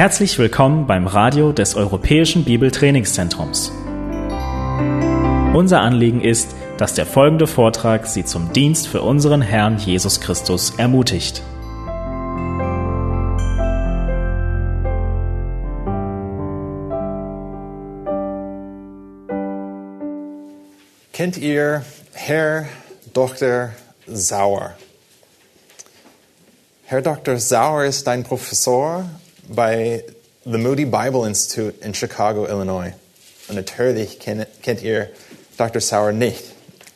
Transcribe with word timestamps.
Herzlich 0.00 0.38
willkommen 0.38 0.86
beim 0.86 1.06
Radio 1.06 1.52
des 1.52 1.74
Europäischen 1.74 2.46
Bibeltrainingszentrums. 2.46 3.70
Unser 5.52 5.82
Anliegen 5.82 6.22
ist, 6.22 6.56
dass 6.78 6.94
der 6.94 7.04
folgende 7.04 7.46
Vortrag 7.46 8.06
Sie 8.06 8.24
zum 8.24 8.50
Dienst 8.54 8.88
für 8.88 9.02
unseren 9.02 9.42
Herrn 9.42 9.76
Jesus 9.76 10.22
Christus 10.22 10.72
ermutigt. 10.78 11.42
Kennt 21.12 21.36
ihr 21.36 21.84
Herr 22.14 22.64
Dr. 23.12 23.72
Sauer? 24.06 24.74
Herr 26.86 27.02
Dr. 27.02 27.36
Sauer 27.36 27.84
ist 27.84 28.08
ein 28.08 28.24
Professor 28.24 29.04
bei 29.54 30.04
the 30.44 30.58
Moody 30.58 30.84
Bible 30.84 31.26
Institute 31.26 31.74
in 31.84 31.94
Chicago, 31.94 32.46
Illinois. 32.46 32.92
Und 33.48 33.56
natürlich 33.56 34.18
kennt, 34.18 34.82
ihr 34.82 35.08
Dr. 35.56 35.80
Sauer 35.80 36.12
nicht. 36.12 36.44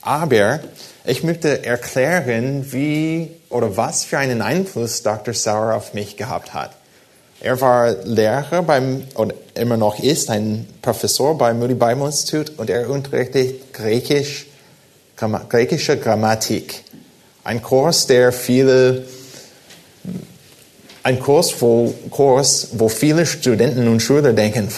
Aber 0.01 0.61
ich 1.05 1.23
möchte 1.23 1.65
erklären, 1.65 2.73
wie 2.73 3.30
oder 3.51 3.77
was 3.77 4.05
für 4.05 4.19
einen 4.19 4.41
Einfluss 4.41 5.03
Dr. 5.03 5.35
Sauer 5.35 5.75
auf 5.75 5.95
mich 5.95 6.17
gehabt 6.17 6.55
hat. 6.55 6.71
Er 7.41 7.61
war 7.61 7.91
Lehrer 8.05 8.63
beim, 8.63 9.05
und 9.15 9.35
immer 9.55 9.77
noch 9.77 9.99
ist 9.99 10.30
ein 10.30 10.66
Professor 10.80 11.37
beim 11.37 11.59
Moody 11.59 11.75
Bible 11.75 12.07
Institute 12.07 12.52
und 12.57 12.71
er 12.71 12.89
unterrichtet 12.89 13.73
Griechisch, 13.75 14.47
Gramm, 15.16 15.39
griechische 15.49 15.99
Grammatik. 15.99 16.85
Ein 17.45 17.63
Kurs, 17.63 18.07
der 18.07 18.33
viele, 18.33 19.05
ein 21.05 21.21
Kurs 21.21 21.60
wo, 21.60 21.95
Kurs, 22.10 22.69
wo 22.73 22.88
viele 22.88 23.27
Studenten 23.27 23.87
und 23.88 24.01
Schüler 24.01 24.33
denken, 24.33 24.69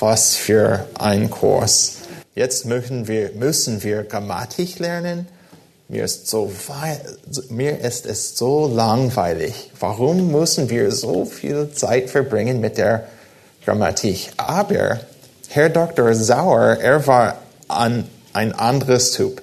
was 0.00 0.34
für 0.34 0.86
ein 0.94 1.30
Kurs. 1.30 1.98
Jetzt 2.34 2.64
müssen 2.64 3.06
wir, 3.06 3.30
müssen 3.34 3.82
wir 3.84 4.02
Grammatik 4.02 4.78
lernen. 4.78 5.28
Mir 5.88 6.04
ist, 6.04 6.26
so, 6.26 6.50
mir 7.50 7.80
ist 7.80 8.06
es 8.06 8.36
so 8.36 8.66
langweilig. 8.66 9.70
Warum 9.78 10.32
müssen 10.32 10.70
wir 10.70 10.90
so 10.90 11.26
viel 11.26 11.70
Zeit 11.72 12.08
verbringen 12.08 12.60
mit 12.60 12.78
der 12.78 13.06
Grammatik? 13.64 14.32
Aber 14.38 15.00
Herr 15.48 15.68
Dr. 15.68 16.14
Sauer, 16.14 16.78
er 16.80 17.06
war 17.06 17.38
ein, 17.68 18.08
ein 18.32 18.54
anderes 18.54 19.12
Typ. 19.12 19.42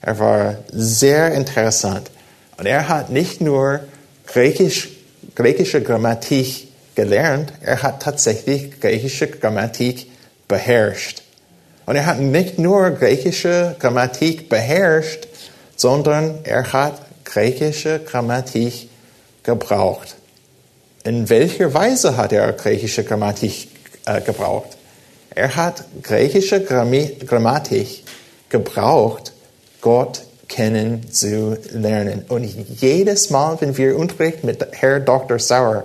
Er 0.00 0.18
war 0.18 0.56
sehr 0.72 1.34
interessant. 1.34 2.10
Und 2.56 2.64
er 2.64 2.88
hat 2.88 3.10
nicht 3.10 3.42
nur 3.42 3.80
Griechisch, 4.26 4.88
griechische 5.34 5.82
Grammatik 5.82 6.68
gelernt, 6.94 7.52
er 7.60 7.82
hat 7.82 8.02
tatsächlich 8.02 8.80
griechische 8.80 9.26
Grammatik 9.28 10.06
beherrscht. 10.48 11.22
Und 11.86 11.96
er 11.96 12.06
hat 12.06 12.20
nicht 12.20 12.58
nur 12.58 12.90
griechische 12.90 13.76
Grammatik 13.78 14.48
beherrscht, 14.48 15.26
sondern 15.76 16.40
er 16.44 16.72
hat 16.72 17.00
griechische 17.24 18.00
Grammatik 18.00 18.88
gebraucht. 19.42 20.16
In 21.04 21.28
welcher 21.28 21.74
Weise 21.74 22.16
hat 22.16 22.32
er 22.32 22.52
griechische 22.52 23.02
Grammatik 23.02 23.68
äh, 24.06 24.20
gebraucht? 24.20 24.76
Er 25.34 25.56
hat 25.56 25.84
griechische 26.02 26.62
Grammatik 26.62 28.04
gebraucht, 28.48 29.32
Gott 29.80 30.22
kennen 30.52 31.10
zu 31.10 31.56
lernen. 31.72 32.24
Und 32.28 32.44
jedes 32.44 33.30
Mal, 33.30 33.58
wenn 33.60 33.78
wir 33.78 33.96
Unterricht 33.96 34.44
mit 34.44 34.66
Herr 34.72 35.00
Dr. 35.00 35.38
Sauer 35.38 35.84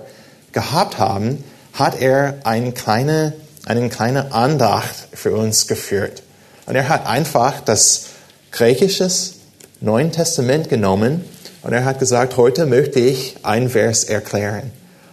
gehabt 0.52 0.98
haben, 0.98 1.42
hat 1.72 2.00
er 2.00 2.34
eine 2.44 2.72
kleine, 2.72 3.32
eine 3.64 3.88
kleine 3.88 4.32
Andacht 4.32 5.08
für 5.14 5.34
uns 5.34 5.68
geführt. 5.68 6.22
Und 6.66 6.76
er 6.76 6.90
hat 6.90 7.06
einfach 7.06 7.60
das 7.60 8.08
griechisches 8.52 9.36
Neuen 9.80 10.12
Testament 10.12 10.68
genommen 10.68 11.24
und 11.62 11.72
er 11.72 11.86
hat 11.86 11.98
gesagt, 11.98 12.36
heute 12.36 12.66
möchte 12.66 13.00
ich 13.00 13.36
ein 13.44 13.70
Vers 13.70 14.04
erklären. 14.04 14.70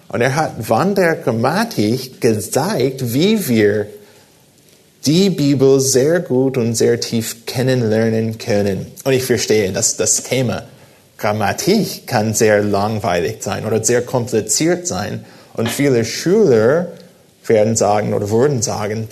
Und 0.10 0.20
er 0.20 0.36
hat 0.36 0.66
von 0.66 0.96
der 0.96 1.16
Grammatik 1.16 2.20
gezeigt, 2.20 3.14
wie 3.14 3.48
wir 3.48 3.88
die 5.06 5.30
Bibel 5.30 5.80
sehr 5.80 6.20
gut 6.20 6.58
und 6.58 6.76
sehr 6.76 7.00
tief 7.00 7.46
kennenlernen 7.46 8.38
können. 8.38 8.88
Und 9.04 9.14
ich 9.14 9.24
verstehe, 9.24 9.72
dass 9.72 9.98
das 9.98 10.24
Thema 10.24 10.64
Grammatik 11.18 12.08
kann 12.08 12.34
sehr 12.34 12.62
langweilig 12.64 13.38
sein 13.42 13.66
oder 13.66 13.84
sehr 13.84 14.02
kompliziert 14.02 14.88
sein. 14.88 15.26
Und 15.54 15.70
viele 15.70 16.04
Schüler 16.04 16.88
werden 17.46 17.76
sagen 17.76 18.14
oder 18.14 18.30
würden 18.30 18.62
sagen, 18.62 19.08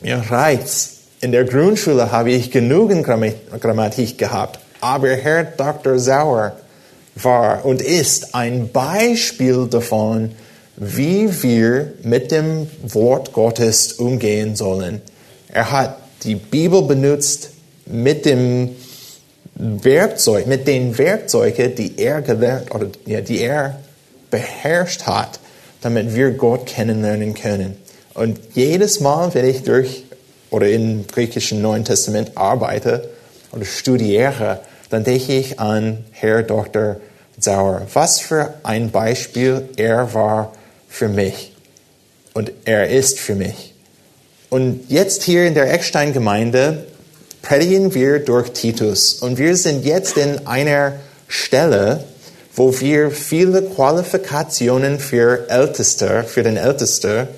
mir 0.00 0.22
reizt. 0.30 0.94
In 1.20 1.32
der 1.32 1.44
Grundschule 1.44 2.12
habe 2.12 2.30
ich 2.30 2.50
genügend 2.50 3.04
Grammatik 3.04 4.16
gehabt. 4.16 4.60
Aber 4.80 5.08
Herr 5.08 5.44
Dr. 5.44 5.98
Sauer 5.98 6.56
war 7.16 7.64
und 7.64 7.82
ist 7.82 8.34
ein 8.36 8.70
Beispiel 8.70 9.66
davon, 9.68 10.32
wie 10.80 11.42
wir 11.42 11.92
mit 12.02 12.30
dem 12.30 12.68
Wort 12.82 13.32
Gottes 13.32 13.94
umgehen 13.94 14.54
sollen. 14.54 15.02
Er 15.48 15.72
hat 15.72 15.98
die 16.22 16.36
Bibel 16.36 16.82
benutzt 16.82 17.50
mit 17.86 18.24
dem 18.24 18.76
Werkzeug, 19.54 20.46
mit 20.46 20.68
den 20.68 20.96
Werkzeugen, 20.96 21.74
die 21.74 21.98
er 21.98 22.22
gelernt 22.22 22.72
oder 22.72 22.86
ja, 23.06 23.20
die 23.20 23.40
er 23.40 23.80
beherrscht 24.30 25.02
hat, 25.02 25.40
damit 25.80 26.14
wir 26.14 26.30
Gott 26.32 26.66
kennenlernen 26.66 27.34
können. 27.34 27.76
Und 28.14 28.38
jedes 28.54 29.00
Mal, 29.00 29.34
wenn 29.34 29.48
ich 29.48 29.64
durch 29.64 30.04
oder 30.50 30.68
im 30.68 31.06
griechischen 31.08 31.60
Neuen 31.60 31.84
Testament 31.84 32.32
arbeite 32.36 33.08
oder 33.52 33.64
studiere, 33.64 34.60
dann 34.90 35.02
denke 35.02 35.32
ich 35.32 35.58
an 35.58 36.04
Herr 36.12 36.42
Dr. 36.44 36.96
Sauer. 37.38 37.82
Was 37.92 38.20
für 38.20 38.54
ein 38.62 38.90
Beispiel 38.90 39.68
er 39.76 40.14
war 40.14 40.52
für 40.88 41.08
mich. 41.08 41.52
Und 42.34 42.52
er 42.64 42.88
ist 42.88 43.18
für 43.18 43.34
mich. 43.34 43.74
Und 44.50 44.84
jetzt 44.88 45.22
hier 45.22 45.46
in 45.46 45.54
der 45.54 45.72
Eckstein-Gemeinde 45.72 46.86
predigen 47.42 47.94
wir 47.94 48.18
durch 48.18 48.50
Titus. 48.50 49.14
Und 49.14 49.38
wir 49.38 49.56
sind 49.56 49.84
jetzt 49.84 50.16
in 50.16 50.46
einer 50.46 50.94
Stelle, 51.28 52.04
wo 52.54 52.78
wir 52.80 53.10
viele 53.10 53.62
Qualifikationen 53.62 54.98
für 54.98 55.48
Älteste, 55.48 56.24
für 56.24 56.42
den 56.42 56.56
Älteste 56.56 57.28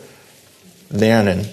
lernen. 0.90 1.48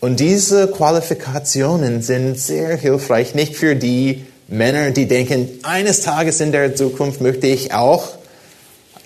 Und 0.00 0.18
diese 0.18 0.66
Qualifikationen 0.68 2.02
sind 2.02 2.38
sehr 2.38 2.76
hilfreich, 2.76 3.34
nicht 3.34 3.56
für 3.56 3.76
die 3.76 4.26
Männer, 4.48 4.90
die 4.90 5.06
denken, 5.06 5.48
eines 5.62 6.02
Tages 6.02 6.40
in 6.40 6.52
der 6.52 6.74
Zukunft 6.74 7.20
möchte 7.20 7.46
ich 7.46 7.72
auch 7.72 8.08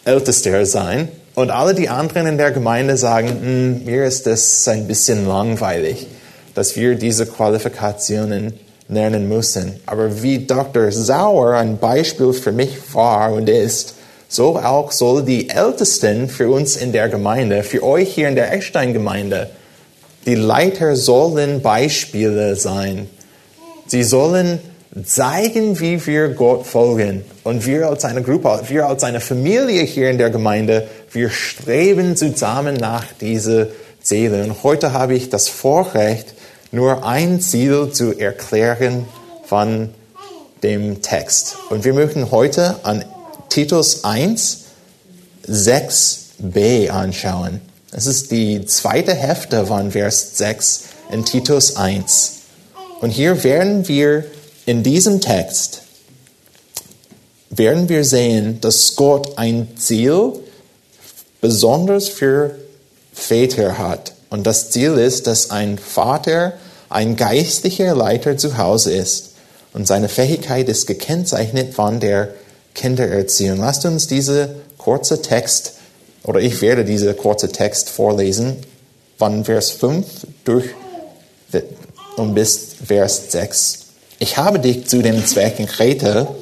Ältester 0.04 0.64
sein, 0.64 1.08
und 1.36 1.50
alle 1.50 1.74
die 1.74 1.90
anderen 1.90 2.26
in 2.26 2.38
der 2.38 2.50
Gemeinde 2.50 2.96
sagen, 2.96 3.28
hm, 3.28 3.84
mir 3.84 4.04
ist 4.04 4.26
das 4.26 4.66
ein 4.66 4.88
bisschen 4.88 5.28
langweilig, 5.28 6.08
dass 6.54 6.74
wir 6.76 6.96
diese 6.96 7.26
Qualifikationen 7.26 8.54
lernen 8.88 9.28
müssen. 9.28 9.78
Aber 9.84 10.22
wie 10.22 10.46
Dr. 10.46 10.90
Sauer 10.90 11.54
ein 11.54 11.78
Beispiel 11.78 12.32
für 12.32 12.52
mich 12.52 12.78
war 12.94 13.34
und 13.34 13.48
ist, 13.50 13.94
so 14.28 14.56
auch 14.56 14.90
soll 14.90 15.24
die 15.24 15.50
Ältesten 15.50 16.28
für 16.28 16.48
uns 16.48 16.74
in 16.76 16.92
der 16.92 17.10
Gemeinde, 17.10 17.62
für 17.62 17.82
euch 17.82 18.14
hier 18.14 18.28
in 18.28 18.34
der 18.34 18.50
Eckstein-Gemeinde, 18.52 19.50
die 20.24 20.34
Leiter 20.34 20.96
sollen 20.96 21.60
Beispiele 21.60 22.56
sein. 22.56 23.08
Sie 23.86 24.02
sollen 24.02 24.58
zeigen, 25.04 25.78
wie 25.80 26.04
wir 26.06 26.30
Gott 26.30 26.66
folgen. 26.66 27.24
Und 27.46 27.64
wir 27.64 27.88
als 27.88 28.04
eine 28.04 28.22
Gruppe, 28.22 28.60
wir 28.66 28.88
als 28.88 29.04
eine 29.04 29.20
Familie 29.20 29.84
hier 29.84 30.10
in 30.10 30.18
der 30.18 30.30
Gemeinde, 30.30 30.88
wir 31.12 31.30
streben 31.30 32.16
zusammen 32.16 32.74
nach 32.74 33.04
diese 33.20 33.70
Ziele. 34.02 34.42
Und 34.42 34.64
heute 34.64 34.92
habe 34.92 35.14
ich 35.14 35.30
das 35.30 35.48
Vorrecht, 35.48 36.34
nur 36.72 37.06
ein 37.06 37.40
Ziel 37.40 37.92
zu 37.92 38.18
erklären 38.18 39.06
von 39.44 39.90
dem 40.64 41.02
Text. 41.02 41.56
Und 41.70 41.84
wir 41.84 41.94
möchten 41.94 42.32
heute 42.32 42.80
an 42.82 43.04
Titus 43.48 44.02
1, 44.02 44.64
6b 45.48 46.90
anschauen. 46.90 47.60
Das 47.92 48.06
ist 48.06 48.32
die 48.32 48.66
zweite 48.66 49.14
Hälfte 49.14 49.66
von 49.66 49.92
Vers 49.92 50.36
6 50.36 50.82
in 51.12 51.24
Titus 51.24 51.76
1. 51.76 52.38
Und 53.00 53.10
hier 53.10 53.44
werden 53.44 53.86
wir 53.86 54.24
in 54.64 54.82
diesem 54.82 55.20
Text 55.20 55.85
werden 57.50 57.88
wir 57.88 58.04
sehen, 58.04 58.60
dass 58.60 58.96
Gott 58.96 59.38
ein 59.38 59.68
Ziel 59.76 60.32
besonders 61.40 62.08
für 62.08 62.56
Väter 63.12 63.78
hat. 63.78 64.12
Und 64.30 64.46
das 64.46 64.70
Ziel 64.70 64.92
ist, 64.94 65.26
dass 65.26 65.50
ein 65.50 65.78
Vater 65.78 66.54
ein 66.88 67.16
geistlicher 67.16 67.94
Leiter 67.94 68.36
zu 68.36 68.58
Hause 68.58 68.92
ist. 68.92 69.30
Und 69.72 69.86
seine 69.86 70.08
Fähigkeit 70.08 70.68
ist 70.68 70.86
gekennzeichnet 70.86 71.74
von 71.74 72.00
der 72.00 72.30
Kindererziehung. 72.74 73.60
Lasst 73.60 73.84
uns 73.84 74.06
diese 74.06 74.56
kurze 74.78 75.22
Text 75.22 75.74
oder 76.24 76.40
ich 76.40 76.60
werde 76.60 76.84
diese 76.84 77.14
kurze 77.14 77.50
Text 77.50 77.88
vorlesen, 77.88 78.56
von 79.18 79.44
Vers 79.44 79.70
5 79.70 80.06
durch 80.44 80.66
und 82.16 82.34
bis 82.34 82.74
Vers 82.84 83.32
6. 83.32 83.78
Ich 84.18 84.36
habe 84.36 84.58
dich 84.58 84.86
zu 84.86 85.02
dem 85.02 85.24
Zweck 85.24 85.58
in 85.58 85.66
Kreta 85.66 86.34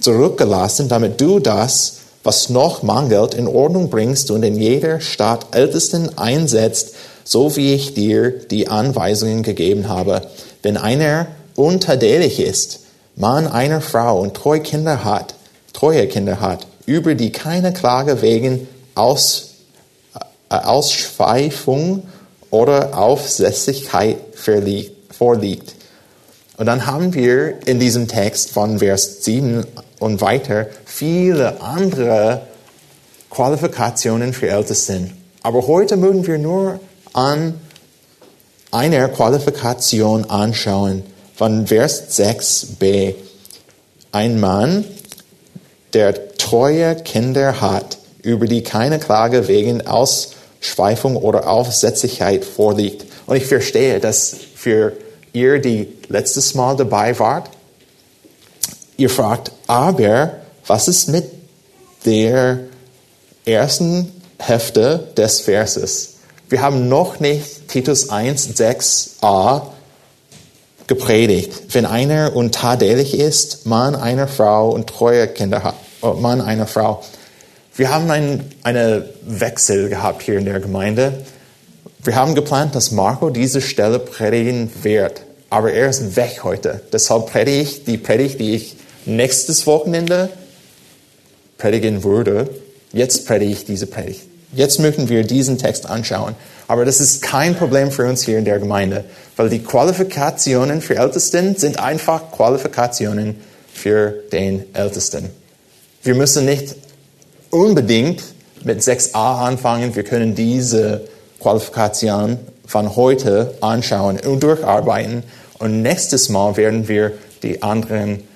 zurückgelassen, 0.00 0.88
damit 0.88 1.20
du 1.20 1.38
das, 1.38 1.98
was 2.22 2.48
noch 2.48 2.82
mangelt, 2.82 3.34
in 3.34 3.46
Ordnung 3.46 3.90
bringst 3.90 4.30
und 4.30 4.42
in 4.42 4.56
jeder 4.60 5.00
Stadt 5.00 5.46
Ältesten 5.52 6.18
einsetzt, 6.18 6.94
so 7.24 7.56
wie 7.56 7.74
ich 7.74 7.94
dir 7.94 8.30
die 8.30 8.68
Anweisungen 8.68 9.42
gegeben 9.42 9.88
habe. 9.88 10.22
Wenn 10.62 10.76
einer 10.76 11.26
untadelig 11.54 12.40
ist, 12.40 12.80
Mann 13.16 13.46
einer 13.46 13.80
Frau 13.80 14.20
und 14.20 14.34
treue 14.34 14.60
Kinder 14.60 15.04
hat, 15.04 15.34
treue 15.72 16.06
Kinder 16.06 16.40
hat, 16.40 16.66
über 16.86 17.14
die 17.14 17.32
keine 17.32 17.72
Klage 17.72 18.22
wegen 18.22 18.68
Aus, 18.94 19.54
äh, 20.50 20.54
Ausschweifung 20.54 22.04
oder 22.50 22.98
Aufsässigkeit 22.98 24.18
vorliegt. 24.34 25.74
Und 26.56 26.66
dann 26.66 26.86
haben 26.86 27.14
wir 27.14 27.66
in 27.66 27.78
diesem 27.78 28.08
Text 28.08 28.50
von 28.50 28.78
Vers 28.78 29.24
7 29.24 29.66
und 29.98 30.20
weiter 30.20 30.66
viele 30.84 31.60
andere 31.60 32.42
Qualifikationen 33.30 34.32
für 34.32 34.48
Ältesten. 34.48 35.12
Aber 35.42 35.66
heute 35.66 35.96
mögen 35.96 36.26
wir 36.26 36.38
nur 36.38 36.80
an 37.12 37.54
einer 38.70 39.08
Qualifikation 39.08 40.28
anschauen 40.28 41.02
von 41.34 41.66
Vers 41.66 42.18
6b. 42.18 43.14
Ein 44.12 44.40
Mann, 44.40 44.84
der 45.92 46.36
treue 46.36 46.96
Kinder 46.96 47.60
hat, 47.60 47.98
über 48.22 48.46
die 48.46 48.62
keine 48.62 48.98
Klage 48.98 49.48
wegen 49.48 49.86
Ausschweifung 49.86 51.16
oder 51.16 51.48
Aufsätzlichkeit 51.48 52.44
vorliegt. 52.44 53.06
Und 53.26 53.36
ich 53.36 53.46
verstehe, 53.46 54.00
dass 54.00 54.34
für 54.54 54.94
ihr, 55.32 55.60
die 55.60 55.88
letztes 56.08 56.54
Mal 56.54 56.76
dabei 56.76 57.18
wart, 57.18 57.50
ihr 58.98 59.08
fragt, 59.08 59.52
aber 59.66 60.32
was 60.66 60.88
ist 60.88 61.08
mit 61.08 61.24
der 62.04 62.58
ersten 63.46 64.12
Hälfte 64.38 65.08
des 65.16 65.40
Verses? 65.40 66.16
Wir 66.50 66.60
haben 66.60 66.88
noch 66.88 67.20
nicht 67.20 67.68
Titus 67.68 68.10
1, 68.10 68.58
6a 68.58 69.62
gepredigt. 70.86 71.74
Wenn 71.74 71.86
einer 71.86 72.34
untadelig 72.34 73.18
ist, 73.18 73.66
Mann 73.66 73.94
einer 73.94 74.26
Frau 74.26 74.70
und 74.70 74.88
treue 74.88 75.28
Kinder 75.28 75.62
hat, 75.62 75.74
oh, 76.00 76.14
Mann 76.14 76.40
einer 76.40 76.66
Frau. 76.66 77.02
Wir 77.76 77.90
haben 77.90 78.10
einen 78.10 78.52
eine 78.64 79.08
Wechsel 79.22 79.88
gehabt 79.88 80.22
hier 80.22 80.38
in 80.38 80.46
der 80.46 80.58
Gemeinde. 80.58 81.24
Wir 82.02 82.16
haben 82.16 82.34
geplant, 82.34 82.74
dass 82.74 82.90
Marco 82.90 83.30
diese 83.30 83.60
Stelle 83.60 83.98
predigen 83.98 84.70
wird, 84.82 85.22
aber 85.50 85.72
er 85.72 85.88
ist 85.88 86.16
weg 86.16 86.40
heute. 86.42 86.80
Deshalb 86.92 87.30
predige 87.30 87.60
ich 87.60 87.84
die 87.84 87.98
Predigt, 87.98 88.40
die 88.40 88.54
ich 88.54 88.77
nächstes 89.08 89.66
Wochenende 89.66 90.28
predigen 91.56 92.04
würde. 92.04 92.48
Jetzt 92.92 93.26
predige 93.26 93.52
ich 93.52 93.64
diese 93.64 93.86
Predigt. 93.86 94.22
Jetzt 94.52 94.78
möchten 94.78 95.08
wir 95.08 95.24
diesen 95.24 95.58
Text 95.58 95.86
anschauen. 95.86 96.34
Aber 96.68 96.84
das 96.84 97.00
ist 97.00 97.22
kein 97.22 97.54
Problem 97.54 97.90
für 97.90 98.06
uns 98.08 98.22
hier 98.22 98.38
in 98.38 98.44
der 98.44 98.58
Gemeinde, 98.58 99.04
weil 99.36 99.48
die 99.48 99.62
Qualifikationen 99.62 100.80
für 100.80 100.96
Ältesten 100.96 101.56
sind 101.56 101.78
einfach 101.78 102.30
Qualifikationen 102.30 103.36
für 103.72 104.14
den 104.32 104.64
Ältesten. 104.74 105.30
Wir 106.02 106.14
müssen 106.14 106.44
nicht 106.44 106.76
unbedingt 107.50 108.22
mit 108.64 108.80
6a 108.80 109.46
anfangen. 109.46 109.96
Wir 109.96 110.04
können 110.04 110.34
diese 110.34 111.08
Qualifikation 111.40 112.38
von 112.66 112.96
heute 112.96 113.54
anschauen 113.60 114.18
und 114.20 114.42
durcharbeiten. 114.42 115.22
Und 115.58 115.82
nächstes 115.82 116.28
Mal 116.28 116.56
werden 116.56 116.88
wir 116.88 117.12
die 117.42 117.62
anderen 117.62 118.27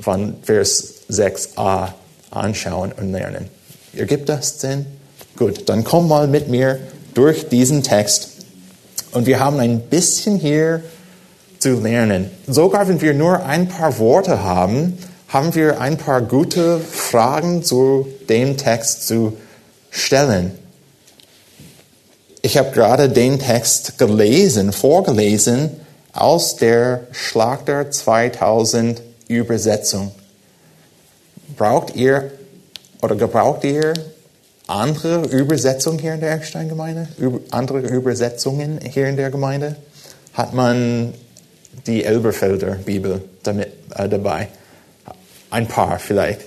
von 0.00 0.36
Vers 0.42 0.94
6a 1.10 1.92
anschauen 2.30 2.92
und 2.92 3.12
lernen. 3.12 3.48
Ergibt 3.94 4.28
das 4.28 4.60
Sinn? 4.60 4.86
Gut, 5.36 5.68
dann 5.68 5.84
komm 5.84 6.08
mal 6.08 6.28
mit 6.28 6.48
mir 6.48 6.78
durch 7.14 7.48
diesen 7.48 7.82
Text. 7.82 8.30
Und 9.12 9.26
wir 9.26 9.40
haben 9.40 9.58
ein 9.60 9.80
bisschen 9.80 10.38
hier 10.38 10.82
zu 11.58 11.80
lernen. 11.80 12.30
Sogar 12.46 12.88
wenn 12.88 13.00
wir 13.00 13.14
nur 13.14 13.44
ein 13.44 13.68
paar 13.68 13.98
Worte 13.98 14.42
haben, 14.42 14.98
haben 15.28 15.54
wir 15.54 15.80
ein 15.80 15.96
paar 15.96 16.20
gute 16.20 16.78
Fragen 16.78 17.62
zu 17.62 18.06
dem 18.28 18.56
Text 18.56 19.06
zu 19.06 19.36
stellen. 19.90 20.52
Ich 22.42 22.56
habe 22.58 22.70
gerade 22.70 23.08
den 23.08 23.38
Text 23.38 23.98
gelesen, 23.98 24.72
vorgelesen 24.72 25.70
aus 26.12 26.56
der 26.56 27.08
Schlachter 27.10 27.90
2000 27.90 29.02
Übersetzung. 29.28 30.12
Braucht 31.56 31.96
ihr 31.96 32.30
oder 33.02 33.16
gebraucht 33.16 33.64
ihr 33.64 33.94
andere 34.66 35.26
Übersetzungen 35.26 35.98
hier 35.98 36.14
in 36.14 36.20
der 36.20 36.32
Ecksteingemeinde? 36.32 37.08
Andere 37.50 37.80
Übersetzungen 37.80 38.80
hier 38.82 39.06
in 39.06 39.16
der 39.16 39.30
Gemeinde? 39.30 39.76
Hat 40.32 40.54
man 40.54 41.14
die 41.86 42.04
Elberfelder 42.04 42.76
Bibel 42.76 43.22
damit, 43.42 43.68
äh, 43.94 44.08
dabei? 44.08 44.48
Ein 45.50 45.68
paar 45.68 45.98
vielleicht. 45.98 46.40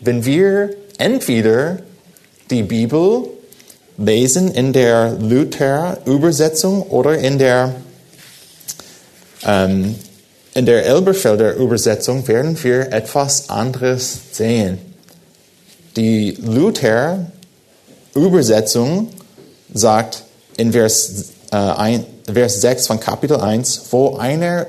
Wenn 0.00 0.24
wir 0.24 0.70
entweder 0.98 1.78
die 2.50 2.62
Bibel 2.62 3.28
lesen 3.98 4.52
in 4.52 4.72
der 4.72 5.16
Luther-Übersetzung 5.18 6.82
oder 6.82 7.18
in 7.18 7.38
der, 7.38 7.74
ähm, 9.44 9.96
in 10.56 10.64
der 10.64 10.86
Elberfelder 10.86 11.54
Übersetzung, 11.56 12.26
werden 12.28 12.56
wir 12.64 12.90
etwas 12.90 13.50
anderes 13.50 14.18
sehen. 14.32 14.78
Die 15.96 16.38
Luther-Übersetzung 16.42 19.08
sagt 19.74 20.22
in 20.56 20.72
Vers, 20.72 21.26
äh, 21.52 21.56
ein, 21.56 22.06
Vers 22.24 22.62
6 22.62 22.86
von 22.86 23.00
Kapitel 23.00 23.36
1, 23.36 23.88
wo 23.90 24.16
einer 24.16 24.68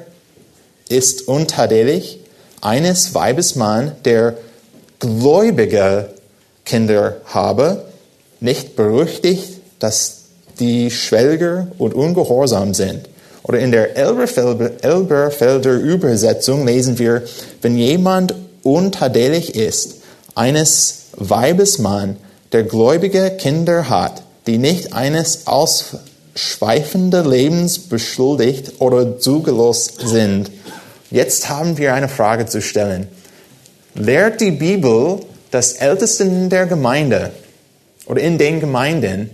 ist 0.90 1.30
untadelig, 1.30 2.20
eines 2.60 3.16
Weibes 3.16 3.56
Mann, 3.56 3.94
der 4.04 4.36
gläubige 5.00 6.10
Kinder 6.66 7.22
habe, 7.28 7.86
nicht 8.42 8.76
berüchtigt, 8.76 9.62
dass 9.80 10.24
die 10.60 10.92
Schwelger 10.92 11.68
und 11.78 11.94
ungehorsam 11.94 12.74
sind. 12.74 13.08
Oder 13.48 13.60
in 13.60 13.72
der 13.72 13.96
Elberfelder 13.96 15.74
Übersetzung 15.74 16.66
lesen 16.66 17.00
wir, 17.00 17.24
wenn 17.62 17.78
jemand 17.78 18.36
untadelig 18.64 19.56
ist, 19.56 20.02
eines 20.36 21.06
Weibesmann, 21.16 22.18
der 22.52 22.64
gläubige 22.64 23.32
Kinder 23.32 23.90
hat, 23.90 24.22
die 24.46 24.58
nicht 24.58 24.94
eines 24.94 25.48
ausschweifenden 25.48 27.30
Lebens 27.30 27.80
beschuldigt 27.80 28.74
oder 28.80 29.20
zugelost 29.20 30.02
sind. 30.08 30.52
Jetzt 31.10 31.50
haben 31.50 31.78
wir 31.78 31.94
eine 31.94 32.10
Frage 32.10 32.46
zu 32.46 32.62
stellen. 32.62 33.08
Lehrt 33.96 34.42
die 34.42 34.52
Bibel, 34.52 35.20
dass 35.52 35.74
Ältesten 35.74 36.50
der 36.50 36.66
Gemeinde 36.66 37.32
oder 38.06 38.22
in 38.22 38.38
den 38.38 38.60
Gemeinden 38.60 39.30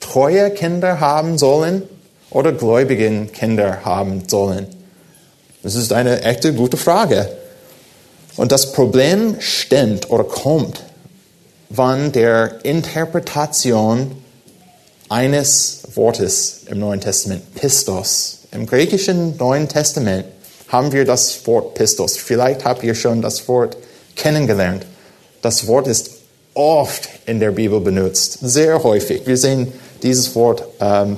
treue 0.00 0.50
Kinder 0.50 1.00
haben 1.00 1.36
sollen 1.36 1.82
oder 2.30 2.52
gläubigen 2.52 3.32
Kinder 3.32 3.84
haben 3.84 4.28
sollen? 4.28 4.66
Das 5.62 5.74
ist 5.74 5.92
eine 5.92 6.22
echte 6.22 6.54
gute 6.54 6.76
Frage. 6.76 7.28
Und 8.36 8.52
das 8.52 8.72
Problem 8.72 9.36
stimmt 9.40 10.10
oder 10.10 10.24
kommt 10.24 10.82
von 11.74 12.12
der 12.12 12.64
Interpretation 12.64 14.12
eines 15.08 15.82
Wortes 15.94 16.62
im 16.70 16.80
Neuen 16.80 17.00
Testament, 17.00 17.54
Pistos. 17.54 18.40
Im 18.52 18.66
griechischen 18.66 19.36
Neuen 19.36 19.68
Testament 19.68 20.26
haben 20.68 20.92
wir 20.92 21.04
das 21.04 21.46
Wort 21.46 21.74
Pistos. 21.74 22.16
Vielleicht 22.16 22.64
habt 22.64 22.82
ihr 22.82 22.94
schon 22.94 23.22
das 23.22 23.48
Wort 23.48 23.76
kennengelernt. 24.14 24.84
Das 25.42 25.66
Wort 25.66 25.86
ist 25.86 26.10
oft 26.54 27.08
in 27.26 27.40
der 27.40 27.52
Bibel 27.52 27.80
benutzt, 27.80 28.38
sehr 28.42 28.82
häufig. 28.82 29.26
Wir 29.26 29.36
sehen 29.36 29.72
dieses 30.02 30.34
Wort 30.34 30.64
ähm, 30.80 31.16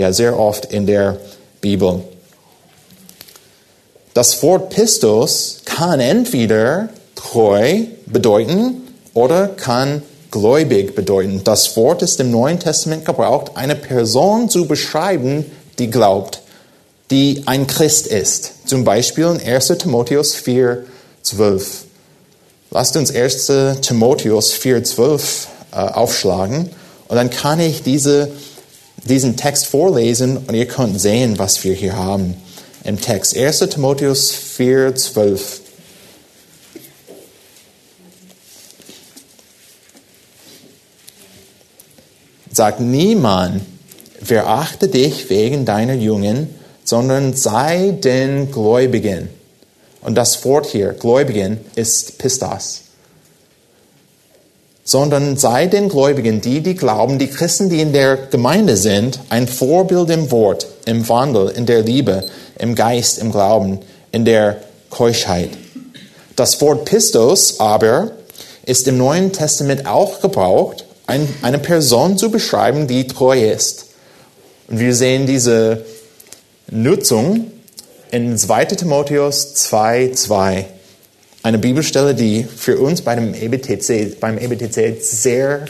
ja, 0.00 0.12
sehr 0.12 0.38
oft 0.38 0.66
in 0.66 0.86
der 0.86 1.18
Bibel. 1.60 2.02
Das 4.14 4.42
Wort 4.42 4.70
Pistos 4.70 5.60
kann 5.64 6.00
entweder 6.00 6.88
treu 7.14 7.82
bedeuten 8.06 8.82
oder 9.14 9.48
kann 9.48 10.02
gläubig 10.30 10.94
bedeuten. 10.94 11.42
Das 11.44 11.76
Wort 11.76 12.02
ist 12.02 12.18
im 12.18 12.30
Neuen 12.30 12.58
Testament 12.58 13.04
gebraucht, 13.04 13.52
eine 13.54 13.76
Person 13.76 14.48
zu 14.48 14.66
beschreiben, 14.66 15.44
die 15.78 15.90
glaubt, 15.90 16.40
die 17.10 17.42
ein 17.46 17.66
Christ 17.66 18.06
ist. 18.06 18.66
Zum 18.66 18.84
Beispiel 18.84 19.26
in 19.26 19.40
1 19.40 19.68
Timotheus 19.78 20.34
4, 20.34 20.84
12. 21.22 21.84
Lasst 22.70 22.96
uns 22.96 23.14
1 23.14 23.52
Timotheus 23.82 24.52
4, 24.52 24.82
12 24.82 25.48
äh, 25.72 25.76
aufschlagen. 25.76 26.70
Und 27.08 27.16
dann 27.16 27.28
kann 27.30 27.60
ich 27.60 27.82
diese, 27.82 28.30
diesen 29.04 29.36
Text 29.36 29.66
vorlesen 29.66 30.36
und 30.36 30.54
ihr 30.54 30.66
könnt 30.66 31.00
sehen, 31.00 31.38
was 31.38 31.64
wir 31.64 31.74
hier 31.74 31.96
haben 31.96 32.34
im 32.84 33.00
Text. 33.00 33.36
1. 33.36 33.58
Timotheus 33.70 34.30
4, 34.30 34.94
12. 34.94 35.60
Sagt 42.52 42.80
niemand, 42.80 43.62
verachte 44.22 44.88
dich 44.88 45.30
wegen 45.30 45.64
deiner 45.64 45.94
Jungen, 45.94 46.54
sondern 46.84 47.34
sei 47.34 47.92
den 47.92 48.50
Gläubigen. 48.50 49.28
Und 50.02 50.14
das 50.16 50.44
Wort 50.44 50.66
hier, 50.66 50.92
Gläubigen, 50.92 51.60
ist 51.76 52.18
Pistas. 52.18 52.82
Sondern 54.90 55.36
sei 55.36 55.66
den 55.66 55.88
Gläubigen, 55.88 56.40
die, 56.40 56.62
die 56.62 56.74
glauben, 56.74 57.20
die 57.20 57.28
Christen, 57.28 57.70
die 57.70 57.80
in 57.80 57.92
der 57.92 58.16
Gemeinde 58.16 58.76
sind, 58.76 59.20
ein 59.28 59.46
Vorbild 59.46 60.10
im 60.10 60.32
Wort, 60.32 60.66
im 60.84 61.08
Wandel, 61.08 61.48
in 61.50 61.64
der 61.64 61.82
Liebe, 61.82 62.26
im 62.58 62.74
Geist, 62.74 63.18
im 63.18 63.30
Glauben, 63.30 63.78
in 64.10 64.24
der 64.24 64.56
Keuschheit. 64.90 65.50
Das 66.34 66.60
Wort 66.60 66.86
Pistos 66.86 67.60
aber 67.60 68.10
ist 68.66 68.88
im 68.88 68.98
Neuen 68.98 69.32
Testament 69.32 69.86
auch 69.86 70.20
gebraucht, 70.20 70.84
eine 71.06 71.58
Person 71.58 72.18
zu 72.18 72.32
beschreiben, 72.32 72.88
die 72.88 73.06
treu 73.06 73.40
ist. 73.40 73.86
Und 74.66 74.80
wir 74.80 74.94
sehen 74.96 75.24
diese 75.24 75.84
Nutzung 76.68 77.52
in 78.10 78.36
2 78.36 78.64
Timotheus 78.64 79.54
2,2. 79.54 80.64
Eine 81.42 81.58
Bibelstelle, 81.58 82.14
die 82.14 82.44
für 82.44 82.78
uns 82.78 83.02
beim 83.02 83.34
EBTC, 83.34 84.20
beim 84.20 84.38
EBTC 84.38 85.02
sehr, 85.02 85.64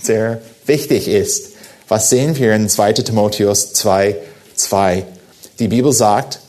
sehr 0.00 0.40
wichtig 0.66 1.08
ist. 1.08 1.52
Was 1.88 2.10
sehen 2.10 2.36
wir 2.36 2.54
in 2.54 2.68
2 2.68 2.92
Timotheus 2.94 3.74
2,2? 3.74 5.02
Die 5.58 5.68
Bibel 5.68 5.92
sagt, 5.92 6.40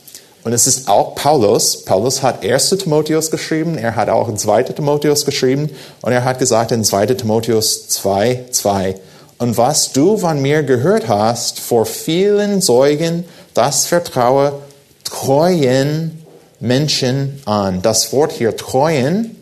und 0.44 0.52
es 0.52 0.66
ist 0.66 0.88
auch 0.88 1.14
Paulus. 1.14 1.84
Paulus 1.84 2.22
hat 2.22 2.44
1. 2.44 2.70
Timotheus 2.70 3.30
geschrieben, 3.30 3.76
er 3.76 3.96
hat 3.96 4.08
auch 4.08 4.32
2. 4.32 4.62
Timotheus 4.64 5.24
geschrieben 5.24 5.70
und 6.00 6.12
er 6.12 6.24
hat 6.24 6.38
gesagt 6.38 6.72
in 6.72 6.84
2. 6.84 7.06
Timotheus 7.06 7.88
2, 7.88 8.44
2, 8.50 8.94
und 9.38 9.56
was 9.56 9.92
du 9.92 10.18
von 10.18 10.42
mir 10.42 10.64
gehört 10.64 11.06
hast 11.06 11.60
vor 11.60 11.86
vielen 11.86 12.60
Zeugen, 12.60 13.24
das 13.54 13.86
vertraue 13.86 14.58
treuen 15.04 16.17
Menschen 16.60 17.40
an. 17.44 17.82
Das 17.82 18.12
Wort 18.12 18.32
hier 18.32 18.56
treuen, 18.56 19.36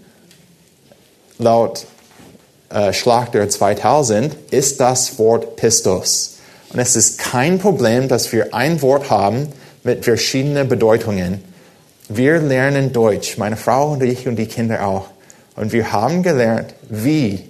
laut 1.39 1.87
äh, 2.71 2.93
Schlachter 2.93 3.49
2000, 3.49 4.37
ist 4.51 4.81
das 4.81 5.19
Wort 5.19 5.57
Pistos. 5.57 6.37
Und 6.73 6.81
es 6.81 6.97
ist 6.97 7.19
kein 7.19 7.59
Problem, 7.59 8.09
dass 8.09 8.33
wir 8.33 8.55
ein 8.55 8.83
Wort 8.83 9.11
haben 9.11 9.49
mit 9.83 10.05
verschiedenen 10.05 10.69
Bedeutungen. 10.69 11.43
Wir 12.09 12.39
lernen 12.41 12.93
Deutsch, 12.93 13.39
meine 13.39 13.57
Frau 13.57 13.93
und 13.93 14.03
ich 14.03 14.29
und 14.29 14.37
die 14.37 14.47
Kinder 14.47 14.87
auch. 14.87 15.07
Und 15.57 15.73
wir 15.73 15.93
haben 15.93 16.23
gelernt, 16.23 16.75
wie 16.89 17.49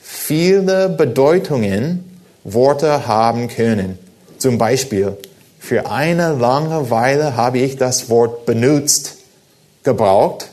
viele 0.00 0.88
Bedeutungen 0.88 2.18
Worte 2.44 3.06
haben 3.06 3.48
können. 3.48 3.98
Zum 4.38 4.58
Beispiel, 4.58 5.16
für 5.66 5.90
eine 5.90 6.32
lange 6.32 6.90
Weile 6.90 7.34
habe 7.34 7.58
ich 7.58 7.76
das 7.76 8.08
Wort 8.08 8.46
benutzt, 8.46 9.16
gebraucht, 9.82 10.50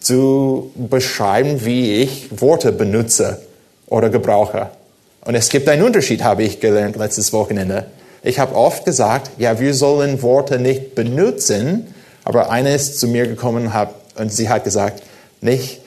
zu 0.00 0.70
beschreiben, 0.74 1.66
wie 1.66 1.96
ich 1.96 2.40
Worte 2.40 2.72
benutze 2.72 3.42
oder 3.86 4.08
gebrauche. 4.08 4.70
Und 5.20 5.34
es 5.34 5.50
gibt 5.50 5.68
einen 5.68 5.82
Unterschied, 5.82 6.24
habe 6.24 6.44
ich 6.44 6.60
gelernt 6.60 6.96
letztes 6.96 7.34
Wochenende. 7.34 7.88
Ich 8.22 8.38
habe 8.38 8.54
oft 8.54 8.86
gesagt, 8.86 9.32
ja, 9.36 9.60
wir 9.60 9.74
sollen 9.74 10.22
Worte 10.22 10.58
nicht 10.58 10.94
benutzen, 10.94 11.94
aber 12.24 12.48
eine 12.48 12.74
ist 12.74 12.98
zu 12.98 13.08
mir 13.08 13.26
gekommen 13.26 13.70
und 14.18 14.32
sie 14.32 14.48
hat 14.48 14.64
gesagt, 14.64 15.02
nicht 15.42 15.82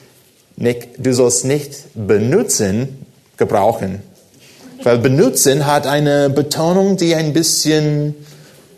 Nick, 0.54 1.02
du 1.02 1.12
sollst 1.12 1.44
nicht 1.44 1.86
benutzen, 1.94 3.04
gebrauchen. 3.38 4.02
Weil 4.82 4.98
benutzen 4.98 5.66
hat 5.66 5.86
eine 5.86 6.30
Betonung, 6.30 6.96
die 6.96 7.14
ein 7.14 7.32
bisschen, 7.32 8.14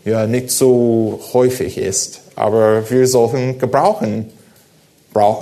ja, 0.03 0.27
nicht 0.27 0.51
so 0.51 1.21
häufig 1.31 1.77
ist. 1.77 2.19
Aber 2.35 2.89
wir 2.89 3.07
sollten 3.07 3.57
gebrauchen, 3.57 4.29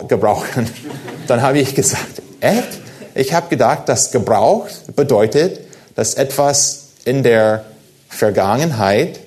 gebrauchen. 0.08 0.70
Dann 1.28 1.42
habe 1.42 1.60
ich 1.60 1.74
gesagt, 1.74 2.22
echt? 2.42 2.80
Ich 3.16 3.34
habe 3.34 3.50
gedacht, 3.50 3.90
dass 3.90 4.12
Gebrauch 4.12 4.68
bedeutet, 4.96 5.62
dass 5.96 6.14
etwas 6.14 6.90
in 7.06 7.24
der 7.24 7.66
Vergangenheit 8.08 9.20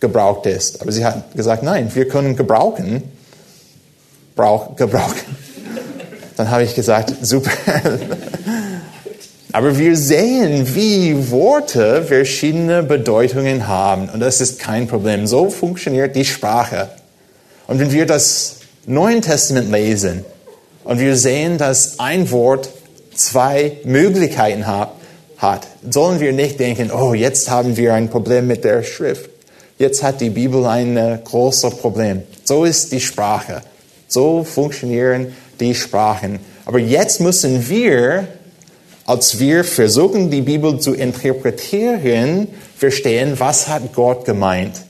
gebraucht 0.00 0.46
ist. 0.46 0.80
Aber 0.80 0.92
sie 0.92 1.04
hat 1.04 1.34
gesagt, 1.34 1.62
nein, 1.62 1.90
wir 1.92 2.06
können 2.08 2.36
gebrauchen, 2.36 3.02
brauch, 4.36 4.76
gebrauchen. 4.76 5.36
Dann 6.36 6.50
habe 6.50 6.62
ich 6.62 6.74
gesagt, 6.74 7.14
super. 7.20 7.50
Aber 9.54 9.78
wir 9.78 9.96
sehen, 9.96 10.74
wie 10.74 11.30
Worte 11.30 12.02
verschiedene 12.02 12.82
Bedeutungen 12.82 13.68
haben. 13.68 14.08
Und 14.08 14.18
das 14.18 14.40
ist 14.40 14.58
kein 14.58 14.88
Problem. 14.88 15.28
So 15.28 15.48
funktioniert 15.48 16.16
die 16.16 16.24
Sprache. 16.24 16.88
Und 17.68 17.78
wenn 17.78 17.92
wir 17.92 18.04
das 18.04 18.56
Neue 18.84 19.20
Testament 19.20 19.70
lesen 19.70 20.24
und 20.82 20.98
wir 20.98 21.14
sehen, 21.14 21.56
dass 21.56 22.00
ein 22.00 22.32
Wort 22.32 22.68
zwei 23.14 23.76
Möglichkeiten 23.84 24.66
hat, 24.66 24.90
hat, 25.38 25.68
sollen 25.88 26.18
wir 26.18 26.32
nicht 26.32 26.58
denken, 26.58 26.90
oh, 26.90 27.14
jetzt 27.14 27.48
haben 27.48 27.76
wir 27.76 27.94
ein 27.94 28.10
Problem 28.10 28.48
mit 28.48 28.64
der 28.64 28.82
Schrift. 28.82 29.30
Jetzt 29.78 30.02
hat 30.02 30.20
die 30.20 30.30
Bibel 30.30 30.66
ein 30.66 31.20
großes 31.22 31.76
Problem. 31.76 32.24
So 32.42 32.64
ist 32.64 32.90
die 32.90 32.98
Sprache. 32.98 33.62
So 34.08 34.42
funktionieren 34.42 35.32
die 35.60 35.76
Sprachen. 35.76 36.40
Aber 36.66 36.80
jetzt 36.80 37.20
müssen 37.20 37.68
wir, 37.68 38.26
als 39.06 39.38
wir 39.38 39.64
versuchen, 39.64 40.30
die 40.30 40.40
Bibel 40.40 40.80
zu 40.80 40.94
interpretieren, 40.94 42.48
verstehen, 42.76 43.38
was 43.38 43.68
hat 43.68 43.94
Gott 43.94 44.24
gemeint, 44.24 44.80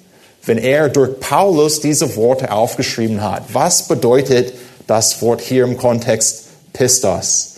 wenn 0.44 0.58
er 0.58 0.88
durch 0.88 1.18
Paulus 1.18 1.80
diese 1.80 2.14
Worte 2.16 2.52
aufgeschrieben 2.52 3.22
hat. 3.22 3.42
Was 3.52 3.88
bedeutet 3.88 4.54
das 4.86 5.20
Wort 5.20 5.40
hier 5.40 5.64
im 5.64 5.76
Kontext 5.76 6.44
Pistos? 6.72 7.54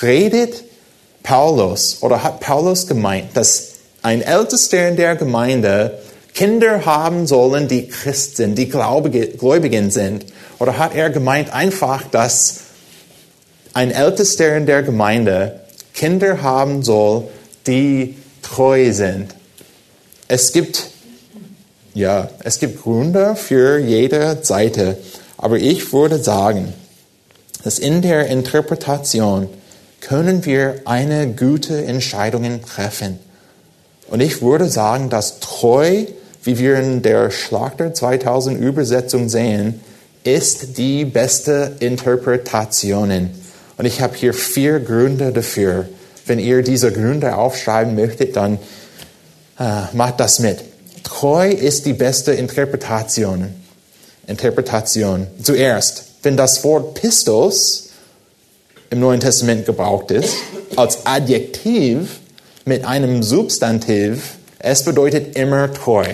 Redet 0.00 0.62
Paulus 1.22 1.98
oder 2.00 2.22
hat 2.22 2.40
Paulus 2.40 2.86
gemeint, 2.86 3.36
dass 3.36 3.72
ein 4.02 4.22
Ältester 4.22 4.88
in 4.88 4.96
der 4.96 5.16
Gemeinde 5.16 5.98
Kinder 6.32 6.86
haben 6.86 7.26
sollen, 7.26 7.66
die 7.66 7.88
Christen, 7.88 8.54
die 8.54 8.68
Gläubigen 8.68 9.90
sind? 9.90 10.26
Oder 10.60 10.78
hat 10.78 10.94
er 10.94 11.10
gemeint 11.10 11.52
einfach, 11.52 12.04
dass 12.08 12.60
ein 13.74 13.90
Ältester 13.90 14.56
in 14.56 14.66
der 14.66 14.82
Gemeinde 14.82 15.60
Kinder 15.98 16.42
haben 16.42 16.82
soll, 16.82 17.24
die 17.66 18.16
treu 18.42 18.92
sind? 18.92 19.34
Es 20.28 20.52
gibt, 20.52 20.90
ja, 21.94 22.28
es 22.44 22.58
gibt 22.58 22.82
Gründe 22.82 23.34
für 23.36 23.78
jede 23.78 24.38
Seite, 24.42 24.96
aber 25.36 25.58
ich 25.58 25.92
würde 25.92 26.22
sagen, 26.22 26.72
dass 27.64 27.78
in 27.78 28.02
der 28.02 28.28
Interpretation 28.28 29.48
können 30.00 30.44
wir 30.44 30.82
eine 30.84 31.28
gute 31.28 31.84
Entscheidung 31.84 32.62
treffen. 32.62 33.18
Und 34.08 34.20
ich 34.20 34.40
würde 34.40 34.68
sagen, 34.68 35.10
dass 35.10 35.40
treu 35.40 36.06
wie 36.48 36.58
wir 36.58 36.78
in 36.78 37.02
der 37.02 37.30
Schlachter 37.30 37.92
2000 37.92 38.58
Übersetzung 38.58 39.28
sehen, 39.28 39.80
ist 40.24 40.78
die 40.78 41.04
beste 41.04 41.76
Interpretation. 41.80 43.30
Und 43.78 43.84
ich 43.86 44.00
habe 44.00 44.16
hier 44.16 44.34
vier 44.34 44.80
Gründe 44.80 45.32
dafür. 45.32 45.88
Wenn 46.26 46.38
ihr 46.40 46.62
diese 46.62 46.92
Gründe 46.92 47.36
aufschreiben 47.36 47.94
möchtet, 47.94 48.36
dann 48.36 48.58
äh, 49.58 49.82
macht 49.92 50.20
das 50.20 50.40
mit. 50.40 50.58
Treu 51.04 51.48
ist 51.48 51.86
die 51.86 51.92
beste 51.92 52.32
Interpretation. 52.32 53.54
Interpretation. 54.26 55.26
Zuerst, 55.42 56.04
wenn 56.22 56.36
das 56.36 56.64
Wort 56.64 56.94
Pistos 56.94 57.90
im 58.90 59.00
Neuen 59.00 59.20
Testament 59.20 59.64
gebraucht 59.64 60.10
ist, 60.10 60.34
als 60.76 61.06
Adjektiv 61.06 62.18
mit 62.64 62.84
einem 62.84 63.22
Substantiv, 63.22 64.36
es 64.58 64.82
bedeutet 64.82 65.36
immer 65.36 65.72
treu. 65.72 66.04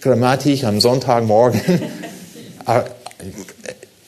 Grammatik 0.00 0.64
am 0.64 0.80
Sonntagmorgen. 0.80 1.60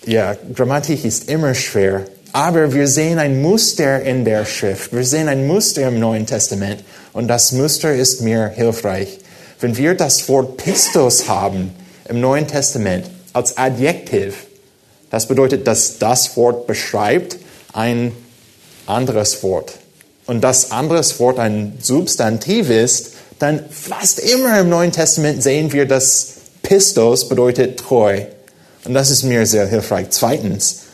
Ja, 0.09 0.35
Grammatik 0.55 1.05
ist 1.05 1.29
immer 1.29 1.53
schwer. 1.53 2.07
Aber 2.33 2.73
wir 2.73 2.89
sehen 2.89 3.19
ein 3.19 3.43
Muster 3.43 4.01
in 4.01 4.25
der 4.25 4.47
Schrift. 4.47 4.91
Wir 4.95 5.05
sehen 5.05 5.29
ein 5.29 5.47
Muster 5.47 5.87
im 5.87 6.01
Neuen 6.01 6.25
Testament. 6.25 6.83
Und 7.13 7.29
das 7.29 7.53
Muster 7.53 7.93
ist 7.93 8.23
mir 8.23 8.49
hilfreich. 8.49 9.19
Wenn 9.61 9.77
wir 9.77 9.93
das 9.93 10.27
Wort 10.31 10.57
Pistos 10.57 11.29
haben 11.29 11.75
im 12.09 12.23
Neuen 12.23 12.47
Testament 12.47 13.05
als 13.35 13.59
Adjektiv, 13.59 14.47
das 15.11 15.29
bedeutet, 15.29 15.67
dass 15.67 15.99
das 15.99 16.39
Wort 16.39 16.67
beschreibt 16.67 17.37
ein 17.75 18.13
anderes 18.87 19.43
Wort 19.43 19.75
und 20.25 20.41
das 20.43 20.71
anderes 20.71 21.21
Wort 21.21 21.39
ein 21.39 21.75
Substantiv 21.83 22.71
ist, 22.71 23.13
dann 23.41 23.63
fast 23.69 24.21
immer 24.21 24.59
im 24.59 24.71
Neuen 24.71 24.91
Testament 24.91 25.43
sehen 25.43 25.71
wir, 25.75 25.85
dass 25.85 26.37
Pistos 26.63 27.29
bedeutet 27.29 27.79
treu. 27.79 28.23
Und 28.89 28.95
das 28.95 29.11
ist 29.11 29.23
mir 29.23 29.45
sehr 29.45 29.67
hilfreich. 29.67 30.07
Zweitens, 30.09 30.85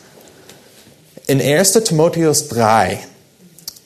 in 1.27 1.41
1. 1.41 1.71
Timotheus 1.85 2.49
3 2.49 2.99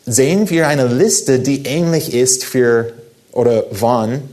sehen 0.07 0.49
wir 0.49 0.67
eine 0.67 0.87
Liste, 0.87 1.39
die 1.39 1.67
ähnlich 1.67 2.15
ist 2.15 2.43
für 2.43 2.91
oder 3.31 3.65
wann 3.69 4.23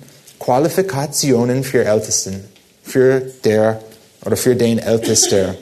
Qualifikationen 0.40 1.62
für 1.62 1.84
Ältesten, 1.84 2.42
für 2.82 3.20
der 3.44 3.80
oder 4.24 4.38
für 4.38 4.56
den 4.56 4.78
Ältesten. 4.78 5.58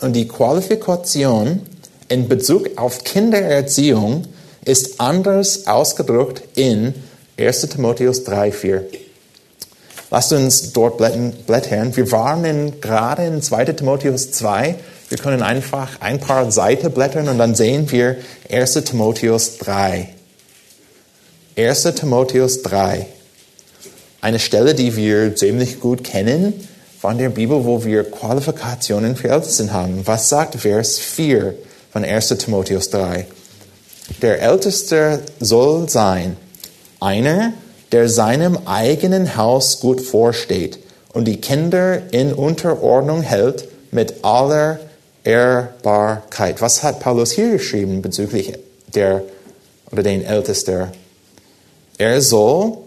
Und 0.00 0.14
die 0.14 0.26
Qualifikation 0.26 1.60
in 2.08 2.28
Bezug 2.28 2.78
auf 2.78 3.04
Kindererziehung 3.04 4.24
ist 4.64 4.98
anders 5.02 5.66
ausgedrückt 5.66 6.44
in 6.54 6.94
1. 7.38 7.60
Timotheus 7.68 8.24
3, 8.24 8.52
4. 8.52 8.86
Lasst 10.14 10.32
uns 10.32 10.72
dort 10.72 10.96
blättern. 10.96 11.96
Wir 11.96 12.12
waren 12.12 12.44
in, 12.44 12.80
gerade 12.80 13.26
in 13.26 13.42
2. 13.42 13.64
Timotheus 13.64 14.30
2. 14.30 14.76
Wir 15.08 15.18
können 15.18 15.42
einfach 15.42 16.00
ein 16.00 16.20
paar 16.20 16.52
Seiten 16.52 16.92
blättern 16.92 17.28
und 17.28 17.36
dann 17.36 17.56
sehen 17.56 17.90
wir 17.90 18.18
1. 18.48 18.74
Timotheus 18.84 19.58
3. 19.58 20.08
1. 21.56 21.82
Timotheus 21.96 22.62
3. 22.62 23.06
Eine 24.20 24.38
Stelle, 24.38 24.76
die 24.76 24.94
wir 24.94 25.34
ziemlich 25.34 25.80
gut 25.80 26.04
kennen 26.04 26.52
von 27.00 27.18
der 27.18 27.30
Bibel, 27.30 27.64
wo 27.64 27.84
wir 27.84 28.08
Qualifikationen 28.08 29.16
für 29.16 29.30
Ältesten 29.30 29.72
haben. 29.72 30.02
Was 30.04 30.28
sagt 30.28 30.54
Vers 30.54 30.96
4 30.96 31.56
von 31.92 32.04
1. 32.04 32.28
Timotheus 32.38 32.88
3? 32.90 33.26
Der 34.22 34.40
Älteste 34.40 35.24
soll 35.40 35.88
sein 35.88 36.36
einer, 37.00 37.52
der 37.94 38.08
seinem 38.08 38.58
eigenen 38.64 39.36
Haus 39.36 39.78
gut 39.78 40.00
vorsteht 40.00 40.80
und 41.12 41.26
die 41.26 41.40
Kinder 41.40 42.12
in 42.12 42.32
Unterordnung 42.32 43.22
hält 43.22 43.68
mit 43.92 44.24
aller 44.24 44.80
Ehrbarkeit. 45.22 46.60
Was 46.60 46.82
hat 46.82 46.98
Paulus 46.98 47.30
hier 47.30 47.52
geschrieben 47.52 48.02
bezüglich 48.02 48.52
der 48.92 49.22
oder 49.92 50.02
den 50.02 50.24
Ältesten? 50.24 50.88
Er 51.96 52.20
soll 52.20 52.78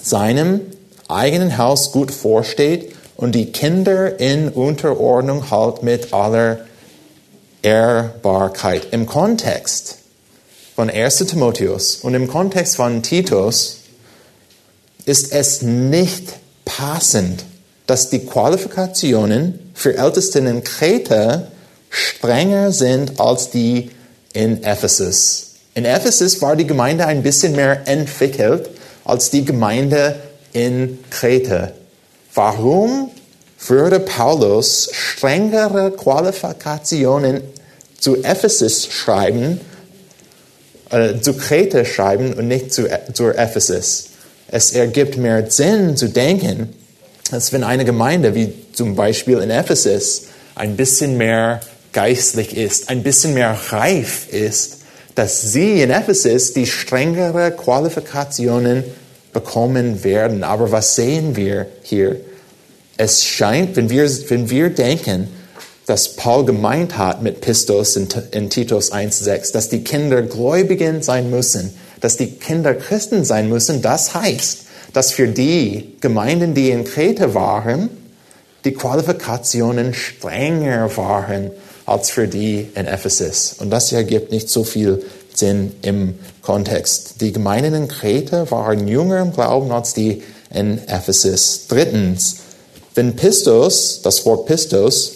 seinem 0.00 0.60
eigenen 1.08 1.58
Haus 1.58 1.90
gut 1.90 2.12
vorsteht 2.12 2.94
und 3.16 3.34
die 3.34 3.50
Kinder 3.50 4.20
in 4.20 4.50
Unterordnung 4.50 5.50
hält 5.50 5.82
mit 5.82 6.14
aller 6.14 6.60
Ehrbarkeit. 7.62 8.92
Im 8.92 9.06
Kontext 9.06 9.96
von 10.76 10.88
1. 10.88 11.16
Timotheus 11.26 11.96
und 11.96 12.14
im 12.14 12.28
Kontext 12.28 12.76
von 12.76 13.02
Titus 13.02 13.79
ist 15.10 15.32
es 15.32 15.60
nicht 15.62 16.34
passend, 16.64 17.44
dass 17.88 18.10
die 18.10 18.24
Qualifikationen 18.24 19.72
für 19.74 19.96
Ältesten 19.96 20.46
in 20.46 20.62
Kreta 20.62 21.48
strenger 21.88 22.70
sind 22.70 23.18
als 23.18 23.50
die 23.50 23.90
in 24.32 24.62
Ephesus. 24.62 25.54
In 25.74 25.84
Ephesus 25.84 26.40
war 26.40 26.54
die 26.54 26.66
Gemeinde 26.66 27.06
ein 27.06 27.24
bisschen 27.24 27.56
mehr 27.56 27.88
entwickelt 27.88 28.70
als 29.04 29.30
die 29.30 29.44
Gemeinde 29.44 30.14
in 30.52 31.00
Kreta. 31.10 31.72
Warum 32.32 33.10
würde 33.66 33.98
Paulus 33.98 34.90
strengere 34.92 35.90
Qualifikationen 35.90 37.40
zu 37.98 38.22
Ephesus 38.22 38.86
schreiben, 38.86 39.60
äh, 40.90 41.18
zu 41.20 41.34
Kreta 41.34 41.84
schreiben 41.84 42.32
und 42.34 42.46
nicht 42.46 42.72
zu, 42.72 42.88
zu 43.12 43.30
Ephesus? 43.30 44.09
Es 44.52 44.72
ergibt 44.72 45.16
mehr 45.16 45.48
Sinn 45.48 45.96
zu 45.96 46.08
denken, 46.08 46.70
dass 47.30 47.52
wenn 47.52 47.62
eine 47.62 47.84
Gemeinde 47.84 48.34
wie 48.34 48.52
zum 48.72 48.96
Beispiel 48.96 49.38
in 49.38 49.50
Ephesus 49.50 50.22
ein 50.56 50.76
bisschen 50.76 51.16
mehr 51.16 51.60
geistlich 51.92 52.56
ist, 52.56 52.88
ein 52.88 53.04
bisschen 53.04 53.34
mehr 53.34 53.56
reif 53.68 54.28
ist, 54.32 54.78
dass 55.14 55.52
sie 55.52 55.82
in 55.82 55.90
Ephesus 55.90 56.52
die 56.52 56.66
strengere 56.66 57.52
Qualifikationen 57.52 58.82
bekommen 59.32 60.02
werden. 60.02 60.42
Aber 60.42 60.72
was 60.72 60.96
sehen 60.96 61.36
wir 61.36 61.66
hier? 61.82 62.16
Es 62.96 63.24
scheint, 63.24 63.76
wenn 63.76 63.88
wir, 63.88 64.08
wenn 64.30 64.50
wir 64.50 64.70
denken, 64.70 65.28
dass 65.86 66.16
Paul 66.16 66.44
gemeint 66.44 66.98
hat 66.98 67.22
mit 67.22 67.40
Pistos 67.40 67.96
in, 67.96 68.08
in 68.32 68.50
Titus 68.50 68.92
1,6, 68.92 69.52
dass 69.52 69.68
die 69.68 69.84
Kinder 69.84 70.22
Gläubigen 70.22 71.02
sein 71.02 71.30
müssen, 71.30 71.72
dass 72.00 72.16
die 72.16 72.32
Kinder 72.32 72.74
Christen 72.74 73.24
sein 73.24 73.48
müssen, 73.48 73.82
das 73.82 74.14
heißt, 74.14 74.60
dass 74.92 75.12
für 75.12 75.28
die 75.28 75.96
Gemeinden, 76.00 76.54
die 76.54 76.70
in 76.70 76.84
Kreta 76.84 77.34
waren, 77.34 77.90
die 78.64 78.72
Qualifikationen 78.72 79.94
strenger 79.94 80.96
waren 80.96 81.50
als 81.86 82.10
für 82.10 82.28
die 82.28 82.68
in 82.74 82.86
Ephesus. 82.86 83.54
Und 83.58 83.70
das 83.70 83.92
ergibt 83.92 84.30
nicht 84.32 84.48
so 84.48 84.64
viel 84.64 85.02
Sinn 85.34 85.72
im 85.82 86.18
Kontext. 86.42 87.20
Die 87.20 87.32
Gemeinden 87.32 87.74
in 87.74 87.88
Kreta 87.88 88.50
waren 88.50 88.86
jünger 88.86 89.20
im 89.20 89.32
Glauben 89.32 89.72
als 89.72 89.94
die 89.94 90.22
in 90.52 90.78
Ephesus. 90.88 91.66
Drittens, 91.68 92.36
wenn 92.94 93.16
Pistos, 93.16 94.02
das 94.02 94.26
Wort 94.26 94.46
Pistos, 94.46 95.12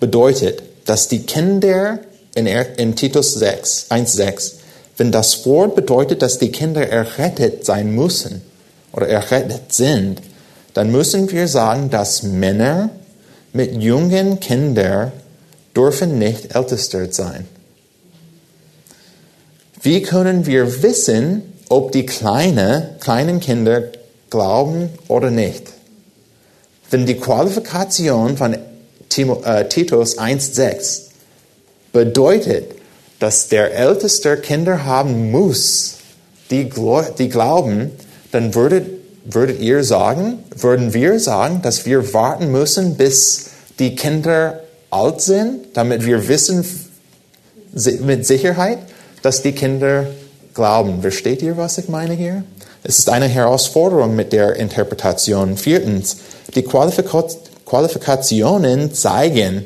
bedeutet, 0.00 0.62
dass 0.84 1.08
die 1.08 1.20
Kinder 1.20 1.98
in, 2.34 2.46
in 2.46 2.94
Titus 2.96 3.34
6, 3.34 3.86
1,6 3.90 4.52
wenn 4.96 5.12
das 5.12 5.44
Wort 5.46 5.74
bedeutet, 5.74 6.22
dass 6.22 6.38
die 6.38 6.50
Kinder 6.50 6.88
errettet 6.88 7.64
sein 7.64 7.94
müssen 7.94 8.42
oder 8.92 9.08
errettet 9.08 9.72
sind, 9.72 10.22
dann 10.74 10.90
müssen 10.90 11.30
wir 11.30 11.48
sagen, 11.48 11.90
dass 11.90 12.22
Männer 12.22 12.90
mit 13.52 13.82
jungen 13.82 14.40
Kindern 14.40 15.12
dürfen 15.74 16.18
nicht 16.18 16.54
ältester 16.54 17.12
sein. 17.12 17.46
Wie 19.82 20.02
können 20.02 20.46
wir 20.46 20.82
wissen, 20.82 21.42
ob 21.68 21.92
die 21.92 22.06
kleine, 22.06 22.96
kleinen 23.00 23.40
Kinder 23.40 23.84
glauben 24.30 24.90
oder 25.08 25.30
nicht? 25.30 25.64
Wenn 26.90 27.06
die 27.06 27.16
Qualifikation 27.16 28.36
von 28.36 28.54
äh, 28.54 29.68
Titus 29.68 30.18
1,6 30.18 31.02
bedeutet, 31.92 32.75
dass 33.18 33.48
der 33.48 33.74
Älteste 33.74 34.36
Kinder 34.36 34.84
haben 34.84 35.30
muss, 35.30 35.94
die, 36.50 36.70
die 37.18 37.28
glauben, 37.28 37.90
dann 38.32 38.54
würdet, 38.54 38.86
würdet 39.24 39.60
ihr 39.60 39.84
sagen, 39.84 40.38
würden 40.54 40.94
wir 40.94 41.18
sagen, 41.18 41.62
dass 41.62 41.86
wir 41.86 42.12
warten 42.12 42.52
müssen, 42.52 42.96
bis 42.96 43.46
die 43.78 43.96
Kinder 43.96 44.60
alt 44.90 45.20
sind, 45.20 45.76
damit 45.76 46.06
wir 46.06 46.28
wissen 46.28 46.64
mit 48.02 48.26
Sicherheit, 48.26 48.78
dass 49.22 49.42
die 49.42 49.52
Kinder 49.52 50.06
glauben. 50.54 51.02
Versteht 51.02 51.42
ihr, 51.42 51.56
was 51.56 51.78
ich 51.78 51.88
meine 51.88 52.14
hier? 52.14 52.44
Es 52.82 52.98
ist 53.00 53.10
eine 53.10 53.26
Herausforderung 53.26 54.14
mit 54.14 54.32
der 54.32 54.56
Interpretation. 54.56 55.56
Viertens, 55.56 56.18
die 56.54 56.62
Qualifikationen 56.62 58.94
zeigen, 58.94 59.64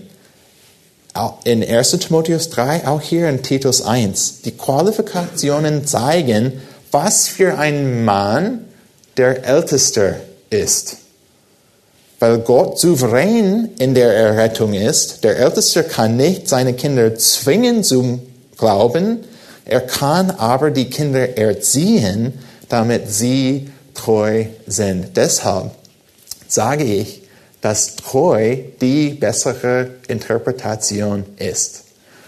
in 1.44 1.64
1 1.64 1.90
Timotheus 1.98 2.50
3, 2.50 2.86
auch 2.86 3.00
hier 3.00 3.28
in 3.28 3.42
Titus 3.42 3.82
1. 3.82 4.42
Die 4.42 4.52
Qualifikationen 4.52 5.86
zeigen, 5.86 6.60
was 6.92 7.28
für 7.28 7.58
ein 7.58 8.04
Mann 8.04 8.66
der 9.16 9.44
Älteste 9.44 10.16
ist. 10.50 10.96
Weil 12.18 12.38
Gott 12.38 12.78
souverän 12.78 13.70
in 13.78 13.94
der 13.94 14.14
Errettung 14.14 14.74
ist, 14.74 15.24
der 15.24 15.38
Älteste 15.38 15.84
kann 15.84 16.16
nicht 16.16 16.48
seine 16.48 16.74
Kinder 16.74 17.14
zwingen 17.16 17.82
zum 17.82 18.20
Glauben, 18.56 19.24
er 19.64 19.80
kann 19.80 20.30
aber 20.30 20.70
die 20.70 20.90
Kinder 20.90 21.38
erziehen, 21.38 22.34
damit 22.68 23.10
sie 23.10 23.70
treu 23.94 24.46
sind. 24.66 25.16
Deshalb 25.16 25.70
sage 26.46 26.84
ich, 26.84 27.19
dass 27.60 27.96
treu 27.96 28.56
die 28.80 29.10
bessere 29.10 29.90
Interpretation 30.08 31.24
ist. 31.36 31.84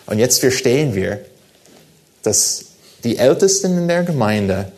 Und 0.07 0.19
jetzt 0.19 0.41
verstehen 0.41 0.95
wir, 0.95 1.21
dass 2.23 2.65
die 3.05 3.19
Ältesten 3.19 3.79
in 3.79 3.89
der 3.89 4.05
Gemeinde 4.05 4.73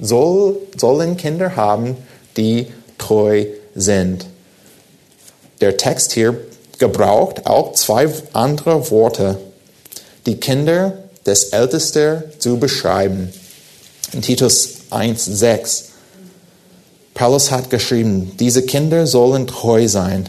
soll, 0.00 0.58
sollen 0.76 1.16
Kinder 1.16 1.56
haben, 1.56 1.96
die 2.36 2.68
treu 2.96 3.46
sind. 3.74 4.26
Der 5.60 5.76
Text 5.76 6.12
hier 6.12 6.38
gebraucht 6.78 7.46
auch 7.46 7.72
zwei 7.72 8.08
andere 8.32 8.90
Worte, 8.90 9.38
die 10.26 10.36
Kinder 10.36 10.98
des 11.26 11.44
Ältesten 11.50 12.22
zu 12.38 12.58
beschreiben. 12.58 13.32
In 14.12 14.22
Titus 14.22 14.70
1,6 14.90 15.87
Paulus 17.18 17.50
hat 17.50 17.68
geschrieben, 17.68 18.30
diese 18.38 18.62
Kinder 18.62 19.08
sollen 19.08 19.48
treu 19.48 19.88
sein, 19.88 20.28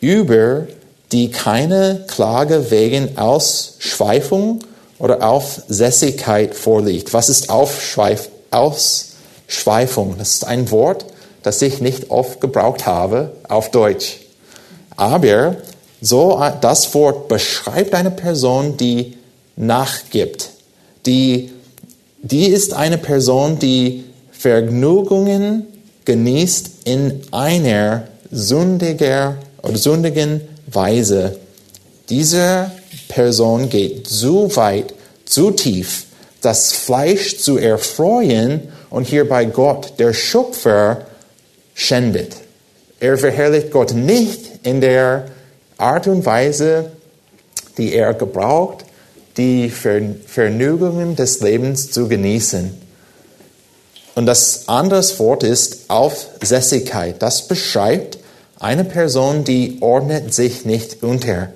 über 0.00 0.66
die 1.12 1.30
keine 1.30 2.06
Klage 2.08 2.70
wegen 2.70 3.18
Ausschweifung 3.18 4.60
oder 4.98 5.28
Aufsässigkeit 5.28 6.54
vorliegt. 6.54 7.12
Was 7.12 7.28
ist 7.28 7.50
Aufschweif 7.50 8.30
Ausschweifung? 8.50 10.14
Das 10.16 10.30
ist 10.30 10.46
ein 10.46 10.70
Wort, 10.70 11.04
das 11.42 11.60
ich 11.60 11.82
nicht 11.82 12.08
oft 12.08 12.40
gebraucht 12.40 12.86
habe 12.86 13.32
auf 13.46 13.70
Deutsch. 13.70 14.20
Aber 14.96 15.56
so, 16.00 16.42
das 16.62 16.94
Wort 16.94 17.28
beschreibt 17.28 17.92
eine 17.92 18.10
Person, 18.10 18.78
die 18.78 19.18
nachgibt. 19.54 20.48
Die, 21.04 21.52
die 22.22 22.46
ist 22.46 22.72
eine 22.72 22.96
Person, 22.96 23.58
die 23.58 24.04
Vergnügungen 24.32 25.66
genießt 26.04 26.70
in 26.84 27.22
einer 27.32 28.08
sündiger 28.30 29.36
oder 29.62 29.76
sündigen 29.76 30.42
Weise. 30.66 31.36
Diese 32.10 32.70
Person 33.08 33.68
geht 33.68 34.06
zu 34.06 34.54
weit, 34.56 34.94
zu 35.24 35.50
tief, 35.50 36.04
das 36.40 36.72
Fleisch 36.72 37.38
zu 37.38 37.56
erfreuen 37.56 38.68
und 38.90 39.06
hierbei 39.06 39.46
Gott, 39.46 39.94
der 39.98 40.12
Schöpfer, 40.12 41.06
schändet. 41.74 42.36
Er 43.00 43.18
verherrlicht 43.18 43.70
Gott 43.70 43.94
nicht 43.94 44.40
in 44.62 44.80
der 44.80 45.26
Art 45.76 46.06
und 46.06 46.24
Weise, 46.24 46.92
die 47.76 47.94
er 47.94 48.14
gebraucht, 48.14 48.84
die 49.36 49.70
Vergnügungen 49.70 51.16
des 51.16 51.40
Lebens 51.40 51.90
zu 51.90 52.06
genießen. 52.08 52.83
Und 54.14 54.26
das 54.26 54.68
andere 54.68 55.02
Wort 55.18 55.42
ist 55.42 55.90
Aufsässigkeit. 55.90 57.20
Das 57.20 57.48
beschreibt 57.48 58.18
eine 58.58 58.84
Person, 58.84 59.44
die 59.44 59.78
ordnet 59.80 60.32
sich 60.32 60.64
nicht 60.64 61.02
unter. 61.02 61.50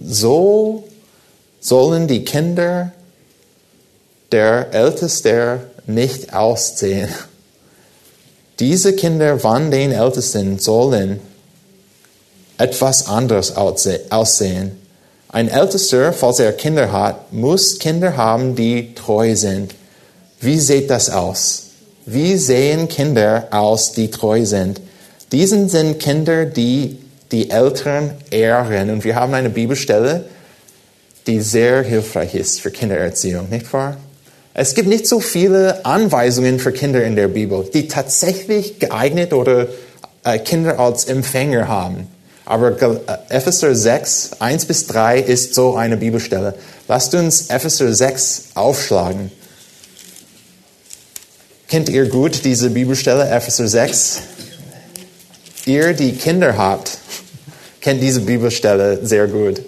So 0.00 0.84
sollen 1.60 2.08
die 2.08 2.24
Kinder 2.24 2.92
der 4.32 4.74
Älteste 4.74 5.60
nicht 5.86 6.34
aussehen. 6.34 7.08
Diese 8.58 8.94
Kinder 8.94 9.38
von 9.38 9.70
den 9.70 9.92
Ältesten 9.92 10.58
sollen 10.58 11.20
etwas 12.58 13.06
anderes 13.06 13.54
aussehen. 13.56 14.80
Ein 15.28 15.48
Ältester, 15.48 16.12
falls 16.12 16.38
er 16.38 16.52
Kinder 16.52 16.92
hat, 16.92 17.32
muss 17.32 17.78
Kinder 17.78 18.16
haben, 18.16 18.54
die 18.54 18.94
treu 18.94 19.34
sind. 19.34 19.74
Wie 20.44 20.58
sieht 20.58 20.90
das 20.90 21.08
aus? 21.08 21.70
Wie 22.04 22.36
sehen 22.36 22.88
Kinder 22.88 23.48
aus, 23.50 23.92
die 23.92 24.10
treu 24.10 24.44
sind? 24.44 24.80
Diesen 25.32 25.70
sind 25.70 25.98
Kinder, 25.98 26.44
die 26.44 26.98
die 27.32 27.50
Eltern 27.50 28.12
ehren. 28.30 28.90
Und 28.90 29.04
wir 29.04 29.14
haben 29.16 29.32
eine 29.32 29.48
Bibelstelle, 29.48 30.26
die 31.26 31.40
sehr 31.40 31.82
hilfreich 31.82 32.34
ist 32.34 32.60
für 32.60 32.70
Kindererziehung, 32.70 33.48
nicht 33.48 33.72
wahr? 33.72 33.96
Es 34.52 34.74
gibt 34.74 34.86
nicht 34.86 35.06
so 35.06 35.18
viele 35.18 35.84
Anweisungen 35.86 36.60
für 36.60 36.72
Kinder 36.72 37.02
in 37.02 37.16
der 37.16 37.28
Bibel, 37.28 37.68
die 37.72 37.88
tatsächlich 37.88 38.78
geeignet 38.78 39.32
oder 39.32 39.66
äh, 40.24 40.38
Kinder 40.38 40.78
als 40.78 41.06
Empfänger 41.06 41.66
haben. 41.68 42.06
Aber 42.44 42.80
äh, 42.80 42.98
Epheser 43.30 43.74
6, 43.74 44.32
1 44.40 44.66
bis 44.66 44.86
3 44.88 45.20
ist 45.20 45.54
so 45.54 45.74
eine 45.74 45.96
Bibelstelle. 45.96 46.54
Lasst 46.86 47.14
uns 47.14 47.48
Epheser 47.48 47.92
6 47.94 48.50
aufschlagen. 48.54 49.32
Kennt 51.74 51.88
ihr 51.88 52.08
gut 52.08 52.44
diese 52.44 52.70
Bibelstelle, 52.70 53.28
Epheser 53.28 53.66
6? 53.66 54.22
Ihr, 55.66 55.92
die 55.92 56.12
Kinder 56.12 56.56
habt, 56.56 56.98
kennt 57.80 58.00
diese 58.00 58.20
Bibelstelle 58.20 59.04
sehr 59.04 59.26
gut. 59.26 59.60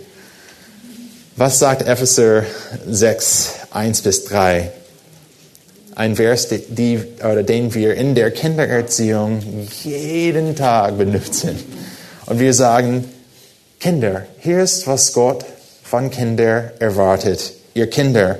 Was 1.35 1.59
sagt 1.59 1.83
Epheser 1.83 2.45
6, 2.89 3.55
1 3.73 4.03
bis 4.03 4.25
3? 4.27 4.71
Ein 5.97 6.15
Vers, 6.15 6.47
die, 6.69 7.01
oder 7.19 7.43
den 7.43 7.75
wir 7.75 7.97
in 7.97 8.15
der 8.15 8.31
Kindererziehung 8.31 9.67
jeden 9.83 10.55
Tag 10.55 10.97
benutzen. 10.99 11.59
Und 12.27 12.39
wir 12.39 12.55
sagen, 12.55 13.05
Kinder, 13.81 14.27
hier 14.39 14.61
ist, 14.61 14.87
was 14.87 15.13
Gott 15.13 15.45
von 15.83 16.13
Kindern 16.13 16.71
erwartet. 16.79 17.53
Ihr 17.75 17.91
Kinder, 17.91 18.39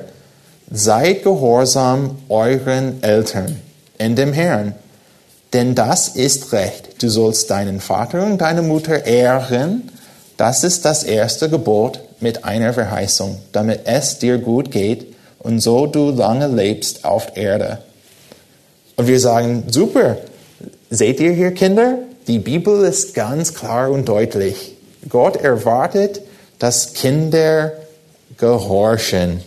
seid 0.69 1.23
gehorsam 1.23 2.17
euren 2.29 3.01
Eltern 3.01 3.59
in 3.97 4.15
dem 4.15 4.33
Herrn, 4.33 4.75
denn 5.53 5.75
das 5.75 6.09
ist 6.09 6.51
Recht. 6.51 7.01
Du 7.01 7.09
sollst 7.09 7.49
deinen 7.49 7.79
Vater 7.79 8.25
und 8.25 8.39
deine 8.39 8.61
Mutter 8.61 9.05
ehren. 9.05 9.89
Das 10.35 10.63
ist 10.63 10.85
das 10.85 11.03
erste 11.03 11.49
Gebot 11.49 12.01
mit 12.19 12.43
einer 12.43 12.73
Verheißung, 12.73 13.37
damit 13.53 13.81
es 13.85 14.19
dir 14.19 14.37
gut 14.37 14.71
geht 14.71 15.15
und 15.39 15.59
so 15.59 15.87
du 15.87 16.11
lange 16.11 16.47
lebst 16.47 17.05
auf 17.05 17.37
Erde. 17.37 17.79
Und 18.97 19.07
wir 19.07 19.19
sagen, 19.19 19.63
super, 19.67 20.17
seht 20.89 21.19
ihr 21.19 21.31
hier 21.31 21.53
Kinder? 21.53 21.99
Die 22.27 22.39
Bibel 22.39 22.83
ist 22.83 23.13
ganz 23.13 23.53
klar 23.53 23.89
und 23.89 24.09
deutlich. 24.09 24.75
Gott 25.07 25.37
erwartet, 25.37 26.21
dass 26.59 26.93
Kinder 26.93 27.71
gehorchen. 28.37 29.41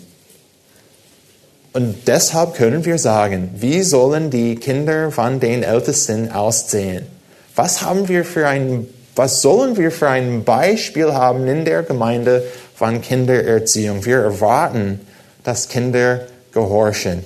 Und 1.72 2.08
deshalb 2.08 2.54
können 2.54 2.84
wir 2.84 2.98
sagen, 2.98 3.50
wie 3.56 3.82
sollen 3.82 4.30
die 4.30 4.56
Kinder 4.56 5.12
von 5.12 5.38
den 5.38 5.62
Ältesten 5.62 6.32
aussehen? 6.32 7.06
Was 7.54 7.82
haben 7.82 8.08
wir 8.08 8.24
für 8.24 8.48
ein, 8.48 8.88
was 9.14 9.40
sollen 9.40 9.76
wir 9.76 9.92
für 9.92 10.08
ein 10.08 10.42
Beispiel 10.42 11.12
haben 11.12 11.46
in 11.46 11.64
der 11.64 11.84
Gemeinde 11.84 12.42
von 12.74 13.00
Kindererziehung? 13.00 14.04
Wir 14.04 14.18
erwarten, 14.18 15.00
dass 15.44 15.68
Kinder 15.68 16.26
gehorchen. 16.52 17.24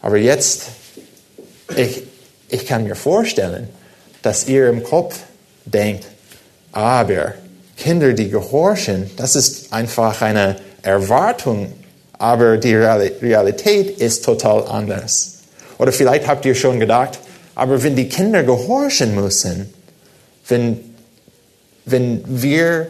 Aber 0.00 0.16
jetzt, 0.16 0.66
ich, 1.76 2.04
ich 2.48 2.66
kann 2.66 2.84
mir 2.84 2.94
vorstellen, 2.94 3.68
dass 4.22 4.48
ihr 4.48 4.68
im 4.70 4.82
Kopf 4.82 5.18
denkt, 5.66 6.06
aber 6.72 7.34
Kinder, 7.76 8.14
die 8.14 8.30
gehorchen, 8.30 9.10
das 9.16 9.36
ist 9.36 9.72
einfach 9.72 10.22
eine 10.22 10.56
Erwartung 10.82 11.72
aber 12.18 12.56
die 12.56 12.74
Realität 12.74 13.98
ist 13.98 14.24
total 14.24 14.66
anders. 14.66 15.38
Oder 15.78 15.92
vielleicht 15.92 16.26
habt 16.26 16.44
ihr 16.44 16.54
schon 16.54 16.80
gedacht, 16.80 17.18
aber 17.54 17.82
wenn 17.82 17.96
die 17.96 18.08
Kinder 18.08 18.42
gehorchen 18.42 19.14
müssen, 19.14 19.72
wenn, 20.48 20.80
wenn 21.84 22.22
wir 22.26 22.88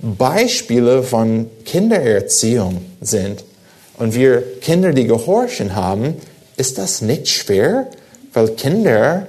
Beispiele 0.00 1.02
von 1.02 1.50
Kindererziehung 1.64 2.84
sind 3.00 3.44
und 3.98 4.14
wir 4.14 4.60
Kinder, 4.60 4.92
die 4.92 5.06
gehorchen 5.06 5.74
haben, 5.74 6.14
ist 6.56 6.78
das 6.78 7.00
nicht 7.00 7.28
schwer? 7.28 7.86
Weil 8.32 8.48
Kinder, 8.48 9.26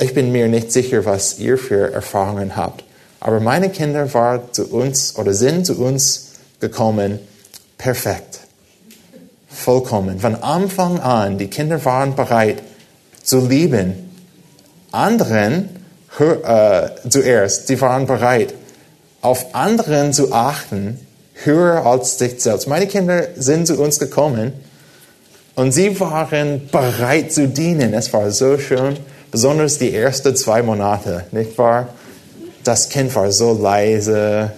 ich 0.00 0.14
bin 0.14 0.32
mir 0.32 0.48
nicht 0.48 0.72
sicher, 0.72 1.04
was 1.04 1.38
ihr 1.38 1.58
für 1.58 1.92
Erfahrungen 1.92 2.56
habt, 2.56 2.84
aber 3.20 3.40
meine 3.40 3.70
Kinder 3.70 4.12
waren 4.14 4.42
zu 4.52 4.66
uns 4.66 5.16
oder 5.16 5.32
sind 5.32 5.66
zu 5.66 5.80
uns 5.80 6.32
gekommen, 6.60 7.20
perfekt, 7.78 8.40
vollkommen. 9.48 10.20
Von 10.20 10.36
Anfang 10.36 11.00
an, 11.00 11.38
die 11.38 11.48
Kinder 11.48 11.84
waren 11.84 12.14
bereit 12.14 12.62
zu 13.22 13.46
lieben. 13.46 14.10
Anderen 14.92 15.68
äh, 16.18 16.88
zuerst, 17.08 17.66
sie 17.66 17.80
waren 17.80 18.06
bereit, 18.06 18.54
auf 19.20 19.54
anderen 19.54 20.12
zu 20.12 20.32
achten, 20.32 21.00
höher 21.44 21.84
als 21.84 22.18
sich 22.18 22.40
selbst. 22.40 22.68
Meine 22.68 22.86
Kinder 22.86 23.28
sind 23.36 23.66
zu 23.66 23.80
uns 23.80 23.98
gekommen 23.98 24.52
und 25.54 25.72
sie 25.72 25.98
waren 26.00 26.68
bereit 26.70 27.32
zu 27.32 27.48
dienen. 27.48 27.92
Es 27.92 28.12
war 28.12 28.30
so 28.30 28.58
schön, 28.58 28.96
besonders 29.30 29.78
die 29.78 29.94
ersten 29.94 30.34
zwei 30.36 30.62
Monate, 30.62 31.24
nicht 31.32 31.58
wahr? 31.58 31.88
Das 32.64 32.88
Kind 32.88 33.14
war 33.14 33.30
so 33.30 33.52
leise, 33.52 34.52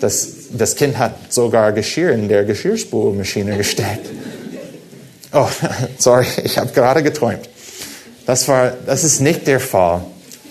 das 0.00 0.41
das 0.52 0.76
Kind 0.76 0.98
hat 0.98 1.32
sogar 1.32 1.72
Geschirr 1.72 2.12
in 2.12 2.28
der 2.28 2.44
Geschirrspülmaschine 2.44 3.56
gesteckt. 3.56 4.08
Oh, 5.32 5.48
sorry, 5.98 6.26
ich 6.44 6.58
habe 6.58 6.72
gerade 6.72 7.02
geträumt. 7.02 7.48
Das, 8.26 8.46
war, 8.48 8.72
das 8.86 9.04
ist 9.04 9.20
nicht 9.20 9.46
der 9.46 9.60
Fall. 9.60 10.02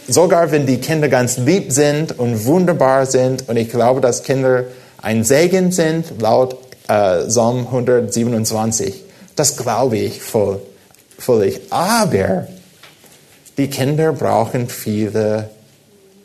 Sogar 0.08 0.52
wenn 0.52 0.66
die 0.66 0.78
Kinder 0.78 1.08
ganz 1.08 1.38
lieb 1.38 1.72
sind 1.72 2.18
und 2.18 2.46
wunderbar 2.46 3.06
sind, 3.06 3.48
und 3.48 3.56
ich 3.56 3.70
glaube, 3.70 4.02
dass 4.02 4.24
Kinder 4.24 4.66
ein 5.02 5.24
Segen 5.24 5.72
sind, 5.72 6.22
laut 6.22 6.58
äh, 6.88 7.26
Psalm 7.28 7.68
127, 7.68 9.04
das 9.36 9.56
glaube 9.56 9.98
ich 9.98 10.22
voll, 10.22 10.62
völlig. 11.18 11.62
Aber 11.70 12.48
die 13.58 13.70
Kinder 13.70 14.12
brauchen 14.14 14.68
viele 14.68 15.50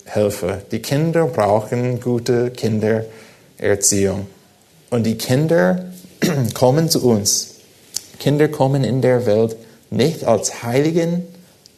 Hilfe. 0.04 0.62
Die 0.72 0.80
Kinder 0.80 1.26
brauchen 1.26 2.00
gute 2.00 2.50
Kinder 2.50 3.04
Erziehung. 3.58 4.26
Und 4.90 5.04
die 5.04 5.16
Kinder 5.18 5.86
kommen 6.54 6.88
zu 6.88 7.04
uns. 7.06 7.54
Kinder 8.18 8.48
kommen 8.48 8.84
in 8.84 9.02
der 9.02 9.26
Welt 9.26 9.56
nicht 9.90 10.24
als 10.24 10.62
Heiligen, 10.62 11.24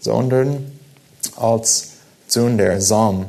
sondern 0.01 0.73
als 1.37 1.91
Sünder. 2.27 2.77
Psalm 2.77 3.27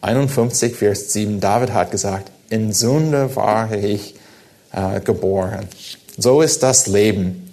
51, 0.00 0.74
Vers 0.76 1.12
7. 1.12 1.40
David 1.40 1.72
hat 1.72 1.90
gesagt, 1.90 2.30
in 2.50 2.72
Sünde 2.72 3.34
war 3.36 3.72
ich 3.72 4.14
äh, 4.72 5.00
geboren. 5.00 5.68
So 6.16 6.42
ist 6.42 6.62
das 6.62 6.86
Leben. 6.86 7.52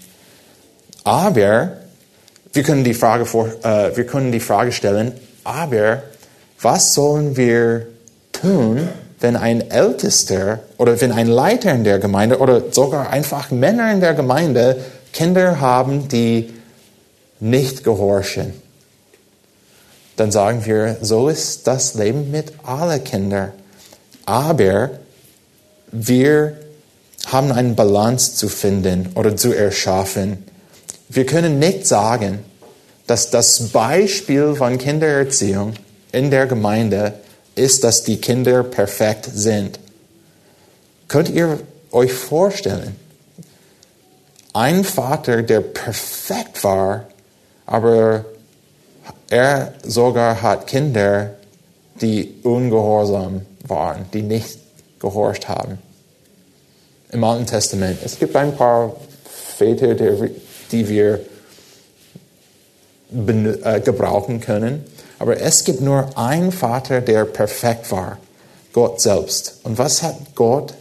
Aber 1.03 1.77
wir 2.53 2.63
können 2.63 2.83
die 2.83 2.93
Frage, 2.93 3.25
vor, 3.25 3.47
äh, 3.63 3.95
wir 3.95 4.05
können 4.05 4.31
die 4.31 4.39
Frage 4.39 4.71
stellen, 4.71 5.13
aber 5.43 6.03
was 6.61 6.93
sollen 6.93 7.37
wir 7.37 7.87
tun, 8.31 8.89
wenn 9.25 9.35
ein 9.35 9.71
Ältester 9.71 10.59
oder 10.77 11.01
wenn 11.01 11.11
ein 11.11 11.25
Leiter 11.25 11.71
in 11.71 11.83
der 11.83 11.97
Gemeinde 11.97 12.37
oder 12.37 12.71
sogar 12.71 13.09
einfach 13.09 13.49
Männer 13.49 13.91
in 13.91 13.99
der 13.99 14.13
Gemeinde 14.13 14.77
Kinder 15.13 15.59
haben, 15.59 16.07
die 16.09 16.53
nicht 17.39 17.83
gehorchen? 17.83 18.53
Dann 20.15 20.31
sagen 20.31 20.63
wir, 20.65 20.97
so 21.01 21.27
ist 21.27 21.65
das 21.65 21.95
Leben 21.95 22.29
mit 22.29 22.53
allen 22.61 23.03
Kindern. 23.03 23.51
Aber 24.27 24.91
wir 25.91 26.57
haben 27.25 27.51
eine 27.51 27.73
Balance 27.73 28.35
zu 28.35 28.47
finden 28.47 29.09
oder 29.15 29.35
zu 29.35 29.53
erschaffen. 29.53 30.45
Wir 31.09 31.25
können 31.25 31.57
nicht 31.57 31.87
sagen, 31.87 32.43
dass 33.07 33.31
das 33.31 33.69
Beispiel 33.69 34.53
von 34.53 34.77
Kindererziehung 34.77 35.73
in 36.11 36.29
der 36.29 36.45
Gemeinde 36.45 37.13
ist, 37.55 37.83
dass 37.83 38.03
die 38.03 38.17
Kinder 38.17 38.63
perfekt 38.63 39.29
sind. 39.33 39.79
Könnt 41.07 41.29
ihr 41.29 41.59
euch 41.91 42.13
vorstellen, 42.13 42.95
ein 44.53 44.83
Vater, 44.83 45.43
der 45.43 45.61
perfekt 45.61 46.63
war, 46.63 47.07
aber 47.65 48.25
er 49.29 49.73
sogar 49.83 50.41
hat 50.41 50.67
Kinder, 50.67 51.35
die 52.01 52.35
ungehorsam 52.43 53.41
waren, 53.67 54.05
die 54.13 54.21
nicht 54.21 54.59
gehorcht 54.99 55.47
haben. 55.47 55.77
Im 57.11 57.23
Alten 57.23 57.45
Testament. 57.45 57.99
Es 58.03 58.19
gibt 58.19 58.35
ein 58.35 58.55
paar 58.55 58.95
Väter, 59.57 59.95
die 59.95 60.89
wir 60.89 61.21
gebrauchen 63.09 64.41
können. 64.41 64.83
Aber 65.19 65.39
es 65.39 65.63
gibt 65.63 65.81
nur 65.81 66.17
einen 66.17 66.51
Vater, 66.51 67.01
der 67.01 67.25
perfekt 67.25 67.91
war, 67.91 68.17
Gott 68.73 68.99
selbst. 69.01 69.59
Und 69.63 69.77
was 69.77 70.03
hat 70.03 70.35
Gott 70.35 70.73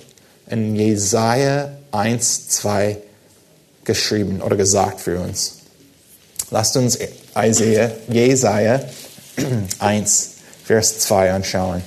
in 0.49 0.75
Jesaja 0.75 1.73
1, 1.93 2.49
2 2.49 2.99
geschrieben 3.85 4.43
oder 4.43 4.57
gesagt 4.57 5.01
für 5.01 5.21
uns? 5.21 5.59
Lasst 6.51 6.77
uns 6.77 6.99
Isaiah, 7.37 7.91
Jesaja 8.09 8.81
1, 9.79 10.31
Vers 10.65 10.99
2 11.01 11.33
anschauen. 11.33 11.83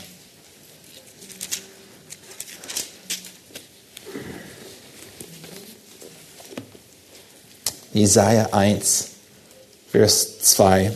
Jesaja 7.94 8.50
1, 8.52 9.08
Vers 9.92 10.40
2. 10.40 10.92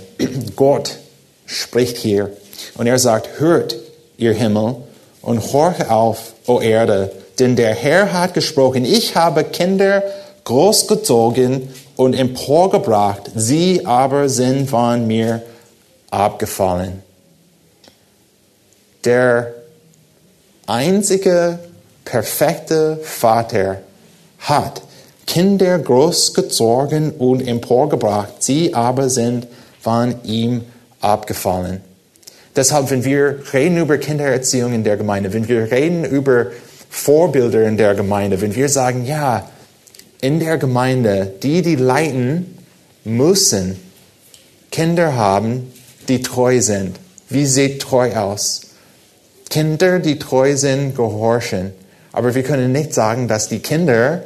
Gott 0.56 0.98
spricht 1.46 1.98
hier 1.98 2.32
und 2.76 2.88
er 2.88 3.00
sagt, 3.00 3.40
hört, 3.40 3.76
ihr 4.18 4.34
Himmel, 4.34 4.76
und 5.22 5.54
horche 5.54 5.92
auf, 5.92 6.34
o 6.48 6.60
Erde, 6.60 7.12
denn 7.40 7.56
der 7.56 7.74
Herr 7.74 8.12
hat 8.12 8.34
gesprochen, 8.34 8.86
ich 8.86 9.16
habe 9.16 9.44
Kinder 9.44 10.04
großgezogen 10.44 11.70
und 11.96 12.14
emporgebracht, 12.14 13.32
sie 13.36 13.86
aber 13.86 14.30
sind 14.30 14.70
von 14.70 15.06
mir 15.08 15.44
abgefallen. 16.10 17.04
Der 19.06 19.54
einzige 20.66 21.60
perfekte 22.06 23.00
Vater 23.04 23.82
hat 24.40 24.82
Kinder 25.28 25.80
großgezogen 25.80 27.12
und 27.12 27.48
emporgebracht, 27.48 28.44
sie 28.44 28.74
aber 28.74 29.10
sind 29.10 29.48
von 29.80 30.16
ihm 30.24 30.62
abgefallen. 31.00 31.82
Deshalb, 32.56 32.92
wenn 32.92 33.06
wir 33.06 33.40
reden 33.54 33.78
über 33.78 33.98
Kindererziehung 33.98 34.74
in 34.74 34.84
der 34.84 34.98
Gemeinde, 34.98 35.34
wenn 35.34 35.48
wir 35.48 35.72
reden 35.72 36.04
über 36.04 36.48
Vorbilder 36.90 37.64
in 37.68 37.78
der 37.78 37.96
Gemeinde, 37.96 38.42
wenn 38.42 38.56
wir 38.56 38.68
sagen, 38.68 39.06
ja, 39.06 39.50
in 40.20 40.40
der 40.40 40.58
Gemeinde, 40.58 41.34
die, 41.42 41.62
die 41.62 41.76
leiten, 41.76 42.58
müssen 43.06 43.80
Kinder 44.70 45.16
haben, 45.16 45.72
die 46.08 46.22
treu 46.22 46.62
sind. 46.62 46.98
Wie 47.30 47.46
sieht 47.46 47.82
treu 47.82 48.14
aus? 48.16 48.62
Kinder, 49.50 50.00
die 50.00 50.20
treu 50.20 50.56
sind, 50.56 50.96
gehorchen. 50.96 51.74
Aber 52.12 52.36
wir 52.36 52.44
können 52.44 52.72
nicht 52.72 52.94
sagen, 52.94 53.28
dass 53.28 53.48
die 53.48 53.60
Kinder 53.60 54.24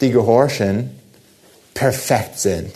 die 0.00 0.10
gehorchen, 0.10 0.90
perfekt 1.74 2.38
sind. 2.38 2.72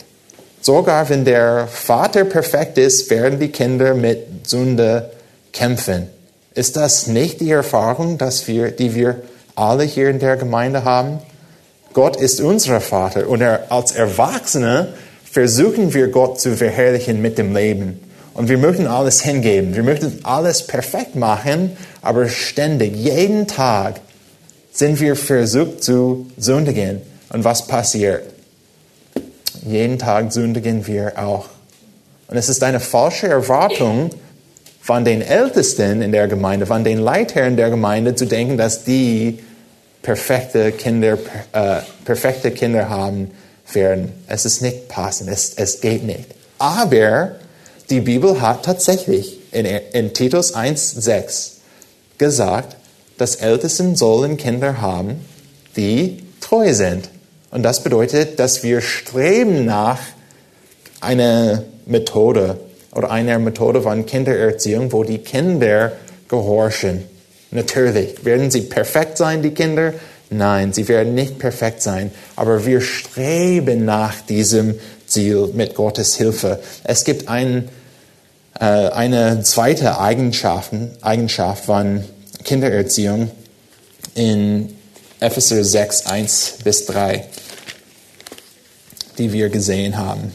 Sogar 0.61 1.09
wenn 1.09 1.25
der 1.25 1.67
Vater 1.67 2.25
perfekt 2.25 2.77
ist, 2.77 3.09
werden 3.09 3.39
die 3.39 3.49
Kinder 3.49 3.93
mit 3.93 4.47
Sünde 4.47 5.11
kämpfen. 5.53 6.07
Ist 6.55 6.75
das 6.75 7.07
nicht 7.07 7.41
die 7.41 7.51
Erfahrung, 7.51 8.17
dass 8.17 8.47
wir, 8.47 8.71
die 8.71 8.95
wir 8.95 9.21
alle 9.55 9.83
hier 9.83 10.09
in 10.09 10.19
der 10.19 10.37
Gemeinde 10.37 10.83
haben? 10.83 11.19
Gott 11.93 12.15
ist 12.15 12.41
unser 12.41 12.81
Vater 12.81 13.29
und 13.29 13.41
er, 13.41 13.71
als 13.71 13.91
Erwachsene 13.91 14.89
versuchen 15.29 15.93
wir 15.93 16.07
Gott 16.07 16.39
zu 16.39 16.55
verherrlichen 16.55 17.21
mit 17.21 17.37
dem 17.37 17.53
Leben. 17.55 17.99
Und 18.33 18.49
wir 18.49 18.57
möchten 18.57 18.87
alles 18.87 19.21
hingeben, 19.21 19.75
wir 19.75 19.83
möchten 19.83 20.19
alles 20.23 20.65
perfekt 20.65 21.15
machen, 21.15 21.77
aber 22.01 22.27
ständig, 22.27 22.95
jeden 22.95 23.47
Tag 23.47 24.01
sind 24.71 24.99
wir 24.99 25.15
versucht 25.15 25.83
zu 25.83 26.25
sündigen. 26.37 27.01
Und 27.35 27.43
was 27.43 27.67
passiert? 27.67 28.23
Jeden 29.65 29.99
Tag 29.99 30.31
sündigen 30.31 30.87
wir 30.87 31.19
auch. 31.19 31.49
Und 32.29 32.37
es 32.37 32.47
ist 32.47 32.63
eine 32.63 32.79
falsche 32.79 33.27
Erwartung 33.27 34.11
von 34.79 35.03
den 35.03 35.21
Ältesten 35.21 36.01
in 36.01 36.13
der 36.13 36.29
Gemeinde, 36.29 36.65
von 36.65 36.85
den 36.85 36.97
Leitern 36.97 37.57
der 37.57 37.69
Gemeinde 37.71 38.15
zu 38.15 38.25
denken, 38.25 38.55
dass 38.55 38.85
die 38.85 39.39
perfekte 40.01 40.71
Kinder, 40.71 41.17
äh, 41.51 41.81
perfekte 42.05 42.51
Kinder 42.51 42.87
haben 42.87 43.31
werden. 43.73 44.13
Es 44.27 44.45
ist 44.45 44.61
nicht 44.61 44.87
passend, 44.87 45.29
es, 45.29 45.55
es 45.57 45.81
geht 45.81 46.05
nicht. 46.05 46.29
Aber 46.57 47.31
die 47.89 47.99
Bibel 47.99 48.39
hat 48.39 48.63
tatsächlich 48.63 49.39
in, 49.51 49.65
in 49.65 50.13
Titus 50.13 50.55
1,6 50.55 51.55
gesagt, 52.17 52.77
dass 53.17 53.35
Ältesten 53.35 53.97
sollen 53.97 54.37
Kinder 54.37 54.79
haben, 54.79 55.25
die 55.75 56.23
treu 56.39 56.73
sind. 56.73 57.09
Und 57.55 57.63
das 57.63 57.81
bedeutet, 57.83 58.37
dass 58.37 58.63
wir 58.63 58.81
streben 58.81 59.63
nach 59.63 59.99
einer 60.99 61.63
Methode 61.85 62.59
oder 62.93 63.09
einer 63.09 63.39
Methode 63.39 63.81
von 63.81 64.05
Kindererziehung, 64.05 64.91
wo 64.91 65.05
die 65.05 65.19
Kinder 65.19 65.93
gehorchen. 66.27 67.05
Natürlich, 67.51 68.25
werden 68.25 68.51
sie 68.51 68.63
perfekt 68.63 69.17
sein, 69.17 69.41
die 69.41 69.51
Kinder? 69.51 69.93
Nein, 70.29 70.73
sie 70.73 70.89
werden 70.89 71.15
nicht 71.15 71.39
perfekt 71.39 71.81
sein, 71.81 72.11
aber 72.35 72.65
wir 72.65 72.81
streben 72.81 73.85
nach 73.85 74.19
diesem 74.19 74.75
Ziel 75.07 75.49
mit 75.53 75.75
Gottes 75.75 76.17
Hilfe. 76.17 76.59
Es 76.83 77.05
gibt 77.05 77.29
ein, 77.29 77.69
äh, 78.59 78.65
eine 78.65 79.43
zweite 79.43 79.97
Eigenschaft, 79.97 80.71
Eigenschaft 80.99 81.63
von 81.63 82.03
Kindererziehung 82.43 83.31
in 84.13 84.75
Epheser 85.21 85.63
6, 85.63 86.07
1 86.07 86.55
bis 86.65 86.85
3 86.87 87.23
die 89.17 89.31
wir 89.33 89.49
gesehen 89.49 89.97
haben. 89.97 90.31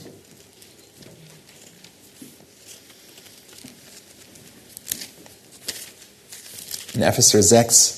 In 6.95 7.03
Epheser 7.03 7.43
6 7.43 7.95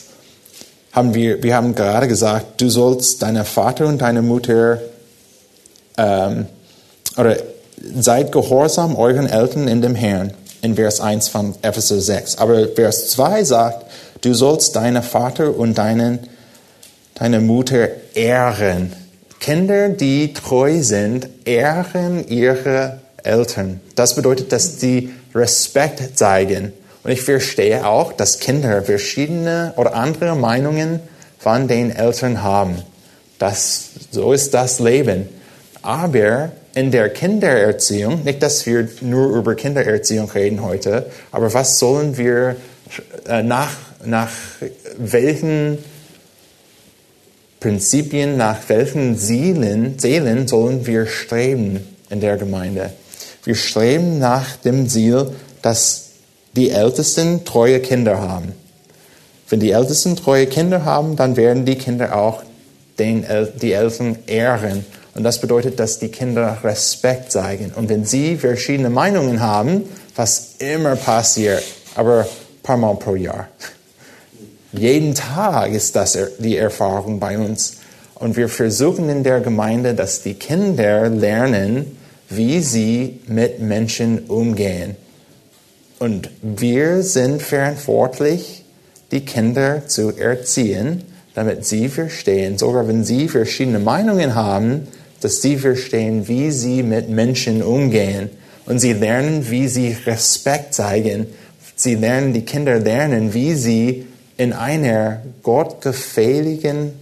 haben 0.93 1.15
wir, 1.15 1.43
wir 1.43 1.57
haben 1.57 1.75
gerade 1.75 2.07
gesagt, 2.07 2.61
du 2.61 2.69
sollst 2.69 3.23
deine 3.23 3.45
Vater 3.45 3.87
und 3.87 3.99
deine 3.99 4.23
Mutter 4.23 4.81
ähm, 5.97 6.47
oder 7.17 7.37
seid 7.95 8.33
gehorsam 8.33 8.97
euren 8.97 9.27
Eltern 9.27 9.67
in 9.67 9.83
dem 9.83 9.95
Herrn, 9.95 10.35
in 10.61 10.77
Vers 10.77 11.01
1 11.01 11.29
von 11.29 11.55
Epheser 11.63 12.01
6. 12.01 12.39
Aber 12.39 12.69
Vers 12.69 13.09
2 13.09 13.45
sagt, 13.45 13.87
du 14.21 14.35
sollst 14.35 14.77
deine 14.77 15.03
Vater 15.03 15.57
und 15.57 15.79
deinen, 15.79 16.21
deine 17.15 17.41
Mutter 17.41 17.89
ehren 18.15 18.93
Kinder, 19.43 19.89
die 19.89 20.35
treu 20.35 20.83
sind, 20.83 21.29
ehren 21.45 22.29
ihre 22.29 23.01
Eltern. 23.25 23.81
Das 23.97 24.15
bedeutet, 24.15 24.53
dass 24.53 24.79
sie 24.79 25.11
Respekt 25.35 26.17
zeigen. 26.17 26.73
Und 27.03 27.11
ich 27.11 27.23
verstehe 27.23 27.85
auch, 27.85 28.13
dass 28.13 28.39
Kinder 28.39 28.83
verschiedene 28.83 29.75
oder 29.77 29.95
andere 29.95 30.37
Meinungen 30.37 31.01
von 31.41 31.67
den 31.67 31.91
Eltern 31.91 32.45
haben. 32.45 32.83
Das, 33.41 33.87
so 34.13 34.33
ist 34.33 34.55
das 34.55 34.79
Leben. 34.79 35.29
Aber 35.83 36.53
in 36.77 36.93
der 36.93 37.09
Kindererziehung, 37.09 38.23
nicht, 38.23 38.45
dass 38.45 38.65
wir 38.65 38.89
nur 39.01 39.37
über 39.37 39.57
Kindererziehung 39.57 40.31
reden 40.31 40.63
heute, 40.63 41.07
aber 41.33 41.53
was 41.53 41.81
sollen 41.81 42.17
wir 42.17 42.55
äh, 43.29 43.43
nach, 43.43 43.73
nach 44.05 44.31
welchen 44.99 45.79
Prinzipien, 47.63 48.37
nach 48.37 48.59
welchen 48.67 49.17
Seelen, 49.17 49.97
Seelen 49.97 50.49
sollen 50.49 50.85
wir 50.85 51.07
streben 51.07 51.79
in 52.11 52.21
der 52.21 52.37
Gemeinde. 52.37 52.91
Wir 53.45 53.55
streben 53.55 54.19
nach 54.19 54.57
dem 54.57 54.89
Ziel, 54.89 55.31
dass 55.63 56.07
die 56.57 56.71
Ältesten 56.71 57.45
treue 57.45 57.79
Kinder 57.79 58.21
haben. 58.21 58.53
Wenn 59.49 59.61
die 59.61 59.71
Ältesten 59.71 60.17
treue 60.17 60.47
Kinder 60.47 60.85
haben, 60.85 61.15
dann 61.15 61.37
werden 61.37 61.65
die 61.65 61.77
Kinder 61.77 62.17
auch 62.17 62.43
den, 62.99 63.25
die 63.61 63.73
Eltern 63.73 64.19
ehren. 64.27 64.85
Und 65.15 65.23
das 65.23 65.41
bedeutet, 65.41 65.79
dass 65.79 66.01
die 66.01 66.09
Kinder 66.09 66.59
Respekt 66.65 67.31
zeigen. 67.31 67.71
Und 67.77 67.89
wenn 67.89 68.05
sie 68.05 68.39
verschiedene 68.39 68.91
Meinungen 68.91 69.41
haben, 69.41 69.85
was 70.17 70.57
immer 70.59 70.97
passiert, 70.97 71.63
aber 71.95 72.23
ein 72.23 72.63
paar 72.65 72.77
Mal 72.77 72.97
pro 72.97 73.15
Jahr. 73.15 73.47
Jeden 74.73 75.15
Tag 75.15 75.73
ist 75.73 75.97
das 75.97 76.19
die 76.39 76.57
Erfahrung 76.57 77.21
bei 77.21 77.39
uns. 77.39 77.77
Und 78.15 78.37
wir 78.37 78.49
versuchen 78.49 79.09
in 79.09 79.23
der 79.23 79.41
Gemeinde, 79.41 79.95
dass 79.95 80.23
die 80.23 80.35
Kinder 80.35 81.11
lernen, 81.11 81.99
wie 82.31 82.61
sie 82.61 83.21
mit 83.27 83.61
Menschen 83.61 84.21
umgehen. 84.29 84.97
Und 85.99 86.31
wir 86.41 87.03
sind 87.03 87.43
verantwortlich, 87.43 88.65
die 89.11 89.21
Kinder 89.21 89.87
zu 89.87 90.17
erziehen, 90.17 91.03
damit 91.35 91.67
sie 91.67 91.89
verstehen, 91.89 92.59
sogar 92.59 92.89
wenn 92.89 93.05
sie 93.05 93.29
verschiedene 93.29 93.79
Meinungen 93.79 94.35
haben, 94.35 94.89
dass 95.21 95.43
sie 95.43 95.57
verstehen, 95.57 96.29
wie 96.29 96.51
sie 96.51 96.83
mit 96.83 97.09
Menschen 97.11 97.63
umgehen. 97.63 98.31
Und 98.67 98.79
sie 98.79 98.95
lernen, 98.95 99.51
wie 99.51 99.69
sie 99.69 99.97
Respekt 100.07 100.75
zeigen. 100.75 101.27
Sie 101.77 101.95
lernen, 101.95 102.33
die 102.33 102.45
Kinder 102.45 102.79
lernen, 102.79 103.35
wie 103.35 103.55
sie 103.55 104.07
in 104.43 104.53
einer 104.53 105.23
gottgefälligen, 105.45 106.93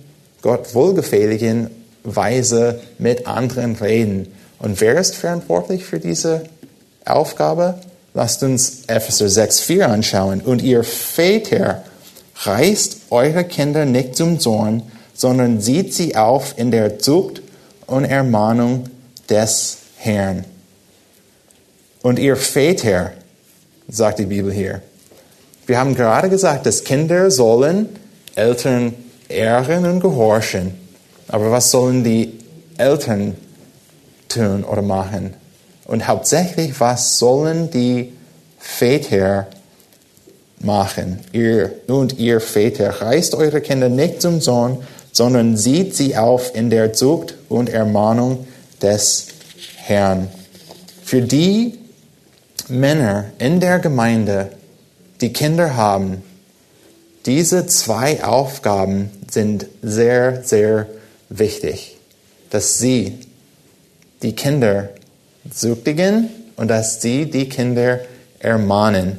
Gott 0.43 0.75
wohlgefälligen 0.75 1.71
Weise 2.05 2.81
mit 2.99 3.27
anderen 3.27 3.77
reden. 3.77 4.31
Und 4.59 4.81
wer 4.83 4.99
ist 4.99 5.17
verantwortlich 5.17 5.85
für 5.85 5.99
diese 5.99 6.43
Aufgabe? 7.07 7.77
Lasst 8.13 8.43
uns 8.43 8.83
Epheser 8.89 9.27
6,4 9.27 9.83
anschauen. 9.85 10.41
Und 10.43 10.61
ihr 10.61 10.85
Väter, 10.85 11.83
reißt 12.43 12.99
eure 13.11 13.45
Kinder 13.45 13.87
nicht 13.87 14.17
zum 14.17 14.39
Zorn, 14.39 14.83
sondern 15.15 15.61
sieht 15.61 15.95
sie 15.95 16.17
auf 16.17 16.55
in 16.59 16.71
der 16.71 16.99
Zucht 16.99 17.41
und 17.87 18.05
Ermahnung 18.05 18.85
des 19.31 19.79
Herrn. 19.97 20.45
Und 22.03 22.19
ihr 22.19 22.37
Väter, 22.37 23.13
sagt 23.89 24.19
die 24.19 24.27
Bibel 24.27 24.53
hier. 24.53 24.83
Wir 25.71 25.79
haben 25.79 25.95
gerade 25.95 26.29
gesagt, 26.29 26.67
dass 26.67 26.83
Kinder 26.83 27.31
sollen 27.31 27.91
Eltern 28.35 28.93
ehren 29.29 29.85
und 29.85 30.01
gehorchen. 30.01 30.75
Aber 31.29 31.53
was 31.53 31.71
sollen 31.71 32.03
die 32.03 32.41
Eltern 32.77 33.37
tun 34.29 34.65
oder 34.65 34.83
machen? 34.83 35.35
Und 35.85 36.09
hauptsächlich, 36.09 36.81
was 36.81 37.21
sollen 37.21 37.71
die 37.71 38.13
Väter 38.59 39.47
machen? 40.59 41.21
Ihr 41.31 41.71
und 41.87 42.19
ihr 42.19 42.41
Väter, 42.41 43.01
reißt 43.01 43.37
eure 43.37 43.61
Kinder 43.61 43.89
nicht 43.89 44.21
zum 44.21 44.41
Sohn, 44.41 44.79
sondern 45.13 45.57
sieht 45.57 45.95
sie 45.95 46.17
auf 46.17 46.53
in 46.57 46.71
der 46.71 46.95
Zucht 46.95 47.37
und 47.49 47.69
Ermahnung 47.69 48.45
des 48.83 49.29
Herrn. 49.77 50.27
Für 51.05 51.23
die 51.23 51.79
Männer 52.67 53.27
in 53.39 53.61
der 53.61 53.79
Gemeinde, 53.79 54.51
die 55.21 55.33
Kinder 55.33 55.77
haben, 55.77 56.23
diese 57.27 57.67
zwei 57.67 58.25
Aufgaben 58.25 59.11
sind 59.31 59.67
sehr, 59.83 60.43
sehr 60.43 60.87
wichtig, 61.29 61.97
dass 62.51 62.79
sie 62.79 63.19
die 64.23 64.35
Kinder 64.35 64.89
züchtigen 65.51 66.31
und 66.57 66.69
dass 66.69 67.03
sie 67.03 67.27
die 67.27 67.49
Kinder 67.49 68.01
ermahnen. 68.39 69.19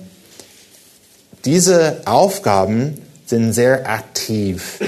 Diese 1.45 2.01
Aufgaben 2.05 3.01
sind 3.25 3.53
sehr 3.53 3.89
aktiv. 3.89 4.79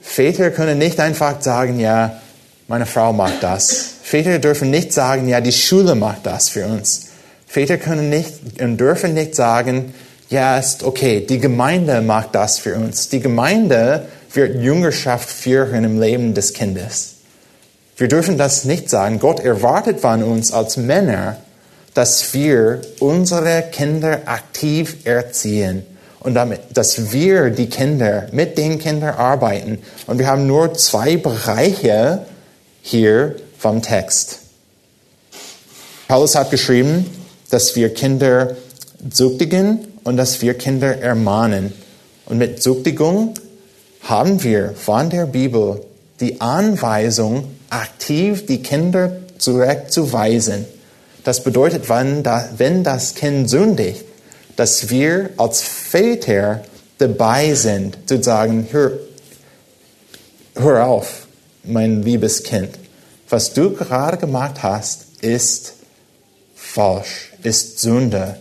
Väter 0.00 0.50
können 0.50 0.78
nicht 0.78 1.00
einfach 1.00 1.40
sagen, 1.40 1.80
ja, 1.80 2.20
meine 2.68 2.86
Frau 2.86 3.12
macht 3.12 3.42
das. 3.42 3.94
Väter 4.02 4.38
dürfen 4.38 4.70
nicht 4.70 4.92
sagen, 4.92 5.28
ja, 5.28 5.40
die 5.40 5.52
Schule 5.52 5.94
macht 5.94 6.26
das 6.26 6.48
für 6.48 6.66
uns. 6.66 7.11
Väter 7.52 7.76
können 7.76 8.08
nicht 8.08 8.62
und 8.62 8.78
dürfen 8.78 9.12
nicht 9.12 9.34
sagen, 9.34 9.92
ja, 10.30 10.56
ist 10.56 10.84
okay, 10.84 11.20
die 11.20 11.38
Gemeinde 11.38 12.00
macht 12.00 12.34
das 12.34 12.58
für 12.58 12.74
uns. 12.76 13.10
Die 13.10 13.20
Gemeinde 13.20 14.06
wird 14.32 14.62
Jüngerschaft 14.62 15.28
führen 15.28 15.84
im 15.84 16.00
Leben 16.00 16.32
des 16.32 16.54
Kindes. 16.54 17.16
Wir 17.98 18.08
dürfen 18.08 18.38
das 18.38 18.64
nicht 18.64 18.88
sagen. 18.88 19.18
Gott 19.18 19.40
erwartet 19.40 20.00
von 20.00 20.22
uns 20.22 20.50
als 20.50 20.78
Männer, 20.78 21.36
dass 21.92 22.32
wir 22.32 22.80
unsere 23.00 23.64
Kinder 23.70 24.20
aktiv 24.24 25.04
erziehen 25.04 25.84
und 26.20 26.32
damit, 26.32 26.60
dass 26.72 27.12
wir 27.12 27.50
die 27.50 27.68
Kinder 27.68 28.28
mit 28.32 28.56
den 28.56 28.78
Kindern 28.78 29.14
arbeiten. 29.16 29.78
Und 30.06 30.18
wir 30.18 30.26
haben 30.26 30.46
nur 30.46 30.72
zwei 30.72 31.18
Bereiche 31.18 32.24
hier 32.80 33.36
vom 33.58 33.82
Text. 33.82 34.38
Paulus 36.08 36.34
hat 36.34 36.50
geschrieben, 36.50 37.21
dass 37.52 37.76
wir 37.76 37.92
Kinder 37.92 38.56
züchtigen 39.10 39.86
und 40.04 40.16
dass 40.16 40.40
wir 40.40 40.54
Kinder 40.54 40.96
ermahnen. 41.02 41.74
Und 42.24 42.38
mit 42.38 42.62
Züchtigung 42.62 43.34
haben 44.00 44.42
wir 44.42 44.72
von 44.74 45.10
der 45.10 45.26
Bibel 45.26 45.82
die 46.18 46.40
Anweisung, 46.40 47.44
aktiv 47.68 48.46
die 48.46 48.62
Kinder 48.62 49.18
zurechtzuweisen. 49.36 50.64
Das 51.24 51.44
bedeutet, 51.44 51.90
wenn, 51.90 52.84
das 52.84 53.14
Kind 53.14 53.50
sündigt, 53.50 54.06
dass 54.56 54.88
wir 54.88 55.28
als 55.36 55.60
Väter 55.60 56.62
dabei 56.96 57.52
sind, 57.52 57.98
zu 58.06 58.22
sagen, 58.22 58.68
hör, 58.70 58.92
hör 60.54 60.86
auf, 60.86 61.26
mein 61.64 62.02
liebes 62.02 62.44
Kind. 62.44 62.70
Was 63.28 63.52
du 63.52 63.74
gerade 63.74 64.16
gemacht 64.16 64.62
hast, 64.62 65.02
ist 65.20 65.74
falsch, 66.54 67.31
ist 67.42 67.80
Sünde. 67.80 68.36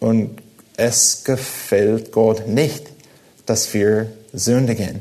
Und 0.00 0.38
es 0.76 1.24
gefällt 1.24 2.12
Gott 2.12 2.48
nicht, 2.48 2.84
dass 3.46 3.72
wir 3.74 4.08
sündigen. 4.32 5.00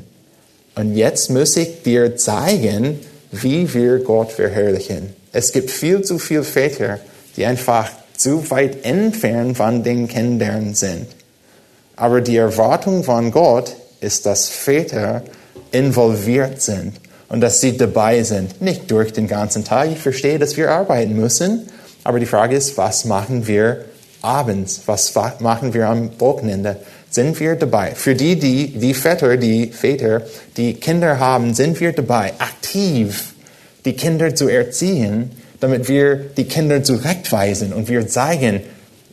Und 0.76 0.96
jetzt 0.96 1.30
muss 1.30 1.58
ich 1.58 1.84
dir 1.84 2.16
zeigen, 2.18 3.00
wie 3.32 3.74
wir 3.74 4.00
Gott 4.00 4.32
verherrlichen. 4.32 5.14
Es 5.32 5.52
gibt 5.52 5.72
viel 5.72 6.02
zu 6.02 6.20
viele 6.20 6.44
Väter, 6.44 7.00
die 7.36 7.46
einfach 7.46 7.90
zu 8.18 8.50
weit 8.52 8.86
entfernt 8.86 9.58
von 9.58 9.84
den 9.84 10.08
Kindern 10.08 10.74
sind. 10.76 11.08
Aber 11.96 12.22
die 12.22 12.38
Erwartung 12.38 13.04
von 13.04 13.32
Gott 13.32 13.76
ist, 14.02 14.26
dass 14.26 14.50
Väter 14.50 15.24
involviert 15.72 16.62
sind 16.62 16.94
und 17.30 17.42
dass 17.42 17.62
sie 17.62 17.78
dabei 17.78 18.24
sind. 18.24 18.62
Nicht 18.62 18.92
durch 18.92 19.14
den 19.14 19.28
ganzen 19.28 19.64
Tag. 19.64 19.90
Ich 19.92 20.00
verstehe, 20.00 20.40
dass 20.40 20.58
wir 20.58 20.70
arbeiten 20.72 21.16
müssen. 21.16 21.68
Aber 22.04 22.20
die 22.20 22.26
Frage 22.26 22.56
ist, 22.56 22.78
was 22.78 23.06
machen 23.06 23.48
wir 23.48 23.86
abends? 24.22 24.82
Was 24.86 25.14
machen 25.40 25.74
wir 25.74 25.88
am 25.88 26.20
Wochenende? 26.20 26.78
Sind 27.10 27.40
wir 27.40 27.56
dabei? 27.56 27.92
Für 27.96 28.16
die, 28.16 28.38
die, 28.38 28.68
die 28.68 28.94
Väter, 28.94 29.38
die 29.38 29.68
Väter, 29.68 30.22
die 30.58 30.76
Kinder 30.76 31.20
haben, 31.20 31.54
sind 31.54 31.80
wir 31.80 31.92
dabei, 31.92 32.34
aktiv 32.40 33.34
die 33.84 33.94
Kinder 33.94 34.34
zu 34.36 34.48
erziehen 34.48 35.32
damit 35.62 35.88
wir 35.88 36.16
die 36.16 36.46
Kinder 36.46 36.84
zurechtweisen 36.84 37.72
und 37.72 37.88
wir 37.88 38.08
zeigen, 38.08 38.62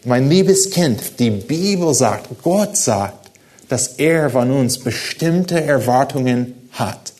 mein 0.05 0.29
liebes 0.29 0.71
Kind, 0.71 1.19
die 1.19 1.31
Bibel 1.31 1.95
sagt, 1.95 2.43
Gott 2.43 2.77
sagt, 2.77 3.31
dass 3.69 3.89
er 3.99 4.31
von 4.31 4.51
uns 4.51 4.79
bestimmte 4.79 5.63
Erwartungen 5.63 6.55
hat. 6.73 7.13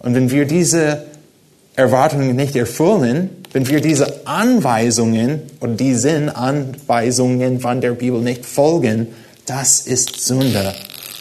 Und 0.00 0.14
wenn 0.14 0.30
wir 0.30 0.44
diese 0.44 1.04
Erwartungen 1.76 2.36
nicht 2.36 2.54
erfüllen, 2.54 3.30
wenn 3.52 3.68
wir 3.68 3.80
diese 3.80 4.26
Anweisungen 4.26 5.42
und 5.60 5.78
diesen 5.78 6.28
Anweisungen 6.28 7.60
von 7.60 7.80
der 7.80 7.92
Bibel 7.92 8.20
nicht 8.20 8.46
folgen, 8.46 9.08
das 9.46 9.80
ist 9.80 10.24
Sünde. 10.24 10.74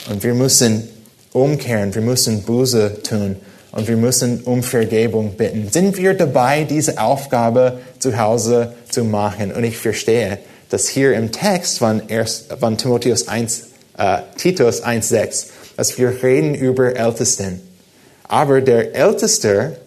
Und 0.10 0.24
wir 0.24 0.34
müssen 0.34 0.88
umkehren, 1.32 1.94
wir 1.96 2.02
müssen 2.02 2.44
Buße 2.44 3.02
tun 3.04 3.36
und 3.72 3.88
wir 3.88 3.98
müssen 3.98 4.42
um 4.42 4.62
Vergebung 4.62 5.34
bitten. 5.34 5.70
Sind 5.72 5.98
wir 5.98 6.14
dabei, 6.14 6.64
diese 6.64 7.00
Aufgabe 7.02 7.80
zu 7.98 8.18
Hause 8.18 8.74
zu 8.90 9.04
machen? 9.04 9.52
Und 9.52 9.64
ich 9.64 9.78
verstehe, 9.78 10.38
dass 10.70 10.88
hier 10.88 11.14
im 11.14 11.32
Text 11.32 11.80
von, 11.80 12.04
erst, 12.08 12.54
von 12.60 12.78
Timotheus 12.78 13.28
1, 13.28 13.68
äh, 13.98 14.20
Titus 14.38 14.84
1,6, 14.84 15.48
dass 15.78 15.98
wir 15.98 16.22
reden 16.22 16.54
über 16.54 16.96
Ältesten. 16.96 17.62
Aber 18.28 18.62
der 18.62 18.96
Älteste 18.96 19.78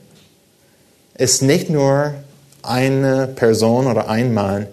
ist 1.18 1.42
nicht 1.42 1.70
nur 1.70 2.14
eine 2.62 3.26
Person 3.28 3.86
oder 3.86 4.08
ein 4.08 4.34
Mann, 4.34 4.66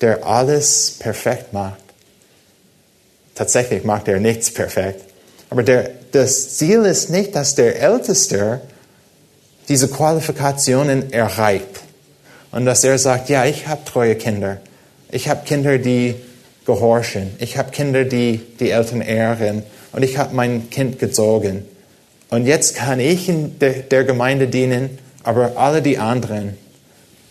der 0.00 0.26
alles 0.26 0.96
perfekt 0.98 1.52
macht. 1.52 1.80
Tatsächlich 3.34 3.84
macht 3.84 4.08
er 4.08 4.20
nichts 4.20 4.52
perfekt. 4.52 5.02
Aber 5.50 5.62
der, 5.62 5.90
das 6.12 6.56
Ziel 6.56 6.84
ist 6.84 7.10
nicht, 7.10 7.34
dass 7.34 7.54
der 7.54 7.80
Älteste 7.80 8.60
diese 9.68 9.88
Qualifikationen 9.88 11.12
erreicht 11.12 11.80
und 12.50 12.66
dass 12.66 12.84
er 12.84 12.98
sagt, 12.98 13.28
ja, 13.28 13.44
ich 13.44 13.66
habe 13.66 13.84
treue 13.84 14.16
Kinder. 14.16 14.58
Ich 15.10 15.28
habe 15.28 15.44
Kinder, 15.44 15.78
die 15.78 16.14
gehorchen. 16.64 17.30
Ich 17.38 17.56
habe 17.58 17.70
Kinder, 17.70 18.04
die 18.04 18.40
die 18.60 18.70
Eltern 18.70 19.00
ehren. 19.00 19.62
Und 19.92 20.02
ich 20.02 20.16
habe 20.16 20.34
mein 20.34 20.70
Kind 20.70 20.98
gezogen. 20.98 21.64
Und 22.30 22.46
jetzt 22.46 22.74
kann 22.76 22.98
ich 22.98 23.28
in 23.28 23.58
der, 23.58 23.72
der 23.82 24.04
Gemeinde 24.04 24.48
dienen, 24.48 24.98
aber 25.24 25.56
alle 25.56 25.82
die 25.82 25.98
anderen, 25.98 26.56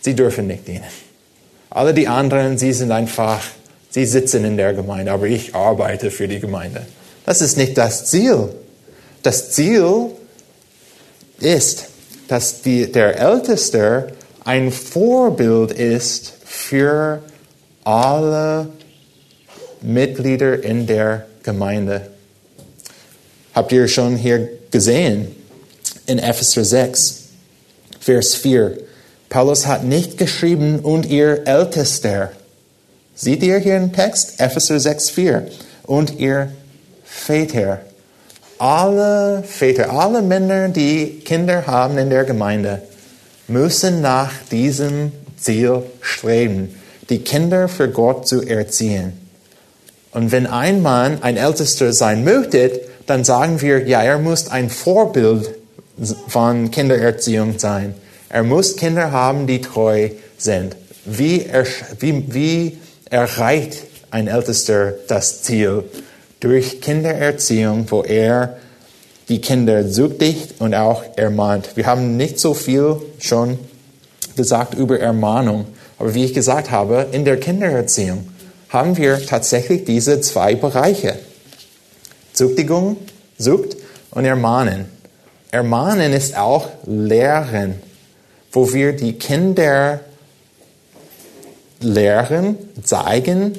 sie 0.00 0.14
dürfen 0.14 0.46
nicht 0.46 0.66
dienen. 0.68 0.84
Alle 1.70 1.94
die 1.94 2.08
anderen, 2.08 2.58
sie 2.58 2.72
sind 2.72 2.92
einfach, 2.92 3.40
sie 3.90 4.04
sitzen 4.04 4.44
in 4.44 4.56
der 4.56 4.74
Gemeinde, 4.74 5.12
aber 5.12 5.26
ich 5.26 5.54
arbeite 5.54 6.10
für 6.10 6.28
die 6.28 6.40
Gemeinde. 6.40 6.86
Das 7.24 7.40
ist 7.40 7.56
nicht 7.56 7.78
das 7.78 8.06
Ziel. 8.06 8.48
Das 9.22 9.52
Ziel 9.52 10.10
ist, 11.40 11.86
dass 12.28 12.62
die, 12.62 12.90
der 12.90 13.18
Älteste 13.18 14.12
ein 14.44 14.72
Vorbild 14.72 15.72
ist 15.72 16.32
für 16.44 17.22
alle 17.84 18.68
Mitglieder 19.80 20.62
in 20.62 20.86
der 20.86 21.26
Gemeinde. 21.42 22.08
Habt 23.54 23.72
ihr 23.72 23.88
schon 23.88 24.16
hier 24.16 24.48
gesehen 24.70 25.34
in 26.06 26.18
Epheser 26.18 26.64
6, 26.64 27.21
Vers 28.02 28.34
4. 28.34 28.78
Paulus 29.28 29.68
hat 29.68 29.84
nicht 29.84 30.18
geschrieben, 30.18 30.80
und 30.80 31.06
ihr 31.06 31.46
Ältester. 31.46 32.32
Seht 33.14 33.44
ihr 33.44 33.58
hier 33.58 33.76
im 33.76 33.92
Text? 33.92 34.40
Epheser 34.40 34.80
6, 34.80 35.10
4. 35.10 35.46
Und 35.84 36.18
ihr 36.18 36.50
Väter. 37.04 37.80
Alle 38.58 39.44
Väter, 39.46 39.92
alle 39.92 40.20
Männer, 40.20 40.68
die 40.68 41.20
Kinder 41.24 41.68
haben 41.68 41.96
in 41.96 42.10
der 42.10 42.24
Gemeinde, 42.24 42.82
müssen 43.46 44.00
nach 44.00 44.32
diesem 44.50 45.12
Ziel 45.36 45.84
streben, 46.00 46.74
die 47.08 47.20
Kinder 47.20 47.68
für 47.68 47.88
Gott 47.88 48.26
zu 48.26 48.42
erziehen. 48.42 49.12
Und 50.10 50.32
wenn 50.32 50.48
ein 50.48 50.82
Mann 50.82 51.22
ein 51.22 51.36
Ältester 51.36 51.92
sein 51.92 52.24
möchte, 52.24 52.80
dann 53.06 53.22
sagen 53.22 53.60
wir, 53.60 53.86
ja, 53.86 54.02
er 54.02 54.18
muss 54.18 54.48
ein 54.48 54.70
Vorbild 54.70 55.61
von 56.28 56.70
Kindererziehung 56.70 57.58
sein. 57.58 57.94
Er 58.28 58.42
muss 58.42 58.76
Kinder 58.76 59.12
haben, 59.12 59.46
die 59.46 59.60
treu 59.60 60.10
sind. 60.38 60.76
Wie, 61.04 61.44
er, 61.44 61.66
wie, 61.98 62.24
wie 62.32 62.78
erreicht 63.10 63.78
ein 64.10 64.28
Ältester 64.28 64.94
das 65.08 65.42
Ziel? 65.42 65.84
Durch 66.40 66.80
Kindererziehung, 66.80 67.86
wo 67.90 68.02
er 68.02 68.56
die 69.28 69.40
Kinder 69.40 69.88
züchtigt 69.90 70.60
und 70.60 70.74
auch 70.74 71.04
ermahnt. 71.16 71.76
Wir 71.76 71.86
haben 71.86 72.16
nicht 72.16 72.38
so 72.38 72.54
viel 72.54 72.96
schon 73.18 73.58
gesagt 74.36 74.74
über 74.74 74.98
Ermahnung, 74.98 75.66
aber 75.98 76.14
wie 76.14 76.24
ich 76.24 76.34
gesagt 76.34 76.70
habe, 76.70 77.06
in 77.12 77.24
der 77.24 77.38
Kindererziehung 77.38 78.28
haben 78.70 78.96
wir 78.96 79.24
tatsächlich 79.24 79.84
diese 79.84 80.20
zwei 80.20 80.54
Bereiche. 80.54 81.18
Züchtigung, 82.32 82.96
Zucht 83.38 83.76
und 84.10 84.24
Ermahnen. 84.24 84.86
Ermahnen 85.52 86.14
ist 86.14 86.34
auch 86.34 86.66
Lehren, 86.86 87.74
wo 88.52 88.72
wir 88.72 88.94
die 88.94 89.12
Kinder 89.12 90.00
lehren, 91.80 92.56
zeigen, 92.82 93.58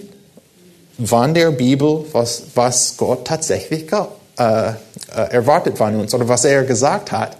von 1.05 1.35
der 1.35 1.51
Bibel, 1.51 2.03
was, 2.11 2.47
was 2.55 2.97
Gott 2.97 3.27
tatsächlich 3.27 3.91
äh, 3.91 4.69
äh, 4.69 4.73
erwartet 5.11 5.77
von 5.77 5.95
uns 5.95 6.15
oder 6.15 6.27
was 6.27 6.45
er 6.45 6.63
gesagt 6.63 7.11
hat. 7.11 7.37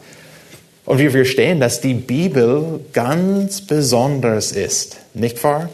Und 0.86 1.00
wir 1.00 1.10
verstehen, 1.10 1.60
dass 1.60 1.82
die 1.82 1.96
Bibel 1.96 2.80
ganz 2.94 3.62
besonders 3.62 4.52
ist, 4.52 4.98
nicht 5.16 5.44
wahr? 5.44 5.70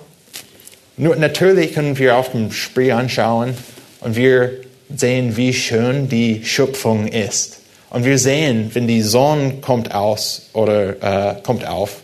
Nur 0.96 1.18
natürlich 1.18 1.74
können 1.74 1.98
wir 1.98 2.16
auf 2.16 2.32
den 2.32 2.54
Spree 2.54 2.94
anschauen 2.94 3.58
und 4.00 4.16
wir 4.16 4.52
sehen, 4.96 5.36
wie 5.36 5.54
schön 5.54 6.08
die 6.08 6.46
Schöpfung 6.46 7.08
ist. 7.10 7.60
Und 7.90 8.06
wir 8.06 8.20
sehen, 8.20 8.70
wenn 8.74 8.88
die 8.88 9.02
Sonne 9.02 9.56
kommt 9.62 9.94
aus 9.94 10.50
oder 10.54 11.32
äh, 11.32 11.42
kommt 11.42 11.68
auf 11.68 12.02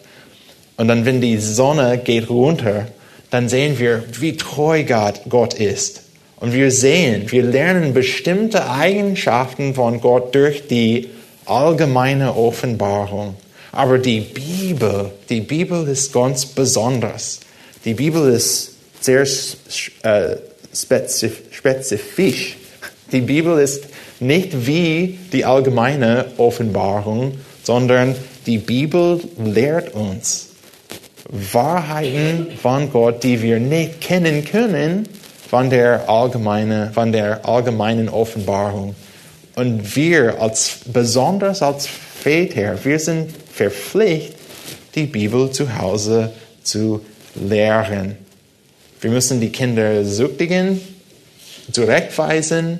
und 0.77 0.87
dann, 0.87 1.05
wenn 1.05 1.21
die 1.21 1.37
Sonne 1.37 1.97
geht 1.97 2.29
runter, 2.29 2.87
dann 3.29 3.49
sehen 3.49 3.79
wir, 3.79 4.03
wie 4.19 4.35
treu 4.35 4.83
Gott, 4.83 5.21
Gott 5.29 5.53
ist. 5.53 6.01
Und 6.37 6.53
wir 6.53 6.71
sehen, 6.71 7.31
wir 7.31 7.43
lernen 7.43 7.93
bestimmte 7.93 8.69
Eigenschaften 8.69 9.73
von 9.73 10.01
Gott 10.01 10.35
durch 10.35 10.67
die 10.67 11.09
allgemeine 11.45 12.35
Offenbarung. 12.35 13.35
Aber 13.71 13.97
die 13.97 14.21
Bibel, 14.21 15.11
die 15.29 15.41
Bibel 15.41 15.87
ist 15.87 16.13
ganz 16.13 16.45
besonders. 16.45 17.39
Die 17.83 17.93
Bibel 17.93 18.31
ist 18.31 18.71
sehr 19.01 19.23
äh, 20.03 20.35
spezifisch. 20.73 22.57
Die 23.11 23.21
Bibel 23.21 23.59
ist 23.59 23.83
nicht 24.19 24.67
wie 24.67 25.19
die 25.31 25.45
allgemeine 25.45 26.25
Offenbarung, 26.37 27.39
sondern 27.63 28.15
die 28.45 28.57
Bibel 28.57 29.19
lehrt 29.37 29.93
uns 29.93 30.49
Wahrheiten 31.29 32.47
von 32.61 32.91
Gott, 32.91 33.23
die 33.23 33.41
wir 33.41 33.59
nicht 33.59 34.01
kennen 34.01 34.45
können, 34.45 35.07
von 35.49 35.69
der, 35.69 36.09
allgemeine, 36.09 36.91
von 36.93 37.11
der 37.11 37.47
allgemeinen 37.47 38.09
Offenbarung. 38.09 38.95
Und 39.55 39.95
wir, 39.95 40.41
als, 40.41 40.79
besonders 40.85 41.61
als 41.61 41.87
Väter, 41.87 42.83
wir 42.83 42.99
sind 42.99 43.31
verpflichtet, 43.51 44.35
die 44.95 45.05
Bibel 45.05 45.51
zu 45.51 45.77
Hause 45.77 46.31
zu 46.63 47.01
lehren. 47.35 48.17
Wir 49.01 49.11
müssen 49.11 49.39
die 49.39 49.49
Kinder 49.51 50.03
süchtigen, 50.03 50.81
zurechtweisen. 51.71 52.79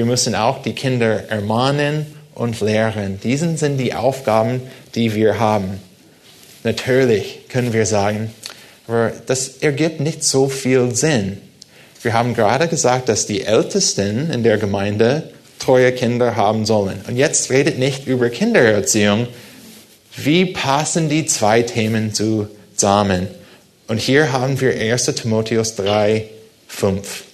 Wir 0.00 0.06
müssen 0.06 0.34
auch 0.34 0.62
die 0.62 0.72
Kinder 0.72 1.28
ermahnen 1.28 2.06
und 2.34 2.62
lehren. 2.62 3.20
Diesen 3.22 3.58
sind 3.58 3.76
die 3.76 3.92
Aufgaben, 3.92 4.62
die 4.94 5.14
wir 5.14 5.38
haben. 5.38 5.78
Natürlich 6.64 7.40
können 7.50 7.74
wir 7.74 7.84
sagen, 7.84 8.30
aber 8.88 9.12
das 9.26 9.58
ergibt 9.58 10.00
nicht 10.00 10.24
so 10.24 10.48
viel 10.48 10.94
Sinn. 10.94 11.36
Wir 12.00 12.14
haben 12.14 12.32
gerade 12.32 12.66
gesagt, 12.66 13.10
dass 13.10 13.26
die 13.26 13.42
Ältesten 13.42 14.30
in 14.30 14.42
der 14.42 14.56
Gemeinde 14.56 15.34
treue 15.58 15.92
Kinder 15.92 16.34
haben 16.34 16.64
sollen. 16.64 17.02
Und 17.06 17.18
jetzt 17.18 17.50
redet 17.50 17.78
nicht 17.78 18.06
über 18.06 18.30
Kindererziehung. 18.30 19.28
Wie 20.16 20.46
passen 20.46 21.10
die 21.10 21.26
zwei 21.26 21.60
Themen 21.60 22.14
zusammen? 22.14 23.28
Und 23.86 24.00
hier 24.00 24.32
haben 24.32 24.62
wir 24.62 24.72
1 24.72 25.04
Timotheus 25.14 25.76
3, 25.76 26.24
5. 26.68 27.24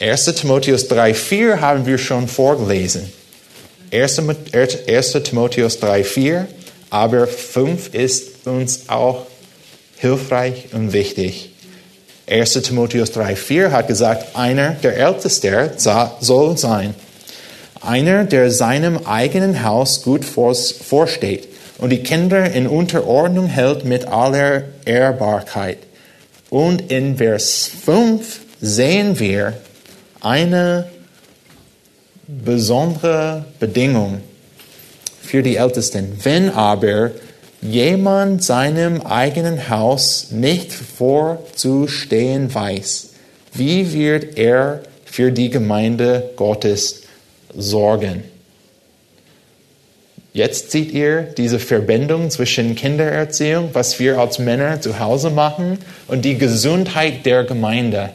1 0.00 0.24
Timotheus 0.34 0.88
3, 0.88 1.12
4 1.12 1.60
haben 1.60 1.84
wir 1.84 1.98
schon 1.98 2.26
vorgelesen. 2.26 3.12
1. 3.92 4.16
Timotheus 5.24 5.78
3, 5.78 6.04
4, 6.04 6.48
aber 6.88 7.26
5 7.26 7.92
ist 7.92 8.46
uns 8.46 8.88
auch 8.88 9.26
hilfreich 9.98 10.68
und 10.72 10.94
wichtig. 10.94 11.50
1. 12.26 12.52
Timotheus 12.62 13.12
3, 13.12 13.36
4 13.36 13.72
hat 13.72 13.88
gesagt, 13.88 14.36
einer 14.36 14.70
der 14.70 14.96
Ältesten 14.96 15.68
soll 15.76 16.56
sein. 16.56 16.94
Einer, 17.82 18.24
der 18.24 18.50
seinem 18.50 19.06
eigenen 19.06 19.64
Haus 19.64 20.02
gut 20.02 20.24
vorsteht 20.24 21.46
und 21.76 21.90
die 21.90 22.02
Kinder 22.02 22.50
in 22.50 22.66
Unterordnung 22.66 23.48
hält 23.48 23.84
mit 23.84 24.06
aller 24.06 24.62
Ehrbarkeit. 24.86 25.78
Und 26.48 26.90
in 26.90 27.18
Vers 27.18 27.70
5 27.84 28.40
sehen 28.62 29.18
wir 29.18 29.58
eine 30.20 30.88
besondere 32.26 33.44
Bedingung 33.58 34.20
für 35.22 35.42
die 35.42 35.56
Ältesten. 35.56 36.18
Wenn 36.22 36.50
aber 36.50 37.10
jemand 37.62 38.42
seinem 38.42 39.02
eigenen 39.02 39.68
Haus 39.68 40.30
nicht 40.30 40.72
vorzustehen 40.72 42.54
weiß, 42.54 43.10
wie 43.52 43.92
wird 43.92 44.38
er 44.38 44.80
für 45.04 45.32
die 45.32 45.50
Gemeinde 45.50 46.30
Gottes 46.36 47.02
sorgen? 47.54 48.24
Jetzt 50.32 50.70
seht 50.70 50.92
ihr 50.92 51.22
diese 51.22 51.58
Verbindung 51.58 52.30
zwischen 52.30 52.76
Kindererziehung, 52.76 53.70
was 53.72 53.98
wir 53.98 54.18
als 54.18 54.38
Männer 54.38 54.80
zu 54.80 55.00
Hause 55.00 55.30
machen, 55.30 55.78
und 56.06 56.24
die 56.24 56.38
Gesundheit 56.38 57.26
der 57.26 57.42
Gemeinde. 57.42 58.10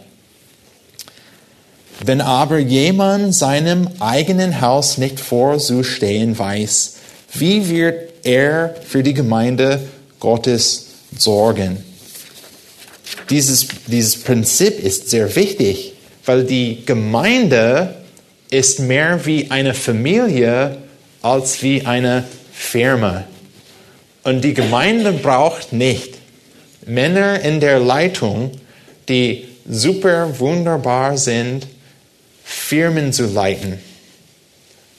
Wenn 2.03 2.21
aber 2.21 2.59
jemand 2.59 3.33
seinem 3.33 3.87
eigenen 3.99 4.61
Haus 4.61 4.97
nicht 4.97 5.19
vorzustehen 5.19 6.37
weiß, 6.37 6.95
wie 7.33 7.69
wird 7.69 8.13
er 8.23 8.75
für 8.85 9.03
die 9.03 9.13
Gemeinde 9.13 9.81
Gottes 10.19 10.87
sorgen? 11.17 11.83
Dieses, 13.29 13.67
dieses 13.87 14.21
Prinzip 14.21 14.79
ist 14.83 15.09
sehr 15.09 15.35
wichtig, 15.35 15.93
weil 16.25 16.43
die 16.43 16.85
Gemeinde 16.85 17.95
ist 18.49 18.79
mehr 18.79 19.25
wie 19.25 19.49
eine 19.51 19.73
Familie 19.73 20.77
als 21.21 21.63
wie 21.63 21.85
eine 21.85 22.23
Firma. 22.53 23.23
Und 24.23 24.43
die 24.43 24.53
Gemeinde 24.53 25.11
braucht 25.11 25.73
nicht 25.73 26.15
Männer 26.85 27.41
in 27.41 27.59
der 27.59 27.79
Leitung, 27.79 28.51
die 29.09 29.45
super 29.67 30.39
wunderbar 30.39 31.17
sind, 31.17 31.67
Firmen 32.45 33.11
zu 33.11 33.25
leiten. 33.25 33.79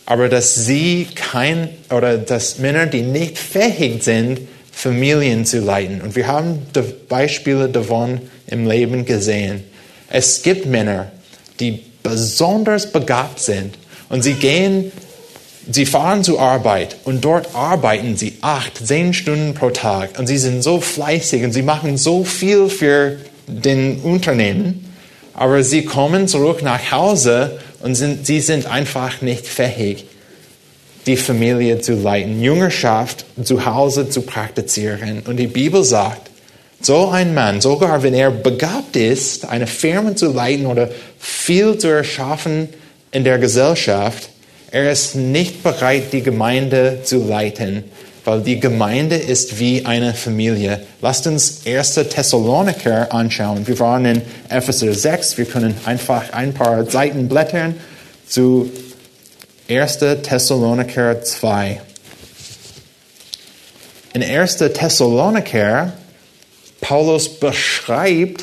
Aber 0.04 0.28
dass 0.28 0.54
sie 0.54 1.06
kein, 1.14 1.70
oder 1.90 2.18
dass 2.18 2.58
Männer, 2.58 2.86
die 2.86 3.02
nicht 3.02 3.38
fähig 3.38 4.02
sind, 4.02 4.40
Familien 4.72 5.46
zu 5.46 5.60
leiten. 5.60 6.02
Und 6.02 6.16
wir 6.16 6.26
haben 6.26 6.66
Beispiele 7.08 7.68
davon 7.68 8.20
im 8.46 8.68
Leben 8.68 9.06
gesehen. 9.06 9.64
Es 10.10 10.42
gibt 10.42 10.66
Männer, 10.66 11.10
die 11.58 11.82
besonders 12.02 12.92
begabt 12.92 13.40
sind 13.40 13.74
und 14.08 14.22
sie 14.22 14.34
gehen, 14.34 14.92
sie 15.70 15.86
fahren 15.86 16.22
zur 16.22 16.40
Arbeit 16.40 16.96
und 17.04 17.24
dort 17.24 17.54
arbeiten 17.54 18.16
sie 18.16 18.34
acht, 18.42 18.86
zehn 18.86 19.14
Stunden 19.14 19.54
pro 19.54 19.70
Tag 19.70 20.18
und 20.18 20.26
sie 20.26 20.38
sind 20.38 20.62
so 20.62 20.80
fleißig 20.80 21.42
und 21.42 21.52
sie 21.52 21.62
machen 21.62 21.96
so 21.96 22.22
viel 22.22 22.68
für 22.68 23.18
den 23.48 24.00
Unternehmen, 24.00 24.85
aber 25.36 25.62
sie 25.62 25.84
kommen 25.84 26.28
zurück 26.28 26.62
nach 26.62 26.90
Hause 26.90 27.58
und 27.82 27.94
sind, 27.94 28.26
sie 28.26 28.40
sind 28.40 28.66
einfach 28.66 29.20
nicht 29.20 29.46
fähig, 29.46 30.06
die 31.04 31.16
Familie 31.16 31.80
zu 31.80 31.92
leiten, 31.92 32.40
Jüngerschaft 32.40 33.26
zu 33.44 33.66
Hause 33.66 34.08
zu 34.08 34.22
praktizieren. 34.22 35.22
Und 35.26 35.36
die 35.36 35.46
Bibel 35.46 35.84
sagt, 35.84 36.30
so 36.80 37.08
ein 37.08 37.34
Mann, 37.34 37.60
sogar 37.60 38.02
wenn 38.02 38.14
er 38.14 38.30
begabt 38.30 38.96
ist, 38.96 39.48
eine 39.48 39.66
Firma 39.66 40.16
zu 40.16 40.32
leiten 40.32 40.66
oder 40.66 40.88
viel 41.18 41.78
zu 41.78 41.88
erschaffen 41.88 42.70
in 43.12 43.24
der 43.24 43.38
Gesellschaft, 43.38 44.30
er 44.70 44.90
ist 44.90 45.14
nicht 45.14 45.62
bereit, 45.62 46.12
die 46.12 46.22
Gemeinde 46.22 47.00
zu 47.04 47.18
leiten, 47.18 47.84
weil 48.26 48.40
die 48.40 48.58
Gemeinde 48.58 49.14
ist 49.16 49.60
wie 49.60 49.86
eine 49.86 50.12
Familie. 50.12 50.80
Lasst 51.00 51.28
uns 51.28 51.62
1. 51.64 51.94
Thessaloniker 52.10 53.12
anschauen. 53.12 53.66
Wir 53.68 53.78
waren 53.78 54.04
in 54.04 54.22
Epheser 54.48 54.92
6. 54.92 55.38
Wir 55.38 55.44
können 55.44 55.76
einfach 55.84 56.32
ein 56.32 56.52
paar 56.52 56.84
Seiten 56.90 57.28
blättern 57.28 57.76
zu 58.28 58.68
1. 59.68 59.98
Thessaloniker 60.24 61.22
2. 61.22 61.80
In 64.12 64.22
1. 64.24 64.56
Thessaloniker, 64.56 65.92
Paulus 66.80 67.28
beschreibt, 67.28 68.42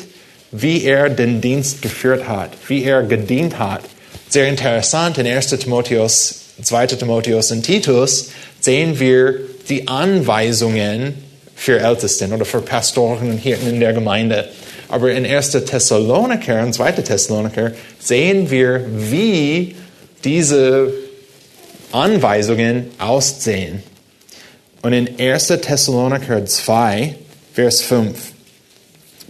wie 0.50 0.84
er 0.84 1.10
den 1.10 1.42
Dienst 1.42 1.82
geführt 1.82 2.26
hat, 2.26 2.52
wie 2.68 2.84
er 2.84 3.02
gedient 3.02 3.58
hat. 3.58 3.82
Sehr 4.30 4.48
interessant, 4.48 5.18
in 5.18 5.26
1. 5.26 5.48
Timotheus, 5.48 6.36
2. 6.62 6.86
Timotheus 6.86 7.52
und 7.52 7.64
Titus 7.64 8.30
sehen 8.60 8.98
wir 8.98 9.53
die 9.68 9.88
Anweisungen 9.88 11.14
für 11.54 11.80
Ältesten 11.80 12.32
oder 12.32 12.44
für 12.44 12.60
Pastoren 12.60 13.30
und 13.30 13.38
Hirten 13.38 13.68
in 13.68 13.80
der 13.80 13.92
Gemeinde. 13.92 14.48
Aber 14.88 15.12
in 15.12 15.24
1. 15.24 15.52
Thessaloniker 15.52 16.62
und 16.62 16.72
2. 16.72 16.92
Thessaloniker 16.92 17.72
sehen 17.98 18.50
wir, 18.50 18.84
wie 18.88 19.76
diese 20.24 20.92
Anweisungen 21.92 22.90
aussehen. 22.98 23.82
Und 24.82 24.92
in 24.92 25.18
1. 25.18 25.48
Thessaloniker 25.48 26.44
2, 26.44 27.14
Vers 27.54 27.80
5, 27.82 28.18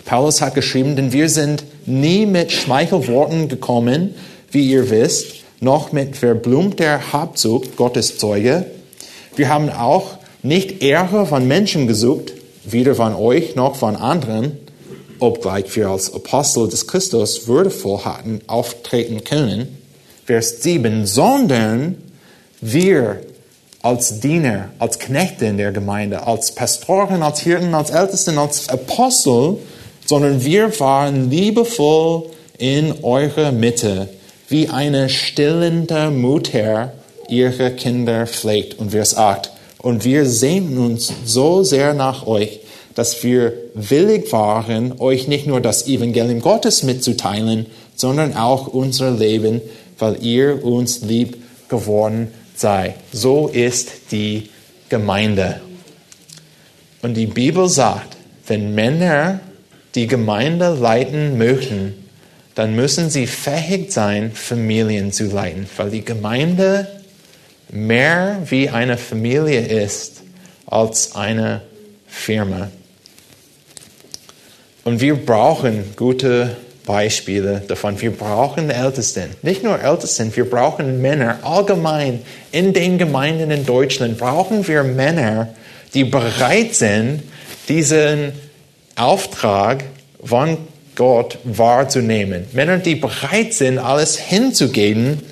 Paulus 0.04 0.40
hat 0.40 0.54
geschrieben, 0.54 0.96
denn 0.96 1.12
wir 1.12 1.28
sind 1.28 1.64
nie 1.86 2.26
mit 2.26 2.52
Schmeichelworten 2.52 3.48
gekommen, 3.48 4.14
wie 4.50 4.70
ihr 4.70 4.90
wisst, 4.90 5.36
noch 5.60 5.92
mit 5.92 6.16
verblumter 6.16 7.12
Habsucht, 7.12 7.76
Gottes 7.76 8.18
Zeuge. 8.18 8.66
Wir 9.36 9.48
haben 9.48 9.70
auch 9.70 10.18
nicht 10.44 10.82
Ehre 10.82 11.26
von 11.26 11.48
Menschen 11.48 11.86
gesucht, 11.86 12.34
weder 12.64 12.94
von 12.94 13.14
euch 13.14 13.56
noch 13.56 13.76
von 13.76 13.96
anderen, 13.96 14.58
obgleich 15.18 15.74
wir 15.74 15.88
als 15.88 16.12
Apostel 16.12 16.68
des 16.68 16.86
Christus 16.86 17.48
würdevoll 17.48 18.04
hatten 18.04 18.40
auftreten 18.46 19.24
können. 19.24 19.78
Vers 20.26 20.62
7, 20.62 21.06
sondern 21.06 21.96
wir 22.60 23.20
als 23.82 24.20
Diener, 24.20 24.70
als 24.78 24.98
Knechte 24.98 25.46
in 25.46 25.56
der 25.56 25.72
Gemeinde, 25.72 26.26
als 26.26 26.52
Pastoren, 26.52 27.22
als 27.22 27.40
Hirten, 27.40 27.74
als 27.74 27.90
Ältesten, 27.90 28.38
als 28.38 28.68
Apostel, 28.68 29.58
sondern 30.06 30.44
wir 30.44 30.78
waren 30.78 31.30
liebevoll 31.30 32.24
in 32.58 32.94
eurer 33.02 33.52
Mitte, 33.52 34.08
wie 34.48 34.68
eine 34.68 35.08
stillende 35.08 36.10
Mutter 36.10 36.92
ihre 37.28 37.70
Kinder 37.72 38.26
pflegt. 38.26 38.78
Und 38.78 38.90
Vers 38.90 39.16
8. 39.16 39.53
Und 39.84 40.02
wir 40.06 40.24
sehnen 40.24 40.78
uns 40.78 41.12
so 41.26 41.62
sehr 41.62 41.92
nach 41.92 42.26
euch, 42.26 42.60
dass 42.94 43.22
wir 43.22 43.52
willig 43.74 44.32
waren, 44.32 44.98
euch 44.98 45.28
nicht 45.28 45.46
nur 45.46 45.60
das 45.60 45.86
Evangelium 45.86 46.40
Gottes 46.40 46.84
mitzuteilen, 46.84 47.66
sondern 47.94 48.34
auch 48.34 48.66
unser 48.66 49.10
Leben, 49.10 49.60
weil 49.98 50.24
ihr 50.24 50.64
uns 50.64 51.02
lieb 51.02 51.36
geworden 51.68 52.28
sei. 52.56 52.94
So 53.12 53.48
ist 53.48 53.90
die 54.10 54.48
Gemeinde. 54.88 55.60
Und 57.02 57.12
die 57.12 57.26
Bibel 57.26 57.68
sagt, 57.68 58.16
wenn 58.46 58.74
Männer 58.74 59.40
die 59.94 60.06
Gemeinde 60.06 60.70
leiten 60.70 61.36
möchten, 61.36 61.92
dann 62.54 62.74
müssen 62.74 63.10
sie 63.10 63.26
fähig 63.26 63.92
sein, 63.92 64.32
Familien 64.32 65.12
zu 65.12 65.24
leiten, 65.24 65.66
weil 65.76 65.90
die 65.90 66.06
Gemeinde 66.06 66.88
mehr 67.70 68.42
wie 68.46 68.68
eine 68.68 68.96
Familie 68.96 69.60
ist 69.60 70.22
als 70.66 71.14
eine 71.14 71.62
Firma. 72.06 72.70
Und 74.84 75.00
wir 75.00 75.14
brauchen 75.14 75.94
gute 75.96 76.56
Beispiele 76.84 77.62
davon. 77.66 78.00
Wir 78.00 78.10
brauchen 78.10 78.70
Ältesten. 78.70 79.30
Nicht 79.42 79.62
nur 79.62 79.80
Ältesten, 79.80 80.34
wir 80.36 80.48
brauchen 80.48 81.00
Männer. 81.00 81.38
Allgemein 81.42 82.20
in 82.52 82.72
den 82.72 82.98
Gemeinden 82.98 83.50
in 83.50 83.64
Deutschland 83.64 84.18
brauchen 84.18 84.66
wir 84.68 84.82
Männer, 84.82 85.54
die 85.94 86.04
bereit 86.04 86.74
sind, 86.74 87.22
diesen 87.68 88.32
Auftrag 88.96 89.84
von 90.22 90.58
Gott 90.94 91.38
wahrzunehmen. 91.44 92.44
Männer, 92.52 92.78
die 92.78 92.94
bereit 92.94 93.54
sind, 93.54 93.78
alles 93.78 94.18
hinzugeben, 94.18 95.22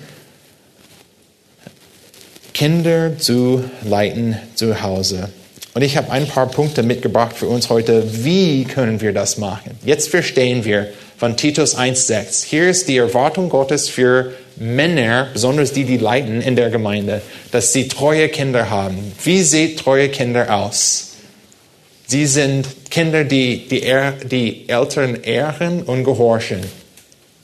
Kinder 2.55 3.18
zu 3.18 3.64
leiten 3.82 4.36
zu 4.55 4.82
Hause. 4.82 5.30
Und 5.74 5.82
ich 5.82 5.96
habe 5.96 6.11
ein 6.11 6.26
paar 6.26 6.48
Punkte 6.48 6.82
mitgebracht 6.82 7.36
für 7.36 7.46
uns 7.46 7.70
heute. 7.70 8.24
Wie 8.24 8.64
können 8.64 9.00
wir 9.00 9.12
das 9.12 9.38
machen? 9.38 9.78
Jetzt 9.84 10.11
verstehen 10.11 10.64
wir 10.64 10.88
von 11.16 11.36
Titus 11.36 11.76
1,6. 11.76 12.44
Hier 12.44 12.68
ist 12.68 12.88
die 12.88 12.98
Erwartung 12.98 13.48
Gottes 13.48 13.88
für 13.88 14.32
Männer, 14.57 15.28
besonders 15.32 15.72
die, 15.72 15.84
die 15.84 15.96
leiten 15.96 16.42
in 16.42 16.57
der 16.57 16.68
Gemeinde, 16.68 17.22
dass 17.53 17.72
sie 17.72 17.88
treue 17.88 18.28
Kinder 18.28 18.68
haben. 18.68 19.12
Wie 19.24 19.42
sieht 19.42 19.78
treue 19.78 20.11
Kinder 20.11 20.55
aus? 20.55 21.12
Sie 22.07 22.26
sind 22.26 22.90
Kinder, 22.90 23.24
die 23.24 23.66
die, 23.66 23.80
die 24.28 24.68
Eltern 24.68 25.22
ehren 25.22 25.82
und 25.84 26.05
gehorchen. 26.05 26.61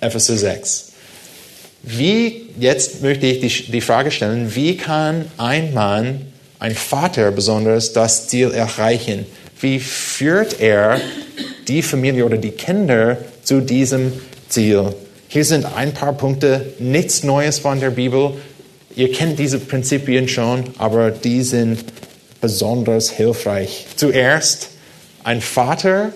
Epheser 0.00 0.36
6. 0.36 0.87
Wie, 1.82 2.46
jetzt 2.58 3.02
möchte 3.02 3.26
ich 3.26 3.40
die, 3.40 3.72
die 3.72 3.80
Frage 3.80 4.10
stellen, 4.10 4.54
wie 4.54 4.76
kann 4.76 5.26
ein 5.36 5.72
Mann, 5.74 6.22
ein 6.58 6.74
Vater 6.74 7.30
besonders, 7.30 7.92
das 7.92 8.28
Ziel 8.28 8.50
erreichen? 8.50 9.26
Wie 9.60 9.80
führt 9.80 10.60
er 10.60 11.00
die 11.66 11.82
Familie 11.82 12.24
oder 12.24 12.36
die 12.36 12.50
Kinder 12.50 13.18
zu 13.42 13.60
diesem 13.60 14.12
Ziel? 14.48 14.94
Hier 15.28 15.44
sind 15.44 15.66
ein 15.76 15.92
paar 15.94 16.14
Punkte, 16.14 16.72
nichts 16.78 17.22
Neues 17.22 17.58
von 17.58 17.80
der 17.80 17.90
Bibel. 17.90 18.32
Ihr 18.96 19.12
kennt 19.12 19.38
diese 19.38 19.58
Prinzipien 19.58 20.28
schon, 20.28 20.64
aber 20.78 21.10
die 21.10 21.42
sind 21.42 21.84
besonders 22.40 23.10
hilfreich. 23.10 23.86
Zuerst, 23.96 24.70
ein 25.24 25.40
Vater, 25.40 26.12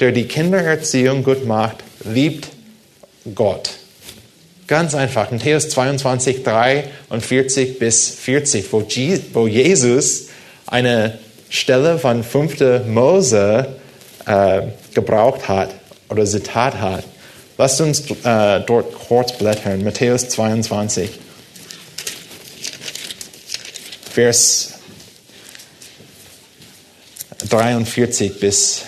der 0.00 0.12
die 0.12 0.24
Kindererziehung 0.24 1.24
gut 1.24 1.46
macht, 1.46 1.78
liebt 2.04 2.48
Gott. 3.34 3.70
Ganz 4.66 4.94
einfach. 4.94 5.30
Matthäus 5.30 5.68
22, 5.68 6.42
43 6.42 7.78
bis 7.78 8.10
40, 8.10 8.72
wo 8.72 9.46
Jesus 9.46 10.28
eine 10.66 11.18
Stelle 11.50 11.98
von 11.98 12.24
5. 12.24 12.86
Mose 12.86 13.76
äh, 14.26 14.62
gebraucht 14.94 15.48
hat 15.48 15.70
oder 16.08 16.24
Zitat 16.24 16.80
hat. 16.80 17.04
Lasst 17.58 17.80
uns 17.80 18.10
äh, 18.10 18.60
dort 18.66 18.94
kurz 19.06 19.32
blättern. 19.32 19.84
Matthäus 19.84 20.28
22, 20.30 21.10
Vers 24.10 24.74
43 27.48 28.40
bis 28.40 28.82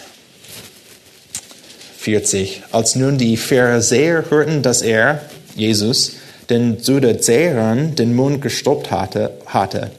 40. 1.99 2.63
Als 2.73 2.95
nun 2.95 3.19
die 3.19 3.37
Pharisäer 3.37 4.25
hörten, 4.31 4.63
dass 4.63 4.83
er, 4.83 5.21
Jesus, 5.57 6.13
den 6.51 6.79
Sadduzäern 6.81 7.95
den 7.97 8.15
Mund 8.15 8.43
gestoppt 8.43 8.91
hatte, 8.91 9.33
hatte, 9.47 9.91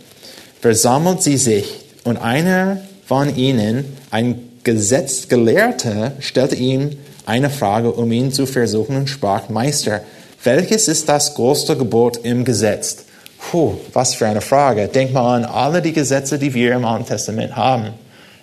versammelt 0.61 1.21
sie 1.21 1.37
sich 1.37 1.81
und 2.03 2.17
einer 2.17 2.81
von 3.05 3.35
ihnen, 3.35 3.85
ein 4.11 4.39
Gesetzgelehrter, 4.63 6.13
stellte 6.19 6.55
ihm 6.55 6.97
eine 7.25 7.49
Frage, 7.49 7.91
um 7.91 8.11
ihn 8.11 8.31
zu 8.31 8.45
versuchen 8.45 8.95
und 8.95 9.09
sprach, 9.09 9.49
Meister, 9.49 10.01
welches 10.43 10.87
ist 10.87 11.09
das 11.09 11.35
größte 11.35 11.77
Gebot 11.77 12.17
im 12.23 12.45
Gesetz? 12.45 13.05
Puh, 13.37 13.75
was 13.93 14.15
für 14.15 14.27
eine 14.27 14.41
Frage. 14.41 14.87
Denk 14.87 15.13
mal 15.13 15.35
an 15.35 15.45
alle 15.45 15.81
die 15.81 15.93
Gesetze, 15.93 16.39
die 16.39 16.53
wir 16.53 16.75
im 16.75 16.85
Alten 16.85 17.05
Testament 17.05 17.55
haben. 17.55 17.89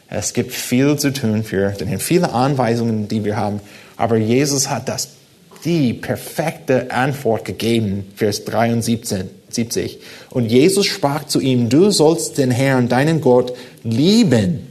Es 0.08 0.32
gibt 0.32 0.52
viel 0.52 0.96
zu 0.96 1.12
tun 1.12 1.44
für 1.44 1.74
viele 1.98 2.32
Anweisungen, 2.32 3.08
die 3.08 3.24
wir 3.24 3.36
haben. 3.36 3.60
Aber 3.96 4.16
Jesus 4.16 4.70
hat 4.70 4.88
das, 4.88 5.08
die 5.64 5.94
perfekte 5.94 6.90
Antwort 6.90 7.44
gegeben, 7.44 8.12
Vers 8.16 8.44
73. 8.44 9.98
Und 10.30 10.46
Jesus 10.46 10.86
sprach 10.86 11.24
zu 11.24 11.40
ihm, 11.40 11.68
du 11.68 11.90
sollst 11.90 12.38
den 12.38 12.50
Herrn, 12.50 12.88
deinen 12.88 13.20
Gott, 13.20 13.54
lieben. 13.82 14.66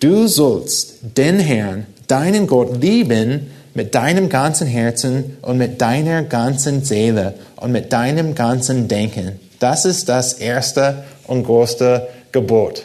Du 0.00 0.26
sollst 0.26 0.96
den 1.16 1.38
Herrn, 1.38 1.86
deinen 2.08 2.46
Gott 2.46 2.82
lieben 2.82 3.50
mit 3.74 3.94
deinem 3.94 4.28
ganzen 4.28 4.66
Herzen 4.66 5.38
und 5.42 5.56
mit 5.56 5.80
deiner 5.80 6.22
ganzen 6.24 6.84
Seele 6.84 7.34
und 7.56 7.72
mit 7.72 7.92
deinem 7.92 8.34
ganzen 8.34 8.88
Denken. 8.88 9.40
Das 9.60 9.84
ist 9.84 10.08
das 10.08 10.34
erste 10.34 11.04
und 11.26 11.44
größte 11.44 12.08
Gebot. 12.32 12.84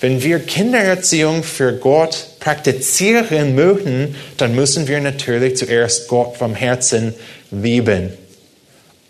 Wenn 0.00 0.22
wir 0.22 0.40
Kindererziehung 0.40 1.42
für 1.42 1.72
Gott 1.72 2.26
praktizieren 2.38 3.54
möchten, 3.54 4.14
dann 4.36 4.54
müssen 4.54 4.88
wir 4.88 5.00
natürlich 5.00 5.56
zuerst 5.56 6.08
Gott 6.08 6.36
vom 6.36 6.54
Herzen 6.54 7.14
lieben. 7.50 8.12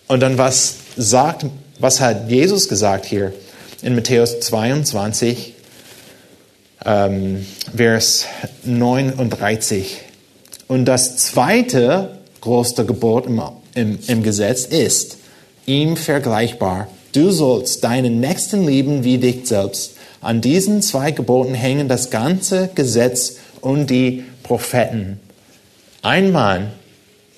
Und 0.06 0.20
dann 0.20 0.38
was 0.38 0.76
sagt, 0.96 1.46
was 1.80 2.00
hat 2.00 2.30
Jesus 2.30 2.68
gesagt 2.68 3.04
hier 3.04 3.32
in 3.82 3.96
Matthäus 3.96 4.38
22, 4.40 5.54
ähm, 6.84 7.44
Vers 7.76 8.26
39? 8.64 9.98
Und 10.68 10.84
das 10.84 11.16
zweite 11.16 12.18
größte 12.40 12.84
Gebot 12.84 13.26
im, 13.26 13.42
im, 13.74 13.98
im 14.06 14.22
Gesetz 14.22 14.64
ist 14.64 15.18
ihm 15.66 15.96
vergleichbar. 15.96 16.86
Du 17.12 17.30
sollst 17.32 17.82
deinen 17.82 18.20
Nächsten 18.20 18.66
lieben 18.66 19.02
wie 19.02 19.18
dich 19.18 19.48
selbst. 19.48 19.95
An 20.26 20.40
diesen 20.40 20.82
zwei 20.82 21.12
Geboten 21.12 21.54
hängen 21.54 21.86
das 21.86 22.10
ganze 22.10 22.68
Gesetz 22.74 23.36
und 23.60 23.90
die 23.90 24.24
Propheten. 24.42 25.20
Ein 26.02 26.32
Mann 26.32 26.72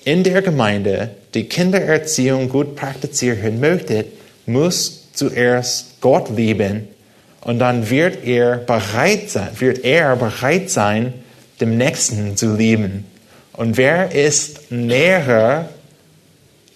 in 0.05 0.23
der 0.23 0.41
Gemeinde, 0.41 1.11
die 1.35 1.43
Kindererziehung 1.43 2.49
gut 2.49 2.75
praktizieren 2.75 3.59
möchte, 3.59 4.05
muss 4.47 5.03
zuerst 5.13 6.01
Gott 6.01 6.35
lieben 6.35 6.87
und 7.41 7.59
dann 7.59 7.91
wird 7.91 8.25
er 8.25 8.57
bereit 8.57 9.29
sein, 9.29 9.49
wird 9.59 9.85
er 9.85 10.15
bereit 10.15 10.71
sein, 10.71 11.13
dem 11.61 11.77
Nächsten 11.77 12.37
zu 12.37 12.55
lieben. 12.55 13.05
Und 13.53 13.77
wer 13.77 14.15
ist 14.15 14.71
näher 14.71 15.69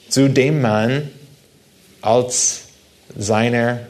zu 0.09 0.29
dem 0.29 0.61
Mann 0.61 1.09
als 2.03 2.65
seine, 3.17 3.87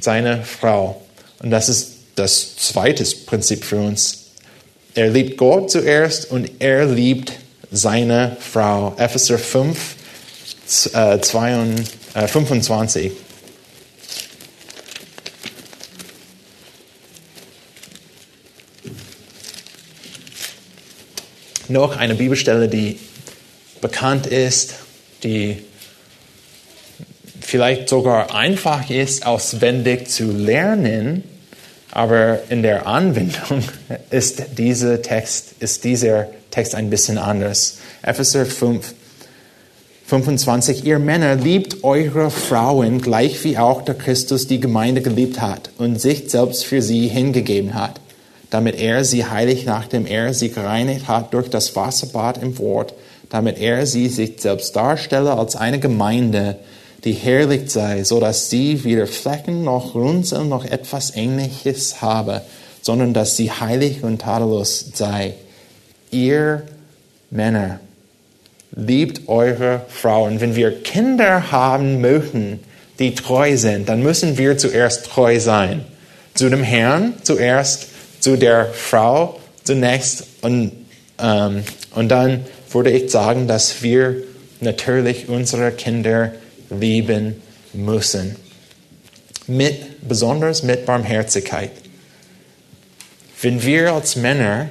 seine 0.00 0.42
Frau? 0.42 1.05
Und 1.40 1.50
das 1.50 1.68
ist 1.68 1.92
das 2.14 2.56
zweite 2.56 3.04
Prinzip 3.26 3.64
für 3.64 3.76
uns. 3.76 4.24
Er 4.94 5.10
liebt 5.10 5.36
Gott 5.36 5.70
zuerst 5.70 6.30
und 6.30 6.50
er 6.58 6.86
liebt 6.86 7.32
seine 7.70 8.36
Frau. 8.40 8.94
Epheser 8.96 9.38
5, 9.38 9.96
äh, 10.94 11.20
22, 11.20 11.94
äh, 12.14 12.26
25. 12.26 13.12
noch 21.68 21.96
eine 21.96 22.14
Bibelstelle, 22.14 22.68
die 22.68 22.98
bekannt 23.80 24.26
ist, 24.26 24.74
die 25.22 25.62
vielleicht 27.46 27.88
sogar 27.88 28.34
einfach 28.34 28.90
ist, 28.90 29.24
auswendig 29.24 30.08
zu 30.08 30.32
lernen, 30.32 31.24
aber 31.92 32.40
in 32.50 32.62
der 32.62 32.86
Anwendung 32.86 33.62
ist 34.10 34.58
dieser 34.58 35.00
Text, 35.00 35.54
ist 35.60 35.84
dieser 35.84 36.26
Text 36.50 36.74
ein 36.74 36.90
bisschen 36.90 37.18
anders. 37.18 37.78
Epheser 38.02 38.46
5, 38.46 38.92
25. 40.06 40.84
Ihr 40.84 40.98
Männer 40.98 41.36
liebt 41.36 41.84
eure 41.84 42.30
Frauen 42.30 43.00
gleich 43.00 43.42
wie 43.44 43.58
auch 43.58 43.82
der 43.82 43.94
Christus 43.94 44.46
die 44.46 44.60
Gemeinde 44.60 45.00
geliebt 45.00 45.40
hat 45.40 45.70
und 45.78 46.00
sich 46.00 46.30
selbst 46.30 46.64
für 46.64 46.82
sie 46.82 47.08
hingegeben 47.08 47.74
hat 47.74 48.00
damit 48.50 48.78
er 48.80 49.04
sie 49.04 49.24
heilig, 49.24 49.66
nachdem 49.66 50.06
er 50.06 50.32
sie 50.32 50.50
gereinigt 50.50 51.08
hat 51.08 51.34
durch 51.34 51.50
das 51.50 51.74
Wasserbad 51.74 52.42
im 52.42 52.58
Wort, 52.58 52.94
damit 53.28 53.58
er 53.58 53.86
sie 53.86 54.08
sich 54.08 54.40
selbst 54.40 54.76
darstelle 54.76 55.36
als 55.36 55.56
eine 55.56 55.80
Gemeinde, 55.80 56.56
die 57.06 57.12
herrlich 57.12 57.70
sei, 57.70 58.04
so 58.04 58.20
dass 58.20 58.50
sie 58.50 58.84
weder 58.84 59.06
Flecken 59.06 59.64
noch 59.64 59.94
Runzeln 59.94 60.50
noch 60.50 60.64
etwas 60.66 61.16
Ähnliches 61.16 62.02
habe, 62.02 62.42
sondern 62.82 63.14
dass 63.14 63.36
sie 63.36 63.50
heilig 63.50 64.02
und 64.02 64.20
tadellos 64.20 64.90
sei. 64.92 65.34
Ihr 66.10 66.64
Männer, 67.30 67.80
liebt 68.72 69.28
eure 69.28 69.82
Frauen. 69.88 70.40
Wenn 70.40 70.56
wir 70.56 70.82
Kinder 70.82 71.50
haben 71.50 72.00
möchten, 72.00 72.60
die 72.98 73.14
treu 73.14 73.56
sind, 73.56 73.88
dann 73.88 74.02
müssen 74.02 74.38
wir 74.38 74.58
zuerst 74.58 75.06
treu 75.06 75.40
sein. 75.40 75.84
Zu 76.34 76.50
dem 76.50 76.62
Herrn 76.62 77.14
zuerst 77.22 77.86
zu 78.20 78.36
der 78.36 78.66
Frau 78.66 79.38
zunächst 79.64 80.26
und, 80.42 80.72
ähm, 81.18 81.62
und 81.94 82.08
dann 82.08 82.44
würde 82.70 82.90
ich 82.90 83.10
sagen, 83.10 83.48
dass 83.48 83.82
wir 83.82 84.16
natürlich 84.60 85.28
unsere 85.28 85.72
Kinder 85.72 86.32
lieben 86.70 87.42
müssen. 87.72 88.36
Mit, 89.46 90.08
besonders 90.08 90.62
mit 90.62 90.86
Barmherzigkeit. 90.86 91.70
Wenn 93.40 93.62
wir 93.62 93.92
als 93.92 94.16
Männer 94.16 94.70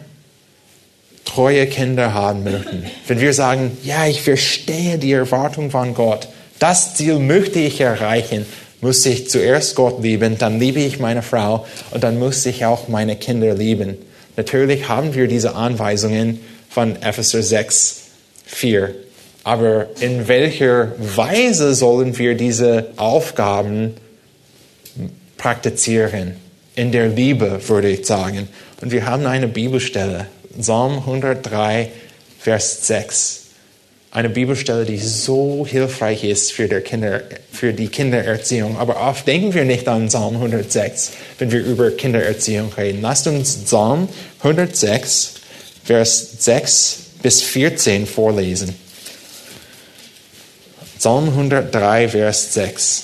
treue 1.23 1.67
Kinder 1.67 2.13
haben 2.13 2.43
möchten, 2.43 2.85
wenn 3.07 3.19
wir 3.19 3.33
sagen, 3.33 3.77
ja, 3.83 4.05
ich 4.07 4.21
verstehe 4.21 4.97
die 4.97 5.13
Erwartung 5.13 5.71
von 5.71 5.93
Gott, 5.93 6.27
das 6.59 6.95
Ziel 6.95 7.19
möchte 7.19 7.59
ich 7.59 7.79
erreichen, 7.79 8.45
muss 8.81 9.05
ich 9.05 9.29
zuerst 9.29 9.75
Gott 9.75 10.01
lieben, 10.03 10.37
dann 10.37 10.59
liebe 10.59 10.79
ich 10.79 10.99
meine 10.99 11.21
Frau 11.21 11.65
und 11.91 12.03
dann 12.03 12.19
muss 12.19 12.45
ich 12.45 12.65
auch 12.65 12.87
meine 12.87 13.15
Kinder 13.15 13.53
lieben. 13.53 13.97
Natürlich 14.37 14.87
haben 14.87 15.15
wir 15.15 15.27
diese 15.27 15.55
Anweisungen 15.55 16.39
von 16.69 17.01
Epheser 17.01 17.41
6, 17.41 18.01
4. 18.45 18.93
Aber 19.45 19.87
in 19.99 20.27
welcher 20.27 20.91
Weise 20.97 21.75
sollen 21.75 22.17
wir 22.17 22.35
diese 22.35 22.87
Aufgaben 22.97 23.93
praktizieren? 25.37 26.35
In 26.75 26.91
der 26.91 27.07
Liebe, 27.07 27.61
würde 27.69 27.89
ich 27.89 28.07
sagen. 28.07 28.49
Und 28.81 28.91
wir 28.91 29.05
haben 29.05 29.27
eine 29.27 29.47
Bibelstelle, 29.47 30.25
Psalm 30.59 30.97
103, 30.97 31.91
Vers 32.39 32.87
6 32.87 33.45
eine 34.15 34.29
Bibelstelle, 34.29 34.85
die 34.85 34.97
so 34.97 35.67
hilfreich 35.69 36.23
ist 36.23 36.53
für, 36.53 36.69
Kinder, 36.79 37.21
für, 37.51 37.73
die 37.73 37.89
Kindererziehung. 37.89 38.77
Aber 38.77 39.01
oft 39.01 39.27
denken 39.27 39.53
wir 39.53 39.65
nicht 39.65 39.89
an 39.89 40.07
Psalm 40.07 40.35
106, 40.35 41.11
wenn 41.37 41.51
wir 41.51 41.61
über 41.61 41.91
Kindererziehung 41.91 42.71
reden. 42.77 43.01
Lasst 43.01 43.27
uns 43.27 43.57
Psalm 43.65 44.07
106, 44.39 45.33
Vers 45.83 46.29
6 46.39 46.99
bis 47.23 47.41
14 47.41 48.07
vorlesen. 48.07 48.73
Psalm 51.05 51.27
103, 51.29 52.09
Vers 52.09 52.55
6. 52.55 53.03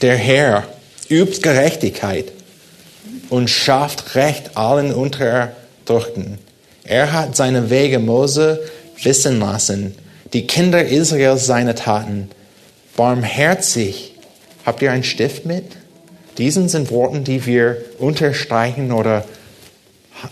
Der 0.00 0.14
Herr 0.14 0.62
übt 1.10 1.40
Gerechtigkeit 1.42 2.30
und 3.28 3.50
schafft 3.50 4.14
Recht 4.14 4.56
allen 4.56 4.94
Unterdrückten. 4.94 6.38
Er 6.84 7.12
hat 7.12 7.34
seine 7.34 7.70
Wege 7.70 7.98
Mose 7.98 8.60
wissen 9.02 9.40
lassen, 9.40 9.96
die 10.32 10.46
Kinder 10.46 10.84
Israels 10.84 11.46
seine 11.46 11.74
Taten. 11.74 12.30
Barmherzig. 12.96 14.14
Habt 14.64 14.80
ihr 14.80 14.92
einen 14.92 15.02
Stift 15.02 15.44
mit? 15.44 15.72
Diesen 16.38 16.68
sind 16.68 16.92
Worte, 16.92 17.18
die 17.18 17.46
wir 17.46 17.78
unterstreichen 17.98 18.92
oder 18.92 19.24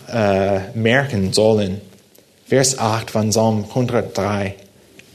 äh, 0.09 0.61
merken 0.77 1.33
sollen. 1.33 1.81
Vers 2.53 2.78
8 2.78 3.11
von 3.11 3.30
Psalm 3.30 3.64
103. 3.66 4.57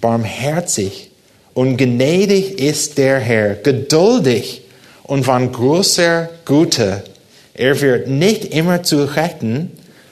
Barmherzig 0.01 1.11
und 1.53 1.77
gnädig 1.77 2.57
ist 2.57 2.97
der 2.97 3.19
Herr, 3.19 3.53
geduldig 3.53 4.63
und 5.03 5.23
von 5.23 5.51
großer 5.51 6.29
Güte 6.45 7.03
er 7.53 7.79
wird 7.79 8.07
nicht 8.07 8.55
immer 8.55 8.81
zu 8.81 9.03
rechten 9.03 9.71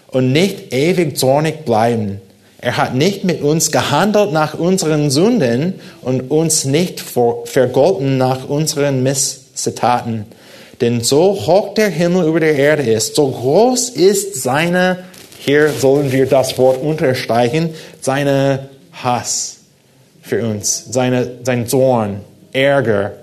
und 0.09 0.34
nicht 0.34 0.71
ewig 0.71 1.17
zornig 1.17 1.65
bleiben. 1.65 2.21
Er 2.59 2.78
hat 2.78 2.93
nicht 2.93 3.23
mit 3.23 3.41
uns 3.41 3.71
gehandelt 3.71 4.32
nach 4.32 4.53
unseren 4.53 5.09
Sünden 5.09 5.80
und 6.03 6.30
uns 6.30 6.63
nicht 6.63 7.01
vergolten 7.01 8.19
nach 8.19 8.47
unseren 8.47 9.01
Misstaten. 9.01 10.26
Denn 10.80 11.01
so 11.01 11.34
hoch 11.47 11.73
der 11.73 11.89
Himmel 11.89 12.28
über 12.28 12.39
der 12.39 12.55
Erde 12.55 12.84
ist, 12.84 13.15
so 13.15 13.32
groß 13.32 13.89
ist 13.89 14.43
seine, 14.43 15.05
hier 15.46 15.70
sollen 15.70 16.12
wir 16.12 16.26
das 16.26 16.58
Wort 16.58 16.82
unterstreichen, 16.82 17.76
seine 18.02 18.70
Hass 18.91 19.58
für 20.24 20.43
uns, 20.43 20.86
seine, 20.89 21.39
sein 21.43 21.68
Zorn, 21.68 22.22
Ärger. 22.52 23.14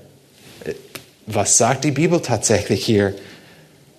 Was 1.26 1.58
sagt 1.58 1.82
die 1.82 1.90
Bibel 1.90 2.20
tatsächlich 2.20 2.84
hier? 2.84 3.14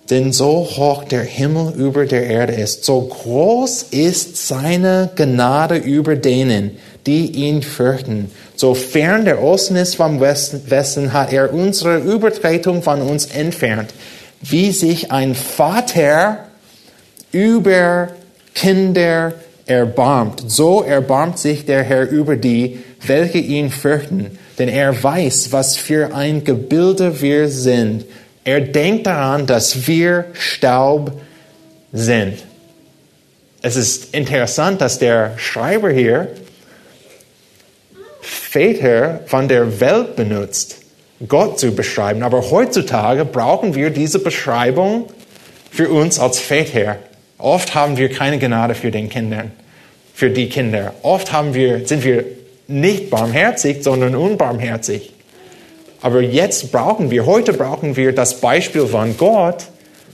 Denn 0.08 0.32
so 0.32 0.66
hoch 0.76 1.04
der 1.04 1.22
Himmel 1.22 1.74
über 1.76 2.06
der 2.06 2.26
Erde 2.26 2.54
ist, 2.54 2.84
so 2.84 3.02
groß 3.02 3.84
ist 3.90 4.48
seine 4.48 5.10
Gnade 5.16 5.76
über 5.76 6.16
denen, 6.16 6.78
die 7.06 7.26
ihn 7.26 7.62
fürchten. 7.62 8.30
So 8.56 8.72
fern 8.72 9.26
der 9.26 9.42
Osten 9.42 9.76
ist 9.76 9.96
vom 9.96 10.20
Westen, 10.20 11.12
hat 11.12 11.30
er 11.30 11.52
unsere 11.52 11.98
Übertretung 11.98 12.82
von 12.82 13.02
uns 13.02 13.26
entfernt. 13.26 13.92
Wie 14.40 14.72
sich 14.72 15.10
ein 15.10 15.34
Vater 15.34 16.46
über 17.34 18.08
Kinder 18.54 19.34
erbarmt, 19.66 20.44
so 20.46 20.82
erbarmt 20.82 21.38
sich 21.38 21.66
der 21.66 21.82
Herr 21.82 22.08
über 22.08 22.36
die, 22.36 22.78
welche 23.04 23.38
ihn 23.38 23.70
fürchten. 23.70 24.38
Denn 24.58 24.68
er 24.68 25.02
weiß, 25.02 25.50
was 25.50 25.76
für 25.76 26.14
ein 26.14 26.44
Gebilde 26.44 27.20
wir 27.20 27.48
sind. 27.48 28.04
Er 28.44 28.60
denkt 28.60 29.06
daran, 29.06 29.46
dass 29.46 29.86
wir 29.88 30.26
Staub 30.34 31.20
sind. 31.92 32.38
Es 33.62 33.76
ist 33.76 34.14
interessant, 34.14 34.80
dass 34.80 34.98
der 34.98 35.36
Schreiber 35.38 35.90
hier 35.90 36.28
Väter 38.20 39.20
von 39.26 39.48
der 39.48 39.80
Welt 39.80 40.14
benutzt, 40.14 40.76
Gott 41.26 41.58
zu 41.58 41.72
beschreiben. 41.72 42.22
Aber 42.22 42.50
heutzutage 42.50 43.24
brauchen 43.24 43.74
wir 43.74 43.90
diese 43.90 44.18
Beschreibung 44.18 45.08
für 45.70 45.88
uns 45.88 46.20
als 46.20 46.38
Väter. 46.38 46.98
Oft 47.44 47.74
haben 47.74 47.98
wir 47.98 48.08
keine 48.08 48.38
Gnade 48.38 48.74
für 48.74 48.90
den 48.90 49.10
Kindern, 49.10 49.52
für 50.14 50.30
die 50.30 50.48
Kinder. 50.48 50.94
Oft 51.02 51.30
haben 51.30 51.52
wir, 51.52 51.86
sind 51.86 52.02
wir 52.02 52.24
nicht 52.68 53.10
barmherzig, 53.10 53.84
sondern 53.84 54.16
unbarmherzig. 54.16 55.12
Aber 56.00 56.22
jetzt 56.22 56.72
brauchen 56.72 57.10
wir, 57.10 57.26
heute 57.26 57.52
brauchen 57.52 57.96
wir 57.96 58.14
das 58.14 58.40
Beispiel 58.40 58.86
von 58.86 59.18
Gott, 59.18 59.66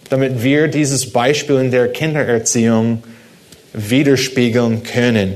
damit 0.08 0.42
wir 0.42 0.66
dieses 0.66 1.12
Beispiel 1.12 1.60
in 1.60 1.70
der 1.70 1.92
Kindererziehung 1.92 3.04
widerspiegeln 3.74 4.82
können. 4.82 5.34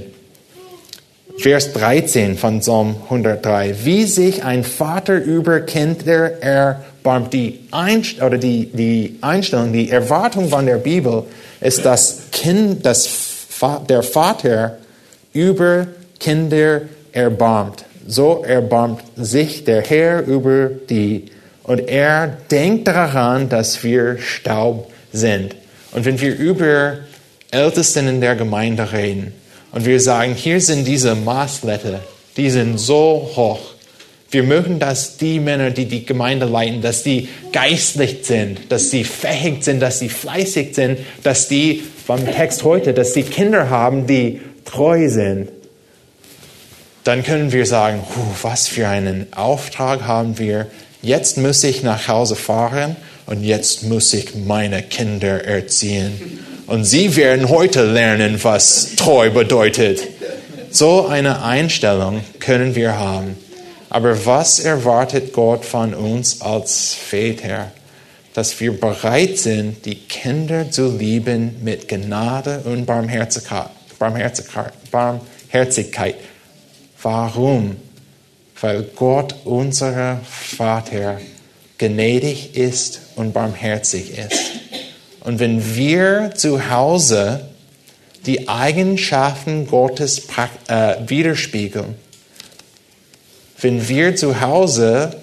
Vers 1.37 1.73
13 1.73 2.39
von 2.39 2.61
Psalm 2.61 2.95
103. 3.05 3.75
Wie 3.85 4.05
sich 4.05 4.45
ein 4.45 4.63
Vater 4.63 5.17
über 5.17 5.61
Kinder 5.61 6.41
erbarmt. 6.41 7.33
Die, 7.33 7.61
Einst 7.71 8.23
oder 8.23 8.39
die, 8.39 8.67
die 8.67 9.19
Einstellung, 9.21 9.73
die 9.73 9.91
Erwartung 9.91 10.49
von 10.49 10.65
der 10.65 10.77
Bibel 10.77 11.25
ist, 11.61 11.85
dass 11.85 12.31
kind, 12.31 12.87
dass 12.87 13.09
der 13.89 14.03
Vater 14.03 14.79
über 15.33 15.89
Kinder 16.21 16.83
erbarmt. 17.13 17.85
So 18.07 18.45
erbarmt 18.47 19.03
sich 19.17 19.65
der 19.65 19.83
Herr 19.83 20.25
über 20.27 20.69
die. 20.69 21.27
Und 21.65 21.81
er 21.89 22.29
denkt 22.51 22.87
daran, 22.87 23.49
dass 23.49 23.83
wir 23.83 24.19
Staub 24.19 24.91
sind. 25.13 25.57
Und 25.93 26.05
wenn 26.05 26.21
wir 26.21 26.37
über 26.37 26.99
Ältesten 27.51 28.09
in 28.09 28.21
der 28.21 28.37
Gemeinde 28.37 28.93
reden, 28.93 29.33
und 29.75 29.85
wir 29.85 30.01
sagen, 30.01 30.35
hier 30.35 30.61
sind 30.61 30.87
diese 30.87 31.17
Maßletter, 31.17 32.01
die 32.37 32.49
sind 32.49 32.79
so 32.79 33.31
hoch. 33.35 33.61
Wir 34.31 34.45
möchten, 34.45 34.79
dass 34.79 35.17
die 35.17 35.41
Männer, 35.41 35.71
die 35.71 35.87
die 35.87 36.07
Gemeinde 36.07 36.47
leiten, 36.47 36.81
dass 36.81 37.03
die 37.03 37.29
geistlich 37.53 38.19
sind, 38.23 38.71
dass 38.71 38.91
sie 38.91 39.05
fähig 39.05 39.65
sind, 39.65 39.81
dass 39.81 39.99
sie 39.99 40.09
fleißig 40.09 40.75
sind, 40.75 40.99
dass 41.25 41.49
die, 41.49 41.83
vom 42.07 42.25
Text 42.25 42.63
heute, 42.63 42.95
dass 42.95 43.15
sie 43.15 43.25
Kinder 43.25 43.69
haben, 43.69 44.07
die 44.07 44.41
treu 44.65 45.09
sind. 45.09 45.51
Dann 47.03 47.23
können 47.23 47.53
wir 47.53 47.67
sagen, 47.67 48.03
was 48.43 48.69
für 48.69 48.89
einen 48.89 49.33
Auftrag 49.33 50.03
haben 50.03 50.39
wir. 50.39 50.69
Jetzt 51.03 51.37
muss 51.37 51.63
ich 51.65 51.83
nach 51.83 52.09
Hause 52.09 52.37
fahren 52.37 52.97
und 53.27 53.43
jetzt 53.43 53.83
muss 53.83 54.13
ich 54.15 54.35
meine 54.35 54.83
Kinder 54.83 55.45
erziehen. 55.45 56.39
Und 56.67 56.85
sie 56.85 57.15
werden 57.17 57.49
heute 57.49 57.85
lernen, 57.85 58.43
was 58.43 58.97
treu 58.97 59.31
bedeutet. 59.31 60.03
So 60.71 61.07
eine 61.07 61.43
Einstellung 61.43 62.25
können 62.41 62.75
wir 62.75 62.99
haben. 62.99 63.37
Aber 63.91 64.27
was 64.27 64.61
erwartet 64.61 65.33
Gott 65.33 65.65
von 65.65 65.95
uns 65.95 66.41
als 66.41 66.95
Väter? 66.95 67.71
Dass 68.33 68.59
wir 68.59 68.73
bereit 68.73 69.39
sind, 69.39 69.85
die 69.85 69.95
Kinder 69.95 70.71
zu 70.71 70.97
lieben 70.97 71.57
mit 71.63 71.87
Gnade 71.87 72.63
und 72.65 72.87
Barmherzigkeit. 72.87 73.69
Barmherzigkeit. 73.99 74.73
Barmherzigkeit. 74.91 76.17
Warum? 77.01 77.77
Weil 78.61 78.83
Gott, 78.97 79.35
unser 79.45 80.21
Vater, 80.25 81.21
gnädig 81.79 82.57
ist 82.57 83.01
und 83.17 83.33
barmherzig 83.33 84.19
ist. 84.19 84.64
Und 85.25 85.41
wenn 85.41 85.75
wir 85.75 86.33
zu 86.37 86.71
Hause 86.71 87.49
die 88.27 88.49
Eigenschaften 88.49 89.67
Gottes 89.67 90.29
äh, 90.69 90.97
widerspiegeln, 91.07 91.97
wenn 93.61 93.89
wir 93.89 94.15
zu 94.17 94.43
Hause 94.43 95.17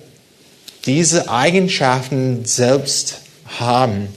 diese 0.85 1.29
Eigenschaften 1.29 2.45
selbst 2.45 3.19
haben, 3.59 4.07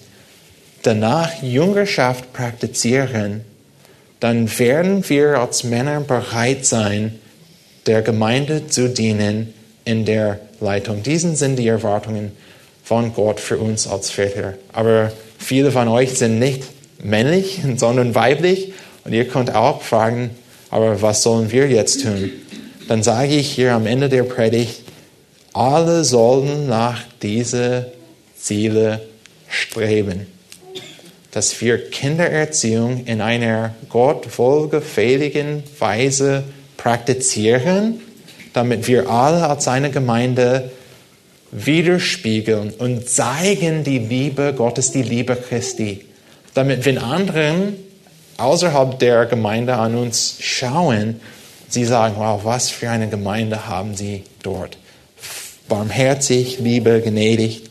danach 0.83 1.43
Jüngerschaft 1.43 2.33
praktizieren, 2.33 3.43
dann 4.21 4.59
werden 4.59 5.07
wir 5.09 5.39
als 5.39 5.65
Männer 5.65 6.01
bereit 6.01 6.65
sein, 6.65 7.19
der 7.87 8.01
Gemeinde 8.01 8.69
zu 8.69 8.89
dienen 8.89 9.53
in 9.85 10.07
der 10.07 10.41
Leitung. 10.61 11.03
Diesen 11.03 11.37
sind 11.37 11.57
die 11.57 11.69
Erwartungen 11.69 12.33
von 12.83 13.13
Gott 13.13 13.41
für 13.41 13.59
uns 13.59 13.87
als 13.87 14.11
Väter. 14.11 14.55
Aber 14.73 15.13
Viele 15.45 15.73
von 15.73 15.89
euch 15.89 16.17
sind 16.17 16.39
nicht 16.39 16.63
männlich, 17.03 17.61
sondern 17.77 18.15
weiblich. 18.15 18.73
Und 19.05 19.13
ihr 19.13 19.29
könnt 19.29 19.55
auch 19.55 19.83
fragen, 19.83 20.31
aber 20.71 21.03
was 21.03 21.23
sollen 21.23 21.53
wir 21.53 21.69
jetzt 21.69 22.03
tun? 22.03 22.31
Dann 22.89 23.03
sage 23.03 23.35
ich 23.35 23.51
hier 23.51 23.75
am 23.75 23.87
Ende 23.87 24.09
der 24.09 24.23
Predigt, 24.23 24.81
alle 25.53 26.03
sollen 26.03 26.67
nach 26.67 27.03
diese 27.21 27.93
Ziele 28.39 29.03
streben. 29.47 30.27
Dass 31.31 31.61
wir 31.61 31.91
Kindererziehung 31.91 33.05
in 33.05 33.21
einer 33.21 33.75
Gott 33.91 34.39
wohlgefälligen 34.39 35.63
Weise 35.79 36.45
praktizieren, 36.79 38.01
damit 38.55 38.89
wir 38.89 39.11
alle 39.11 39.47
als 39.47 39.69
eine 39.69 39.91
Gemeinde 39.91 40.71
widerspiegeln 41.55 42.73
und 42.79 43.09
zeigen 43.09 43.85
die 43.85 43.99
Liebe 43.99 44.53
Gottes, 44.55 44.91
die 44.91 45.03
Liebe 45.03 45.37
Christi. 45.37 46.05
Damit, 46.53 46.85
wenn 46.85 46.99
andere 46.99 47.73
außerhalb 48.37 48.99
der 48.99 49.27
Gemeinde 49.27 49.75
an 49.77 49.95
uns 49.95 50.37
schauen, 50.41 51.21
sie 51.69 51.85
sagen, 51.85 52.17
wow, 52.19 52.45
was 52.45 52.71
für 52.71 52.91
eine 52.91 53.09
Gemeinde 53.09 53.69
haben 53.69 53.95
sie 53.95 54.25
dort. 54.43 54.77
Barmherzig, 55.69 56.59
Liebe, 56.59 57.01
gnädig. 57.01 57.63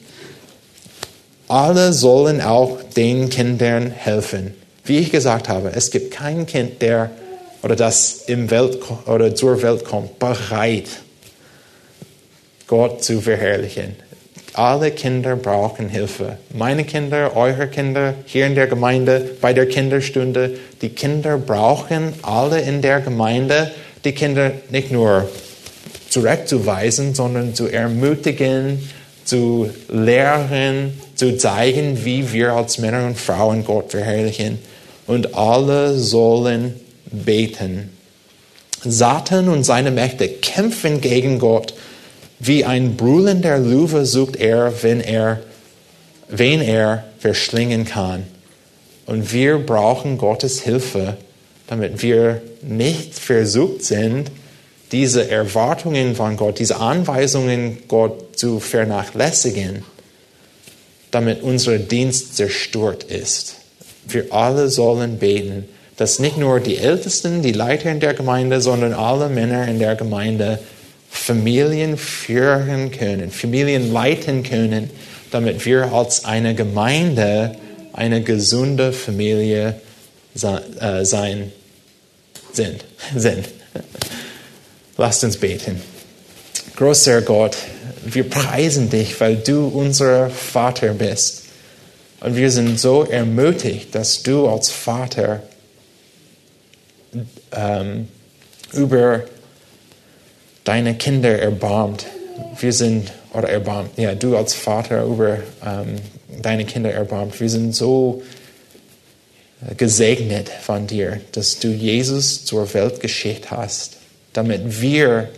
Alle 1.49 1.91
sollen 1.91 2.41
auch 2.41 2.79
den 2.95 3.29
Kindern 3.29 3.91
helfen. 3.91 4.53
Wie 4.85 4.97
ich 4.97 5.11
gesagt 5.11 5.49
habe, 5.49 5.71
es 5.75 5.91
gibt 5.91 6.11
kein 6.11 6.45
Kind, 6.45 6.81
der 6.81 7.11
oder 7.61 7.75
das 7.75 8.23
im 8.27 8.49
Welt 8.49 8.79
oder 9.05 9.35
zur 9.35 9.61
Welt 9.61 9.85
kommt, 9.85 10.19
bereit 10.19 10.87
Gott 12.73 13.03
zu 13.03 13.21
verherrlichen. 13.21 13.95
Alle 14.55 14.89
Kinder 14.89 15.35
brauchen 15.35 15.89
Hilfe. 15.89 16.39
Meine 16.51 16.85
Kinder, 16.85 17.37
eure 17.37 17.67
Kinder, 17.67 18.15
hier 18.25 18.47
in 18.47 18.55
der 18.55 18.65
Gemeinde, 18.65 19.29
bei 19.39 19.53
der 19.53 19.67
Kinderstunde. 19.67 20.57
Die 20.81 20.89
Kinder 20.89 21.37
brauchen 21.37 22.15
alle 22.23 22.61
in 22.61 22.81
der 22.81 23.01
Gemeinde, 23.01 23.69
die 24.03 24.13
Kinder 24.13 24.53
nicht 24.71 24.91
nur 24.91 25.29
zurechtzuweisen, 26.09 27.13
sondern 27.13 27.53
zu 27.53 27.67
ermutigen, 27.67 28.89
zu 29.23 29.69
lehren, 29.89 30.99
zu 31.13 31.37
zeigen, 31.37 32.03
wie 32.03 32.33
wir 32.33 32.53
als 32.53 32.79
Männer 32.79 33.05
und 33.05 33.19
Frauen 33.19 33.63
Gott 33.65 33.91
verherrlichen. 33.91 34.57
Und 35.05 35.35
alle 35.35 35.95
sollen 35.99 36.73
beten. 37.11 37.91
Satan 38.85 39.47
und 39.47 39.63
seine 39.63 39.91
Mächte 39.91 40.27
kämpfen 40.27 40.99
gegen 40.99 41.39
Gott 41.39 41.62
wie 42.45 42.65
ein 42.65 42.97
brüllender 42.97 43.57
Löwe 43.57 44.05
sucht 44.05 44.35
er, 44.35 44.83
wenn 44.83 44.99
er, 44.99 45.39
wen 46.27 46.61
er 46.61 47.05
verschlingen 47.19 47.85
kann. 47.85 48.23
Und 49.05 49.31
wir 49.31 49.59
brauchen 49.59 50.17
Gottes 50.17 50.61
Hilfe, 50.61 51.17
damit 51.67 52.01
wir 52.01 52.41
nicht 52.61 53.17
versucht 53.17 53.85
sind, 53.85 54.29
diese 54.91 55.29
Erwartungen 55.29 56.15
von 56.15 56.35
Gott, 56.35 56.59
diese 56.59 56.77
Anweisungen 56.77 57.79
Gott 57.87 58.37
zu 58.37 58.59
vernachlässigen, 58.59 59.83
damit 61.11 61.43
unser 61.43 61.79
Dienst 61.79 62.35
zerstört 62.35 63.03
ist. 63.05 63.55
Wir 64.05 64.33
alle 64.33 64.67
sollen 64.67 65.17
beten, 65.17 65.65
dass 65.95 66.19
nicht 66.19 66.37
nur 66.37 66.59
die 66.59 66.77
Ältesten, 66.77 67.41
die 67.41 67.53
Leiter 67.53 67.89
in 67.89 68.01
der 68.01 68.13
Gemeinde, 68.13 68.59
sondern 68.59 68.93
alle 68.93 69.29
Männer 69.29 69.67
in 69.67 69.79
der 69.79 69.95
Gemeinde 69.95 70.59
Familien 71.13 71.95
führen 71.97 72.91
können, 72.91 73.31
Familien 73.31 73.93
leiten 73.93 74.43
können, 74.43 74.89
damit 75.31 75.65
wir 75.65 75.93
als 75.93 76.25
eine 76.25 76.55
Gemeinde 76.55 77.55
eine 77.93 78.23
gesunde 78.23 78.91
Familie 78.91 79.75
äh, 80.35 81.05
sein 81.05 81.51
sind. 82.51 82.83
sind. 83.15 83.47
Lasst 84.97 85.23
uns 85.23 85.37
beten. 85.37 85.79
Großer 86.75 87.21
Gott, 87.21 87.55
wir 88.03 88.29
preisen 88.29 88.89
dich, 88.89 89.19
weil 89.21 89.37
du 89.37 89.67
unser 89.67 90.29
Vater 90.29 90.93
bist. 90.93 91.43
Und 92.19 92.35
wir 92.35 92.49
sind 92.49 92.79
so 92.79 93.03
ermutigt, 93.03 93.93
dass 93.93 94.23
du 94.23 94.47
als 94.47 94.71
Vater 94.71 95.43
ähm, 97.51 98.07
über 98.73 99.23
deine 100.63 100.95
Kinder 100.95 101.39
erbarmt. 101.39 102.05
Wir 102.59 102.73
sind, 102.73 103.11
oder 103.33 103.49
erbarmt, 103.49 103.97
ja, 103.97 104.15
du 104.15 104.37
als 104.37 104.53
Vater 104.53 105.03
über 105.03 105.39
ähm, 105.65 105.95
deine 106.41 106.65
Kinder 106.65 106.91
erbarmt. 106.91 107.39
Wir 107.39 107.49
sind 107.49 107.75
so 107.75 108.23
gesegnet 109.77 110.49
von 110.49 110.87
dir, 110.87 111.21
dass 111.31 111.59
du 111.59 111.69
Jesus 111.69 112.45
zur 112.45 112.73
Welt 112.73 112.99
geschickt 112.99 113.51
hast, 113.51 113.97
damit 114.33 114.81
wir 114.81 115.29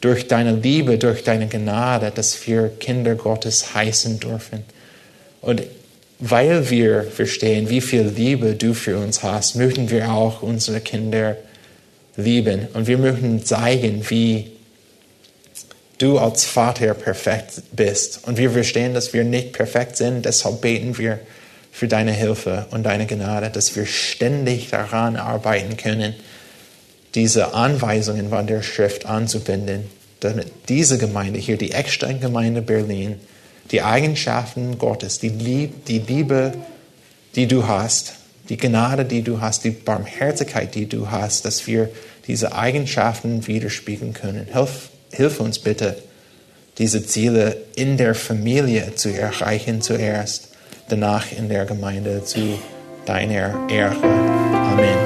durch 0.00 0.28
deine 0.28 0.54
Liebe, 0.54 0.98
durch 0.98 1.24
deine 1.24 1.48
Gnade, 1.48 2.12
dass 2.14 2.46
wir 2.46 2.68
Kinder 2.78 3.14
Gottes 3.14 3.74
heißen 3.74 4.20
dürfen. 4.20 4.64
Und 5.40 5.62
weil 6.18 6.70
wir 6.70 7.02
verstehen, 7.02 7.68
wie 7.68 7.80
viel 7.80 8.02
Liebe 8.02 8.54
du 8.54 8.72
für 8.74 8.98
uns 8.98 9.22
hast, 9.22 9.56
möchten 9.56 9.90
wir 9.90 10.10
auch 10.10 10.42
unsere 10.42 10.80
Kinder 10.80 11.36
lieben. 12.16 12.68
Und 12.72 12.86
wir 12.86 12.98
möchten 12.98 13.44
zeigen, 13.44 14.08
wie 14.08 14.52
du 15.98 16.18
als 16.18 16.44
Vater 16.44 16.94
perfekt 16.94 17.62
bist. 17.72 18.20
Und 18.26 18.36
wir 18.36 18.50
verstehen, 18.50 18.94
dass 18.94 19.12
wir 19.12 19.24
nicht 19.24 19.52
perfekt 19.52 19.96
sind, 19.96 20.24
deshalb 20.24 20.60
beten 20.60 20.98
wir 20.98 21.20
für 21.72 21.88
deine 21.88 22.12
Hilfe 22.12 22.66
und 22.70 22.84
deine 22.84 23.06
Gnade, 23.06 23.50
dass 23.50 23.76
wir 23.76 23.86
ständig 23.86 24.70
daran 24.70 25.16
arbeiten 25.16 25.76
können, 25.76 26.14
diese 27.14 27.54
Anweisungen 27.54 28.30
von 28.30 28.46
der 28.46 28.62
Schrift 28.62 29.06
anzuwenden, 29.06 29.90
damit 30.20 30.48
diese 30.68 30.98
Gemeinde 30.98 31.38
hier, 31.38 31.56
die 31.56 31.72
Eckstein-Gemeinde 31.72 32.62
Berlin, 32.62 33.20
die 33.70 33.82
Eigenschaften 33.82 34.78
Gottes, 34.78 35.18
die, 35.18 35.28
Lieb, 35.28 35.86
die 35.86 35.98
Liebe, 35.98 36.52
die 37.34 37.46
du 37.46 37.66
hast, 37.66 38.14
die 38.48 38.56
Gnade, 38.56 39.04
die 39.04 39.22
du 39.22 39.40
hast, 39.40 39.64
die 39.64 39.70
Barmherzigkeit, 39.70 40.74
die 40.74 40.88
du 40.88 41.10
hast, 41.10 41.44
dass 41.44 41.66
wir 41.66 41.90
diese 42.26 42.54
Eigenschaften 42.54 43.46
widerspiegeln 43.46 44.12
können. 44.12 44.46
Hilf, 44.52 44.90
hilf 45.12 45.40
uns 45.40 45.58
bitte, 45.58 45.96
diese 46.78 47.04
Ziele 47.06 47.56
in 47.74 47.96
der 47.96 48.14
Familie 48.14 48.94
zu 48.94 49.08
erreichen 49.08 49.80
zuerst, 49.80 50.48
danach 50.88 51.32
in 51.32 51.48
der 51.48 51.64
Gemeinde 51.64 52.24
zu 52.24 52.58
deiner 53.06 53.68
Ehre. 53.68 53.96
Amen. 54.02 55.05